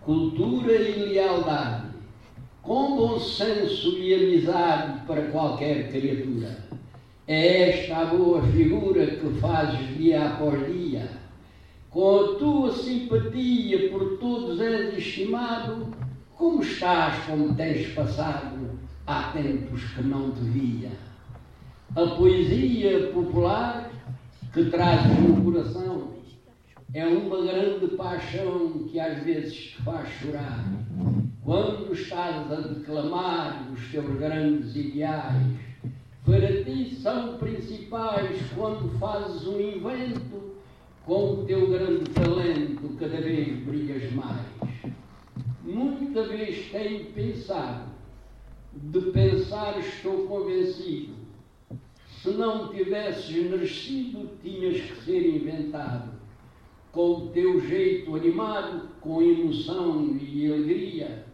cultura 0.00 0.72
e 0.72 1.12
lealdade, 1.12 1.88
com 2.62 2.96
bom 2.96 3.20
senso 3.20 3.96
e 3.98 4.14
amizade 4.14 5.06
para 5.06 5.22
qualquer 5.28 5.90
criatura 5.90 6.68
é 7.28 7.68
esta 7.68 7.94
a 7.98 8.04
boa 8.06 8.40
figura 8.42 9.06
que 9.06 9.28
fazes 9.38 9.98
dia 9.98 10.28
após 10.28 10.66
dia. 10.66 11.10
Com 11.90 12.20
a 12.20 12.38
tua 12.38 12.72
simpatia 12.72 13.90
por 13.90 14.16
todos 14.16 14.58
és 14.58 14.96
estimado, 14.96 15.88
como 16.34 16.62
estás, 16.62 17.26
como 17.26 17.54
tens 17.54 17.88
passado, 17.88 18.70
há 19.06 19.24
tempos 19.24 19.84
que 19.94 20.02
não 20.04 20.30
te 20.30 20.40
via. 20.40 20.90
A 21.94 22.06
poesia 22.16 23.10
popular 23.12 23.90
que 24.54 24.64
trazes 24.64 25.18
no 25.18 25.42
coração 25.42 26.08
é 26.94 27.06
uma 27.06 27.42
grande 27.42 27.88
paixão 27.88 28.84
que 28.88 28.98
às 28.98 29.22
vezes 29.22 29.54
te 29.54 29.82
faz 29.82 30.08
chorar. 30.20 30.64
Quando 31.44 31.92
estás 31.92 32.50
a 32.50 32.56
declamar 32.56 33.70
os 33.72 33.90
teus 33.90 34.18
grandes 34.18 34.74
ideais, 34.74 35.56
para 36.24 36.64
ti 36.64 36.94
são 36.94 37.36
principais 37.38 38.40
quando 38.54 38.98
fazes 38.98 39.46
um 39.46 39.60
invento, 39.60 40.56
com 41.04 41.32
o 41.32 41.44
teu 41.46 41.68
grande 41.68 42.04
talento 42.10 42.96
cada 42.98 43.20
vez 43.20 43.58
brilhas 43.64 44.12
mais. 44.12 44.46
Muita 45.64 46.26
vez 46.26 46.70
tenho 46.70 47.06
pensado, 47.12 47.90
de 48.74 49.00
pensar 49.10 49.78
estou 49.78 50.26
convencido, 50.26 51.14
se 52.22 52.30
não 52.30 52.68
tivesses 52.68 53.50
nascido, 53.50 54.30
tinhas 54.42 54.80
que 54.80 55.04
ser 55.04 55.36
inventado. 55.36 56.17
Com 56.98 57.10
o 57.12 57.28
teu 57.28 57.60
jeito 57.60 58.16
animado, 58.16 58.88
com 59.00 59.22
emoção 59.22 60.18
e 60.20 60.52
alegria, 60.52 61.24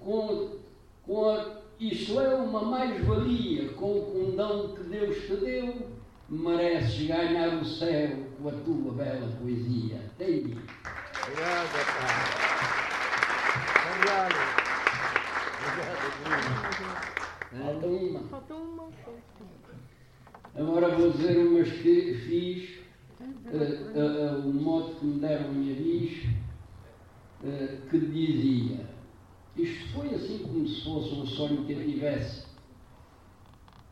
com, 0.00 0.56
com 1.04 1.30
a, 1.30 1.58
isto 1.78 2.18
é 2.18 2.34
uma 2.34 2.64
mais-valia, 2.64 3.68
com 3.74 4.00
o 4.00 4.06
condão 4.06 4.74
que 4.74 4.82
Deus 4.82 5.16
te 5.26 5.36
deu, 5.36 5.92
mereces 6.28 7.06
ganhar 7.06 7.54
o 7.54 7.64
céu 7.64 8.16
com 8.36 8.48
a 8.48 8.52
tua 8.52 8.94
bela 8.94 9.28
poesia. 9.40 10.00
Tem 10.18 10.38
Obrigado, 10.38 11.70
pai. 11.94 12.14
Obrigado. 13.92 14.34
Falta 18.28 18.54
uma. 18.54 18.90
Agora 20.56 20.88
vou 20.96 21.12
dizer 21.12 21.38
umas 21.38 21.70
que 21.70 22.14
fiz, 22.26 22.85
uh, 23.52 24.38
uh, 24.38 24.48
o 24.48 24.52
modo 24.52 24.94
que 24.96 25.06
me 25.06 25.20
deram 25.20 25.46
a 25.46 25.52
minha 25.52 25.74
bis, 25.74 26.26
que 27.90 27.98
dizia, 27.98 28.86
isto 29.56 29.92
foi 29.92 30.14
assim 30.14 30.38
como 30.38 30.66
se 30.66 30.82
fosse 30.82 31.14
um 31.14 31.26
sonho 31.26 31.64
que 31.64 31.72
eu 31.72 31.84
tivesse. 31.84 32.46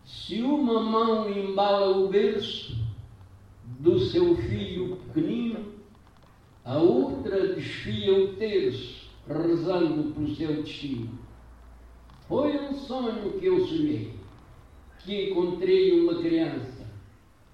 Se 0.04 0.40
uma 0.42 0.82
mão 0.82 1.30
embala 1.30 1.96
o 1.98 2.08
berço 2.08 2.76
do 3.80 3.98
seu 3.98 4.36
filho 4.36 4.96
pequenino, 4.96 5.72
a 6.64 6.78
outra 6.78 7.54
desfia 7.54 8.24
o 8.24 8.34
terço, 8.36 9.08
rezando 9.28 10.12
pelo 10.14 10.34
seu 10.34 10.62
destino. 10.62 11.18
Foi 12.26 12.56
um 12.58 12.74
sonho 12.74 13.38
que 13.38 13.46
eu 13.46 13.66
sonhei 13.66 14.24
que 15.04 15.30
encontrei 15.30 16.00
uma 16.00 16.20
criança, 16.20 16.73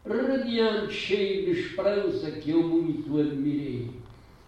radiante, 0.07 0.93
cheio 0.93 1.45
de 1.45 1.61
esperança, 1.61 2.31
que 2.31 2.51
eu 2.51 2.63
muito 2.63 3.19
admirei. 3.19 3.91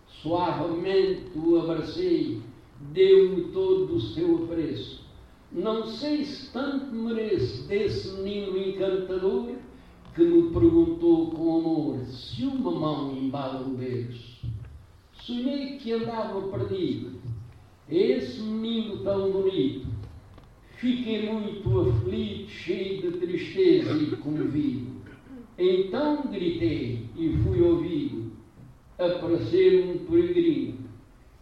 Suavemente 0.06 1.36
o 1.36 1.58
abracei, 1.58 2.40
deu-me 2.92 3.52
todo 3.52 3.96
o 3.96 4.00
seu 4.00 4.44
apreço. 4.44 5.02
Não 5.50 5.86
sei 5.86 6.24
se 6.24 6.52
tanto 6.52 6.94
mereço 6.94 7.66
desse 7.68 8.10
menino 8.20 8.56
encantador 8.56 9.52
que 10.14 10.22
me 10.22 10.50
perguntou 10.50 11.30
com 11.30 11.58
amor 11.58 12.06
se 12.06 12.44
uma 12.44 12.70
mão 12.70 13.16
embala 13.16 13.66
o 13.66 13.70
berço. 13.70 14.46
Sonhei 15.12 15.76
que 15.76 15.92
andava 15.92 16.40
perdido, 16.48 17.20
esse 17.88 18.40
menino 18.40 18.98
tão 19.04 19.30
bonito, 19.30 19.86
Fiquei 20.82 21.30
muito 21.30 21.80
aflito, 21.80 22.50
cheio 22.50 23.02
de 23.02 23.18
tristeza 23.18 23.92
e 24.02 24.16
comovido. 24.16 24.91
Então 25.64 26.22
gritei 26.30 27.06
e 27.16 27.36
fui 27.44 27.62
ouvido. 27.62 28.32
Apareceu 28.98 29.84
um 29.90 29.98
peregrino. 29.98 30.78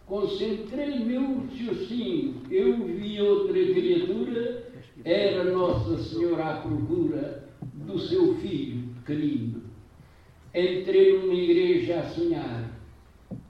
Concentrei 0.05 0.99
meu 0.99 1.39
raciocínio. 1.39 2.35
Eu 2.51 2.85
vi 2.85 3.19
outra 3.19 3.53
criatura. 3.53 4.71
Era 5.03 5.45
Nossa 5.45 5.97
Senhora 6.03 6.43
à 6.43 6.61
procura 6.61 7.49
do 7.73 7.97
seu 7.97 8.35
filho 8.35 8.89
pequenino. 8.99 9.63
Entrei 10.53 11.17
numa 11.17 11.33
igreja 11.33 12.01
a 12.01 12.09
sonhar, 12.09 12.79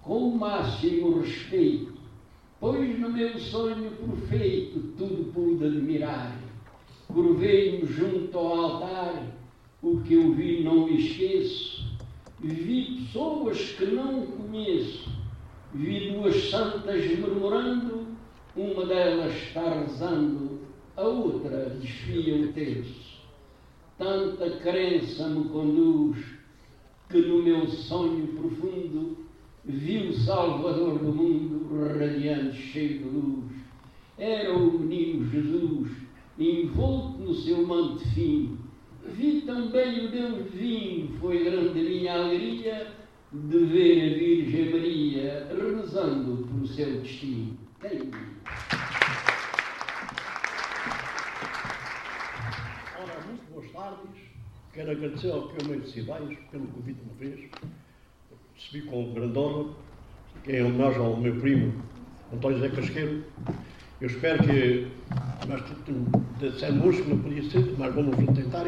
com 0.01 0.29
o 0.29 0.37
máximo 0.37 1.19
respeito 1.19 1.91
pois 2.61 2.99
no 2.99 3.11
meu 3.11 3.39
sonho 3.39 3.89
perfeito 3.89 4.79
tudo 4.95 5.33
pude 5.33 5.65
admirar. 5.65 6.39
Curvei-me 7.07 7.87
junto 7.87 8.37
ao 8.37 8.53
altar, 8.53 9.23
o 9.81 9.99
que 10.01 10.13
eu 10.13 10.31
vi 10.33 10.63
não 10.63 10.87
esqueço. 10.89 11.85
Vi 12.39 13.05
pessoas 13.05 13.59
que 13.73 13.85
não 13.85 14.25
conheço, 14.25 15.09
vi 15.73 16.11
duas 16.11 16.49
santas 16.49 17.19
murmurando, 17.19 18.07
uma 18.55 18.85
delas 18.85 19.33
está 19.33 19.81
rezando, 19.81 20.59
a 20.97 21.03
outra 21.03 21.69
desfia 21.79 22.43
o 22.43 22.53
terço. 22.53 23.21
Tanta 23.97 24.49
crença 24.57 25.29
me 25.29 25.49
conduz 25.49 26.17
que 27.09 27.21
no 27.21 27.43
meu 27.43 27.67
sonho 27.67 28.27
profundo 28.27 29.17
vi 29.63 30.07
o 30.07 30.13
Salvador 30.13 30.97
do 30.97 31.13
mundo 31.13 31.99
radiante, 31.99 32.57
cheio 32.57 32.99
de 32.99 33.03
luz. 33.03 33.51
Era 34.17 34.57
o 34.57 34.79
menino 34.79 35.29
Jesus, 35.29 35.91
envolto 36.39 37.19
no 37.19 37.33
seu 37.35 37.65
manto 37.67 37.99
fino. 38.09 38.70
Vi 39.05 39.41
também 39.41 40.05
o 40.05 40.11
Deus 40.11 40.51
divino, 40.51 41.17
foi 41.19 41.43
grande 41.43 41.79
minha 41.79 42.13
alegria 42.13 42.87
de 43.31 43.57
ver 43.65 44.13
a 44.13 44.17
Virgem 44.17 44.71
Maria 44.71 45.47
rezando 45.49 46.47
pelo 46.47 46.67
seu 46.67 47.01
destino. 47.01 47.57
Tem. 47.79 48.11
Ora, 52.99 53.21
muito 53.27 53.53
boas 53.53 53.71
tardes. 53.71 54.21
Quero 54.73 54.91
agradecer 54.91 55.31
ao 55.31 55.47
Pio 55.49 55.67
Meio 55.67 55.87
Cibais 55.87 56.37
pelo 56.51 56.67
convite 56.67 56.99
uma 57.03 57.15
vez 57.15 57.49
recebi 58.61 58.81
com 58.87 59.13
grande 59.13 59.37
honra, 59.37 59.73
em 60.47 60.63
homenagem 60.63 60.99
ao 60.99 61.17
meu 61.17 61.35
primo 61.39 61.73
António 62.31 62.59
José 62.59 62.69
Casqueiro. 62.69 63.23
Eu 63.99 64.07
espero 64.07 64.43
que, 64.43 64.87
nós 65.47 65.63
dissemos 66.39 66.95
que 66.95 67.09
não 67.09 67.19
podia 67.19 67.43
ser, 67.49 67.75
mas 67.77 67.93
vamos 67.93 68.15
tentar 68.35 68.65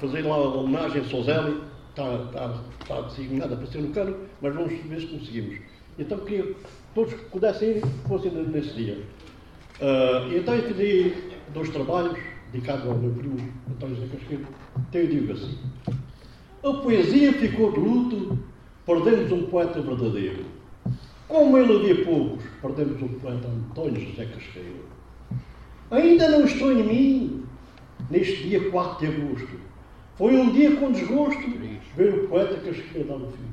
fazer 0.00 0.22
lá 0.22 0.34
a 0.34 0.54
homenagem 0.54 1.02
a 1.02 1.04
Sozeli, 1.04 1.60
está, 1.90 2.14
está, 2.24 2.60
está 2.80 3.00
designada 3.02 3.56
para 3.56 3.66
ser 3.66 3.82
no 3.82 3.90
cano, 3.90 4.16
mas 4.40 4.54
vamos 4.54 4.72
ver 4.72 5.00
se 5.00 5.06
conseguimos. 5.06 5.58
Então 5.98 6.18
queria 6.18 6.42
que 6.42 6.56
todos 6.94 7.14
que 7.14 7.24
pudessem 7.26 7.78
ir, 7.78 7.82
fossem 8.08 8.30
nesse 8.32 8.74
dia. 8.74 8.98
Uh, 9.80 10.36
então 10.36 10.54
eu 10.54 10.62
pedi 10.62 11.14
dois 11.52 11.68
trabalhos 11.70 12.18
dedicados 12.52 12.86
ao 12.86 12.94
meu 12.96 13.12
primo 13.12 13.36
António 13.70 13.96
José 13.96 14.08
Casqueiro. 14.12 14.46
Eu 14.92 15.06
digo 15.06 15.32
assim: 15.32 15.58
a 16.62 16.72
poesia 16.72 17.32
ficou 17.32 17.72
de 17.72 17.80
luto 17.80 18.38
perdemos 18.86 19.32
um 19.32 19.46
poeta 19.46 19.80
verdadeiro. 19.80 20.44
Como 21.26 21.56
ele 21.58 21.76
havia 21.76 22.04
poucos, 22.04 22.44
perdemos 22.60 23.00
o 23.00 23.08
poeta 23.20 23.48
António 23.48 24.08
José 24.08 24.26
Casqueiro. 24.26 24.84
Ainda 25.90 26.28
não 26.28 26.44
estou 26.44 26.72
em 26.72 26.82
mim, 26.82 27.44
neste 28.10 28.48
dia 28.48 28.70
4 28.70 28.98
de 28.98 29.14
agosto. 29.14 29.60
Foi 30.16 30.36
um 30.36 30.52
dia 30.52 30.76
com 30.76 30.92
desgosto 30.92 31.42
ver 31.96 32.14
o 32.14 32.28
poeta 32.28 32.54
Casqueiro 32.56 33.08
dar 33.08 33.16
o 33.16 33.32
fim. 33.32 33.48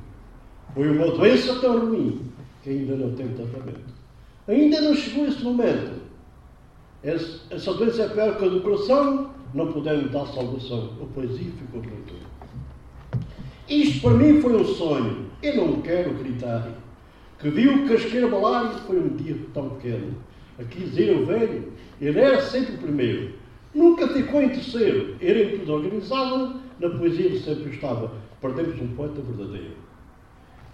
Foi 0.74 0.90
uma 0.90 1.06
doença 1.10 1.60
tão 1.60 1.86
ruim 1.86 2.22
que 2.62 2.70
ainda 2.70 2.96
não 2.96 3.12
tem 3.14 3.28
tratamento. 3.28 3.92
Ainda 4.46 4.80
não 4.80 4.94
chegou 4.94 5.26
esse 5.26 5.42
momento. 5.42 6.02
Essa 7.02 7.74
doença 7.74 8.02
é 8.02 8.08
pior 8.08 8.36
que 8.36 8.44
a 8.44 8.48
do 8.48 8.60
coração, 8.60 9.30
não 9.54 9.72
podemos 9.72 10.10
dar 10.12 10.26
salvação. 10.26 10.90
A 11.02 11.06
poesia 11.12 11.50
ficou 11.58 11.82
muito. 11.82 12.14
Isto 13.68 14.00
para 14.00 14.16
mim 14.16 14.40
foi 14.40 14.54
um 14.54 14.64
sonho. 14.64 15.26
Eu 15.42 15.56
não 15.56 15.82
quero 15.82 16.14
gritar. 16.14 16.68
Que 17.40 17.50
viu 17.50 17.88
casqueiro 17.88 18.30
balar 18.30 18.72
foi 18.86 19.00
um 19.00 19.16
dia 19.16 19.36
tão 19.52 19.70
pequeno. 19.70 20.14
Aqui 20.60 20.80
dizia 20.84 21.16
o 21.16 21.26
velho, 21.26 21.72
ele 22.00 22.20
era 22.20 22.40
sempre 22.40 22.76
o 22.76 22.78
primeiro. 22.78 23.41
Nunca 23.74 24.08
ficou 24.08 24.42
em 24.42 24.50
terceiro. 24.50 25.16
Era 25.20 25.42
em 25.42 25.58
tudo 25.58 25.72
organizado, 25.74 26.60
na 26.78 26.90
poesia 26.90 27.26
ele 27.26 27.40
sempre 27.40 27.70
estava. 27.70 28.12
Perdemos 28.40 28.80
um 28.80 28.88
poeta 28.94 29.20
verdadeiro. 29.20 29.76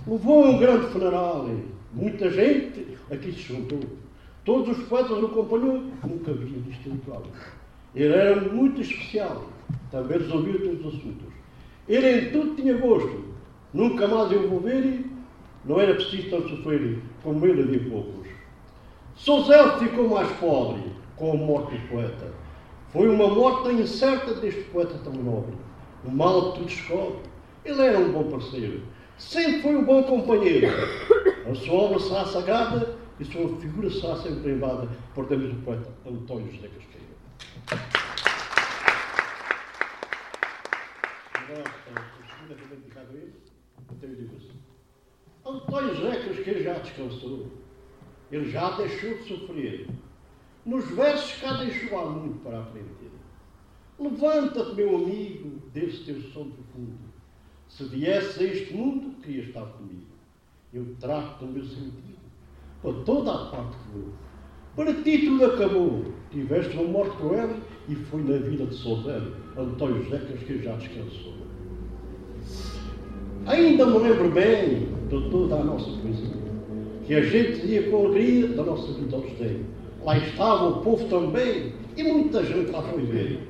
Levou 0.07 0.47
um 0.47 0.59
grande 0.59 0.87
funeral. 0.87 1.49
Muita 1.93 2.31
gente 2.31 2.99
aqui 3.11 3.33
se 3.33 3.41
juntou. 3.41 3.81
Todos 4.45 4.79
os 4.79 4.85
poetas 4.85 5.23
o 5.23 5.27
acompanhou. 5.27 5.83
Nunca 6.05 6.31
havia 6.31 6.59
visto 6.61 6.89
igual. 6.89 7.25
Ele 7.95 8.15
era 8.15 8.41
muito 8.41 8.81
especial. 8.81 9.47
Também 9.91 10.19
resolvia 10.19 10.59
todos 10.59 10.81
os 10.81 10.95
assuntos. 10.95 11.33
Ele 11.89 12.21
em 12.21 12.31
tudo 12.31 12.55
tinha 12.55 12.77
gosto. 12.77 13.25
Nunca 13.73 14.09
mais 14.09 14.33
eu 14.33 14.49
vou 14.49 14.61
ver, 14.61 15.05
não 15.65 15.79
era 15.79 15.95
preciso 15.95 16.31
tanto 16.31 16.49
sofrer 16.49 16.99
como 17.23 17.45
ele 17.47 17.63
havia 17.63 17.91
poucos. 17.91 18.29
Souzel 19.15 19.79
ficou 19.79 20.09
mais 20.09 20.31
pobre 20.39 20.83
com 21.17 21.33
a 21.33 21.35
morte 21.35 21.77
do 21.77 21.89
poeta. 21.89 22.33
Foi 22.93 23.07
uma 23.07 23.29
morte 23.29 23.69
incerta 23.71 24.33
deste 24.35 24.63
poeta 24.65 24.99
tão 25.05 25.13
nobre. 25.13 25.55
O 26.05 26.11
mal 26.11 26.53
tudo 26.53 26.65
descobre. 26.65 27.21
Ele 27.65 27.83
era 27.83 27.99
um 27.99 28.13
bom 28.13 28.31
parceiro. 28.31 28.83
Sempre 29.19 29.61
foi 29.61 29.77
um 29.77 29.85
bom 29.85 30.03
companheiro. 30.05 30.69
A 31.51 31.55
sua 31.55 31.75
obra 31.75 31.99
será 31.99 32.25
sagrada 32.25 32.97
e 33.21 33.25
sua 33.27 33.49
figura 33.59 33.91
será 33.91 34.17
sempre 34.17 34.53
lembrada 34.53 34.89
por 35.15 35.27
dentro 35.27 35.49
do 35.49 35.63
poeta 35.63 35.91
António 36.07 36.51
José 36.51 36.69
Casqueiro. 36.69 37.09
Que. 44.01 44.59
António 45.45 45.95
José 45.95 46.25
Casqueiro 46.25 46.63
já 46.63 46.75
descansou. 46.75 47.47
Ele 48.33 48.51
já 48.51 48.71
deixou 48.77 49.15
de 49.15 49.25
sofrer. 49.25 49.89
Nos 50.69 50.85
versos 50.91 51.41
cá 51.41 51.55
deixou 51.55 52.11
muito 52.11 52.43
para 52.43 52.59
aprender. 52.59 53.11
Levanta-te, 53.99 54.75
meu 54.75 54.97
amigo, 54.97 55.63
desse 55.73 56.05
teu 56.05 56.21
sono 56.21 56.51
profundo. 56.51 56.93
Se 57.71 57.85
viesse 57.85 58.45
a 58.45 58.47
este 58.47 58.75
mundo, 58.75 59.19
queria 59.23 59.45
estar 59.45 59.65
comigo. 59.65 60.05
Eu 60.75 60.95
trato 61.01 61.47
o 61.47 61.49
meu 61.49 61.65
sentido 61.65 62.19
para 62.83 62.93
toda 63.05 63.33
a 63.33 63.47
parte 63.47 63.79
que 63.79 63.99
vou. 63.99 64.13
Para 64.77 64.93
ti 64.93 65.25
tudo 65.25 65.47
acabou. 65.47 66.05
Tiveste 66.31 66.77
uma 66.77 66.87
morte 66.87 67.17
cruel 67.17 67.57
e 67.89 67.95
foi 67.95 68.23
na 68.25 68.37
vida 68.37 68.67
de 68.67 68.75
Soldano, 68.75 69.37
António 69.57 70.05
José 70.05 70.19
que 70.19 70.63
já 70.63 70.77
descansou. 70.77 71.33
Ainda 73.47 73.87
me 73.87 73.99
lembro 74.01 74.31
bem 74.33 74.81
de 75.09 75.31
toda 75.31 75.61
a 75.61 75.65
nossa 75.65 75.91
poesia, 76.03 76.37
que 77.07 77.15
a 77.15 77.23
gente 77.23 77.63
dizia 77.63 77.91
com 77.91 78.05
alegria 78.05 78.49
da 78.49 78.65
nossa 78.65 78.93
vida 78.93 79.17
aos 79.17 79.33
tempos. 79.33 79.78
Lá 80.05 80.17
estava 80.17 80.69
o 80.69 80.81
povo 80.83 81.09
também 81.09 81.73
e 81.97 82.03
muita 82.03 82.45
gente 82.45 82.71
lá 82.71 82.83
foi 82.83 83.03
ver. 83.03 83.49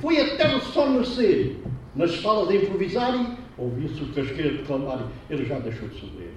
Foi 0.00 0.20
até 0.20 0.54
o 0.54 0.60
sol 0.60 0.90
nascer, 0.90 1.56
nas 1.94 2.20
salas 2.20 2.48
de 2.48 2.56
improvisarem, 2.56 3.36
ouvia-se 3.58 4.02
o 4.02 4.12
casqueiro 4.12 4.58
declamar, 4.58 5.08
ele 5.28 5.44
já 5.44 5.58
deixou 5.58 5.88
de 5.88 6.00
sofrer. 6.00 6.32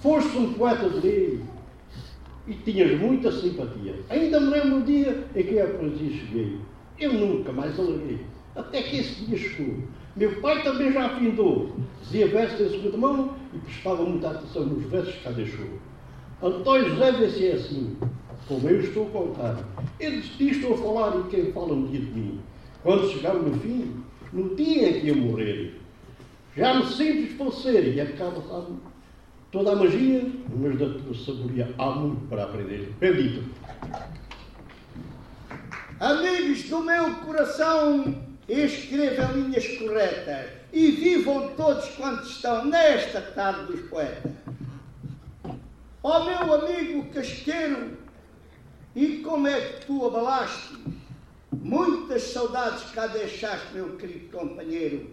Foste 0.00 0.36
um 0.36 0.52
poeta 0.52 0.88
de 0.90 1.00
lei 1.00 1.40
e 2.46 2.54
tinhas 2.54 3.00
muita 3.00 3.32
simpatia. 3.32 3.94
Ainda 4.10 4.38
me 4.38 4.50
lembro 4.50 4.80
do 4.80 4.86
dia 4.86 5.24
em 5.34 5.42
que 5.42 5.58
a 5.58 5.66
poesia 5.66 6.10
cheguei. 6.10 6.58
Eu 6.98 7.14
nunca 7.14 7.52
mais 7.52 7.78
alarguei, 7.78 8.20
até 8.54 8.82
que 8.82 8.98
esse 8.98 9.24
dia 9.24 9.38
chegou. 9.38 9.74
Meu 10.14 10.40
pai 10.40 10.62
também 10.62 10.92
já 10.92 11.06
afindou, 11.06 11.72
dizia 12.02 12.28
versos 12.28 12.60
em 12.60 12.70
segunda 12.70 12.96
mão 12.98 13.34
e 13.52 13.58
prestava 13.58 14.04
muita 14.04 14.30
atenção 14.30 14.66
nos 14.66 14.84
versos 14.84 15.14
que 15.14 15.24
cá 15.24 15.30
deixou. 15.30 15.66
António 16.40 16.90
José 16.90 17.12
vê 17.12 17.30
se 17.30 17.46
é 17.46 17.52
assim, 17.54 17.96
como 18.48 18.68
eu 18.68 18.80
estou 18.80 19.08
a 19.08 19.10
contar. 19.10 19.64
Ele 19.98 20.20
disse, 20.20 20.50
estou 20.50 20.74
a 20.74 20.78
falar 20.78 21.20
e 21.20 21.30
quem 21.30 21.52
fala 21.52 21.72
um 21.72 21.86
dia 21.86 22.00
de 22.00 22.06
mim. 22.06 22.40
Quando 22.82 23.10
chegar 23.10 23.34
no 23.34 23.58
fim, 23.60 24.02
no 24.32 24.54
dia 24.54 24.90
em 24.90 25.00
que 25.00 25.08
eu 25.08 25.16
morrer, 25.16 25.80
já 26.56 26.74
me 26.74 26.86
sinto 26.86 27.28
desfalecer 27.28 27.94
e 27.94 28.00
acaba, 28.00 28.42
sabe, 28.42 28.76
toda 29.50 29.72
a 29.72 29.76
magia, 29.76 30.26
mas 30.56 30.78
da 30.78 30.86
tua 30.86 31.14
sabedoria 31.14 31.74
há 31.78 31.90
muito 31.90 32.26
para 32.28 32.44
aprender. 32.44 32.92
Bendito. 32.98 33.44
Amigos 36.00 36.64
do 36.64 36.80
meu 36.80 37.14
coração, 37.16 38.14
escrevam 38.48 39.32
linhas 39.32 39.66
corretas 39.78 40.46
e 40.72 40.90
vivam 40.90 41.48
todos 41.56 41.88
quantos 41.90 42.30
estão 42.30 42.64
nesta 42.64 43.20
tarde 43.20 43.72
dos 43.72 43.80
poetas. 43.88 44.32
Ó 46.02 46.20
oh, 46.20 46.24
meu 46.24 46.54
amigo 46.54 47.06
casqueiro, 47.14 47.96
e 48.94 49.18
como 49.18 49.48
é 49.48 49.60
que 49.60 49.86
tu 49.86 50.06
abalaste? 50.06 50.74
Muitas 51.52 52.22
saudades 52.24 52.90
cá 52.90 53.06
deixaste, 53.06 53.74
meu 53.74 53.96
querido 53.96 54.36
companheiro. 54.36 55.10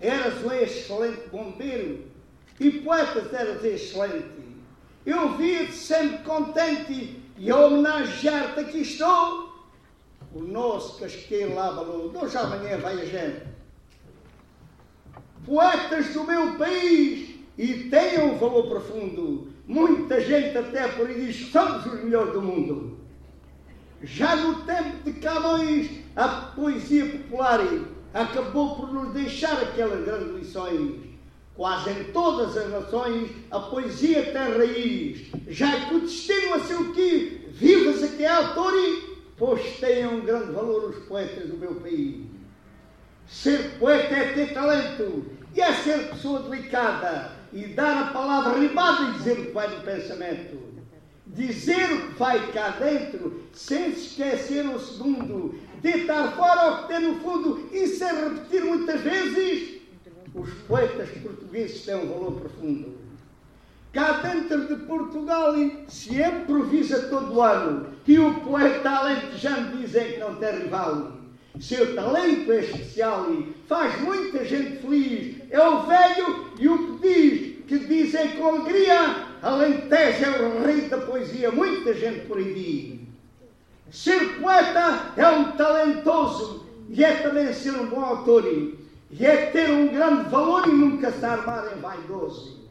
Eras 0.00 0.42
um 0.42 0.52
excelente 0.52 1.28
bombeiro 1.28 2.06
e 2.58 2.70
poetas 2.70 3.32
eras 3.32 3.64
excelente. 3.64 4.42
Eu 5.06 5.36
via-te 5.36 5.72
sempre 5.72 6.18
contente 6.24 7.20
e 7.36 7.50
a 7.50 7.56
homenagear-te 7.56 8.60
aqui 8.60 8.78
estou. 8.78 9.52
O 10.34 10.40
nosso 10.40 10.98
casqueiro 10.98 11.54
lá 11.54 11.72
balou, 11.72 12.10
hoje 12.16 12.36
amanhã 12.36 12.78
vai 12.78 13.00
a 13.00 13.04
gente. 13.04 13.46
Poetas 15.44 16.14
do 16.14 16.24
meu 16.24 16.56
país 16.56 17.36
e 17.58 17.90
tenham 17.90 18.32
um 18.32 18.38
valor 18.38 18.68
profundo. 18.68 19.51
Muita 19.66 20.20
gente 20.20 20.58
até 20.58 20.88
por 20.88 21.06
aí 21.06 21.26
diz 21.26 21.36
que 21.36 21.52
somos 21.52 21.86
os 21.86 22.02
melhores 22.02 22.32
do 22.32 22.42
mundo. 22.42 22.98
Já 24.02 24.34
no 24.34 24.62
tempo 24.62 25.04
de 25.04 25.12
Camões, 25.20 25.88
a 26.16 26.28
poesia 26.28 27.06
popular 27.06 27.60
acabou 28.12 28.76
por 28.76 28.92
nos 28.92 29.12
deixar 29.14 29.62
aquelas 29.62 30.04
grandes 30.04 30.34
lições. 30.34 31.12
Quase 31.54 31.90
em 31.90 32.04
todas 32.12 32.56
as 32.56 32.70
nações 32.70 33.30
a 33.50 33.60
poesia 33.60 34.24
tem 34.24 34.56
raiz, 34.56 35.30
já 35.48 35.86
que 35.86 35.94
o 35.94 36.00
destino 36.00 36.54
a 36.54 36.60
seu 36.60 36.92
que 36.92 37.46
vivas 37.52 38.02
aqui 38.02 38.24
a 38.24 38.38
autor, 38.38 38.72
pois 39.36 39.78
têm 39.78 40.06
um 40.06 40.22
grande 40.22 40.52
valor 40.52 40.90
os 40.90 41.04
poetas 41.04 41.48
do 41.48 41.56
meu 41.56 41.74
país. 41.76 42.22
Ser 43.28 43.78
poeta 43.78 44.14
é 44.14 44.32
ter 44.32 44.52
talento 44.52 45.26
e 45.54 45.60
é 45.60 45.72
ser 45.72 46.08
pessoa 46.08 46.40
delicada 46.40 47.31
e 47.52 47.66
dar 47.68 48.02
a 48.02 48.06
palavra 48.12 48.58
rimada 48.58 49.10
e 49.10 49.12
dizer 49.18 49.38
o 49.38 49.46
que 49.46 49.52
vai 49.52 49.68
no 49.68 49.82
pensamento. 49.82 50.72
Dizer 51.26 51.92
o 51.92 52.08
que 52.08 52.18
vai 52.18 52.52
cá 52.52 52.70
dentro 52.70 53.42
sem 53.52 53.92
se 53.92 54.06
esquecer 54.06 54.66
o 54.66 54.78
segundo. 54.78 55.54
Deitar 55.80 56.32
fora 56.36 56.72
o 56.72 56.82
que 56.82 56.88
tem 56.88 57.00
no 57.00 57.20
fundo 57.20 57.68
e 57.72 57.86
sem 57.86 58.08
repetir 58.08 58.64
muitas 58.64 59.00
vezes. 59.00 59.80
Os 60.34 60.50
poetas 60.66 61.10
portugueses 61.10 61.84
têm 61.84 61.96
um 61.96 62.08
valor 62.08 62.40
profundo. 62.40 62.96
Cá 63.92 64.12
dentro 64.22 64.66
de 64.66 64.86
Portugal 64.86 65.54
se 65.88 66.20
improvisa 66.20 67.08
todo 67.08 67.34
o 67.34 67.42
ano 67.42 67.88
e 68.06 68.18
o 68.18 68.40
poeta 68.40 68.88
alentejano 68.88 69.76
dizem 69.76 70.12
que 70.12 70.18
não 70.18 70.34
tem 70.36 70.60
rival. 70.60 71.21
Seu 71.60 71.94
talento 71.94 72.50
é 72.50 72.60
especial 72.60 73.30
e 73.32 73.54
faz 73.68 74.00
muita 74.00 74.44
gente 74.44 74.78
feliz. 74.78 75.36
É 75.50 75.60
o 75.60 75.82
velho 75.82 76.46
e 76.58 76.68
o 76.68 76.96
que 76.98 77.08
diz, 77.08 77.64
que 77.66 77.78
dizem 77.78 78.30
com 78.36 78.46
alegria, 78.46 79.26
Alentejo 79.42 80.24
é 80.24 80.40
o 80.40 80.64
rei 80.64 80.82
da 80.82 80.98
poesia. 80.98 81.50
Muita 81.50 81.92
gente 81.94 82.26
por 82.26 82.38
aí 82.38 82.54
diz. 82.54 84.02
Ser 84.02 84.40
poeta 84.40 85.12
é 85.16 85.28
um 85.28 85.52
talentoso 85.52 86.66
e 86.88 87.04
é 87.04 87.16
também 87.16 87.52
ser 87.52 87.72
um 87.72 87.86
bom 87.86 88.00
autor 88.00 88.46
e 88.46 89.26
é 89.26 89.46
ter 89.46 89.70
um 89.70 89.88
grande 89.88 90.30
valor 90.30 90.66
e 90.66 90.72
nunca 90.72 91.10
se 91.10 91.24
armar 91.24 91.70
em 91.76 91.80
vaidoso. 91.80 92.62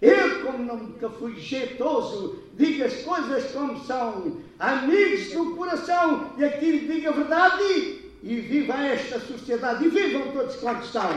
Eu, 0.00 0.42
como 0.42 0.58
nunca 0.58 1.10
fui 1.10 1.36
jeitoso, 1.36 2.38
digo 2.54 2.84
as 2.84 2.94
coisas 3.02 3.50
como 3.50 3.78
são, 3.84 4.38
amigos 4.58 5.32
do 5.32 5.56
coração, 5.56 6.30
e 6.38 6.44
aqui 6.44 6.86
digo 6.86 7.08
a 7.08 7.12
verdade, 7.12 7.99
e 8.22 8.40
viva 8.40 8.74
esta 8.74 9.18
sociedade, 9.20 9.84
e 9.84 9.88
vivam 9.88 10.32
todos 10.32 10.56
quantos 10.56 10.86
estão. 10.86 11.10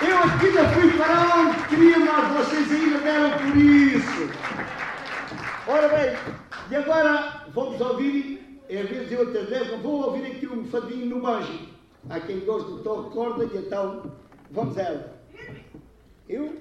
Eu 0.00 0.18
aqui 0.18 0.50
não 0.50 0.68
fui 0.72 0.92
para 0.96 1.36
onde 1.36 1.68
queria, 1.68 1.98
mas 1.98 2.46
vocês 2.46 2.72
ainda 2.72 2.98
deram 2.98 3.38
por 3.38 3.56
isso. 3.56 4.30
Ora 5.66 5.88
bem, 5.88 6.16
e 6.70 6.76
agora 6.76 7.44
vamos 7.52 7.80
ouvir, 7.80 8.60
em 8.70 8.82
vez 8.84 9.08
de 9.08 9.16
outras 9.16 9.48
vezes, 9.48 9.80
vou 9.80 10.04
ouvir 10.04 10.26
aqui 10.26 10.46
um 10.46 10.64
fadinho 10.64 11.06
no 11.06 11.20
banjo. 11.20 11.68
Há 12.08 12.20
quem 12.20 12.40
gosta 12.40 12.70
do 12.70 12.78
toque 12.82 13.10
corda, 13.10 13.44
e 13.44 13.58
então 13.58 14.12
vamos 14.50 14.78
a 14.78 14.82
ela. 14.82 15.18
Eu? 16.28 16.58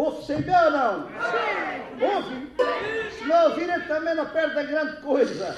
Ouve-se 0.00 0.32
ou 0.32 0.70
não? 0.70 1.08
Sim. 1.08 2.04
Ouve? 2.06 2.50
Se 3.18 3.24
não 3.26 3.50
ouvirem, 3.50 3.80
também 3.82 4.14
não 4.14 4.24
perde 4.24 4.62
grande 4.64 4.96
coisa. 5.02 5.54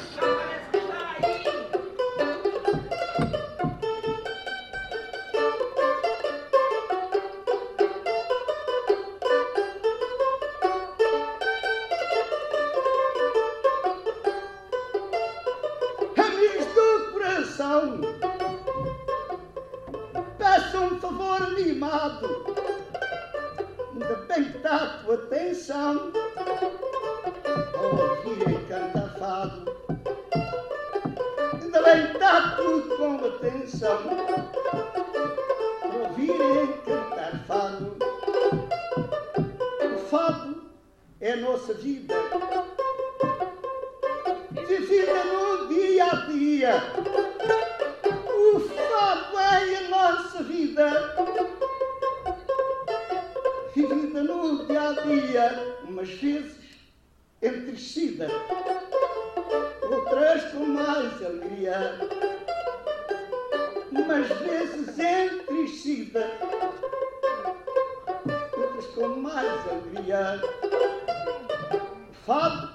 Fado 72.33 72.71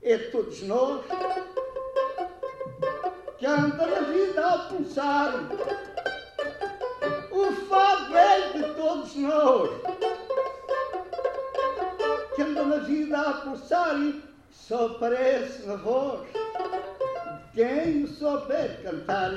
é 0.00 0.16
todos 0.16 0.62
nós 0.62 1.00
que 3.36 3.44
anda 3.44 3.84
na 3.84 4.00
vida 4.02 4.46
a 4.46 4.58
pulsar. 4.58 5.34
O 7.32 7.52
fado 7.68 8.16
é 8.16 8.50
de 8.52 8.74
todos 8.74 9.16
nós 9.16 9.70
que 12.36 12.42
anda 12.42 12.62
na 12.62 12.76
vida 12.76 13.20
a 13.20 13.32
pulsar 13.32 13.98
e 13.98 14.22
só 14.52 14.86
aparece 14.86 15.66
na 15.66 15.74
voz 15.74 16.20
de 17.54 17.64
quem 17.64 18.06
souber 18.06 18.82
cantar. 18.84 19.32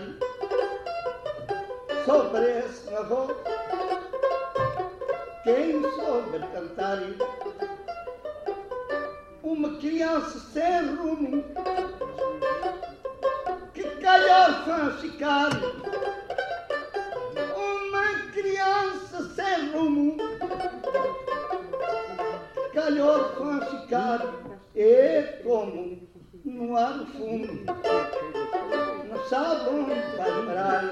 Só 2.05 2.21
aparece 2.21 2.91
na 2.91 3.01
voz 3.01 3.35
quem 5.43 5.81
souber 5.81 6.47
cantar. 6.51 6.99
Uma 9.49 9.77
criança 9.77 10.37
sem 10.53 10.95
rumo 10.95 11.43
que 13.73 13.83
calhar 13.99 14.69
órfã 14.69 14.91
ficar. 14.97 15.49
Uma 17.57 18.31
criança 18.31 19.27
sem 19.33 19.71
rumo 19.71 20.17
que 22.53 22.69
calhar 22.75 23.07
órfã 23.07 23.61
ficar. 23.65 24.21
É 24.75 25.41
como 25.43 26.07
no 26.45 26.77
ar 26.77 27.07
fundo, 27.07 27.65
não 29.09 29.25
sabe 29.29 29.69
onde 29.71 29.95
vai 30.15 30.45
parar. 30.45 30.83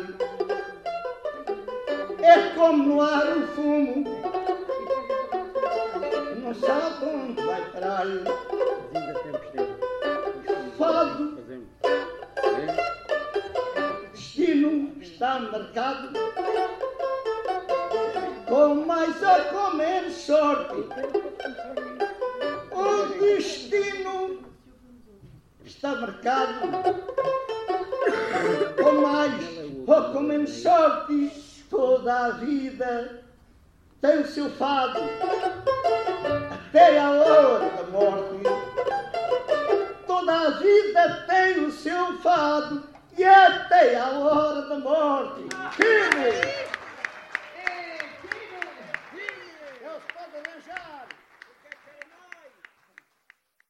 É 2.24 2.50
como 2.56 2.84
no 2.84 3.02
ar 3.02 3.38
o 3.38 3.48
fumo, 3.50 4.04
não 6.42 6.56
sabe 6.56 7.17
parar. 7.88 8.06
Fado, 10.78 11.38
destino 14.12 14.92
está 15.02 15.40
marcado, 15.40 16.10
com 18.48 18.76
mais 18.86 19.16
ou 19.24 19.40
com 19.46 19.78
menos 19.78 20.14
sorte. 20.14 20.76
O 22.72 23.20
destino 23.20 24.40
está 25.66 25.96
marcado, 25.96 26.68
com 28.84 29.02
mais 29.02 29.34
ou 29.88 30.04
com 30.14 30.20
menos 30.20 30.52
sorte. 30.52 31.48
Toda 31.70 32.28
a 32.28 32.30
vida 32.32 33.24
tem 34.00 34.22
o 34.22 34.28
seu 34.28 34.50
fado, 34.52 35.00
até 36.68 37.00
a 37.00 37.12
hora 37.12 37.70
da 37.70 37.84
morte. 37.92 38.44
Toda 40.06 40.34
a 40.34 40.50
vida 40.52 41.26
tem 41.28 41.66
o 41.66 41.72
seu 41.72 42.18
fado 42.20 42.84
e 43.18 43.24
até 43.24 43.98
a 43.98 44.10
hora 44.10 44.62
da 44.64 44.78
morte. 44.78 45.46
Firme! 45.72 46.67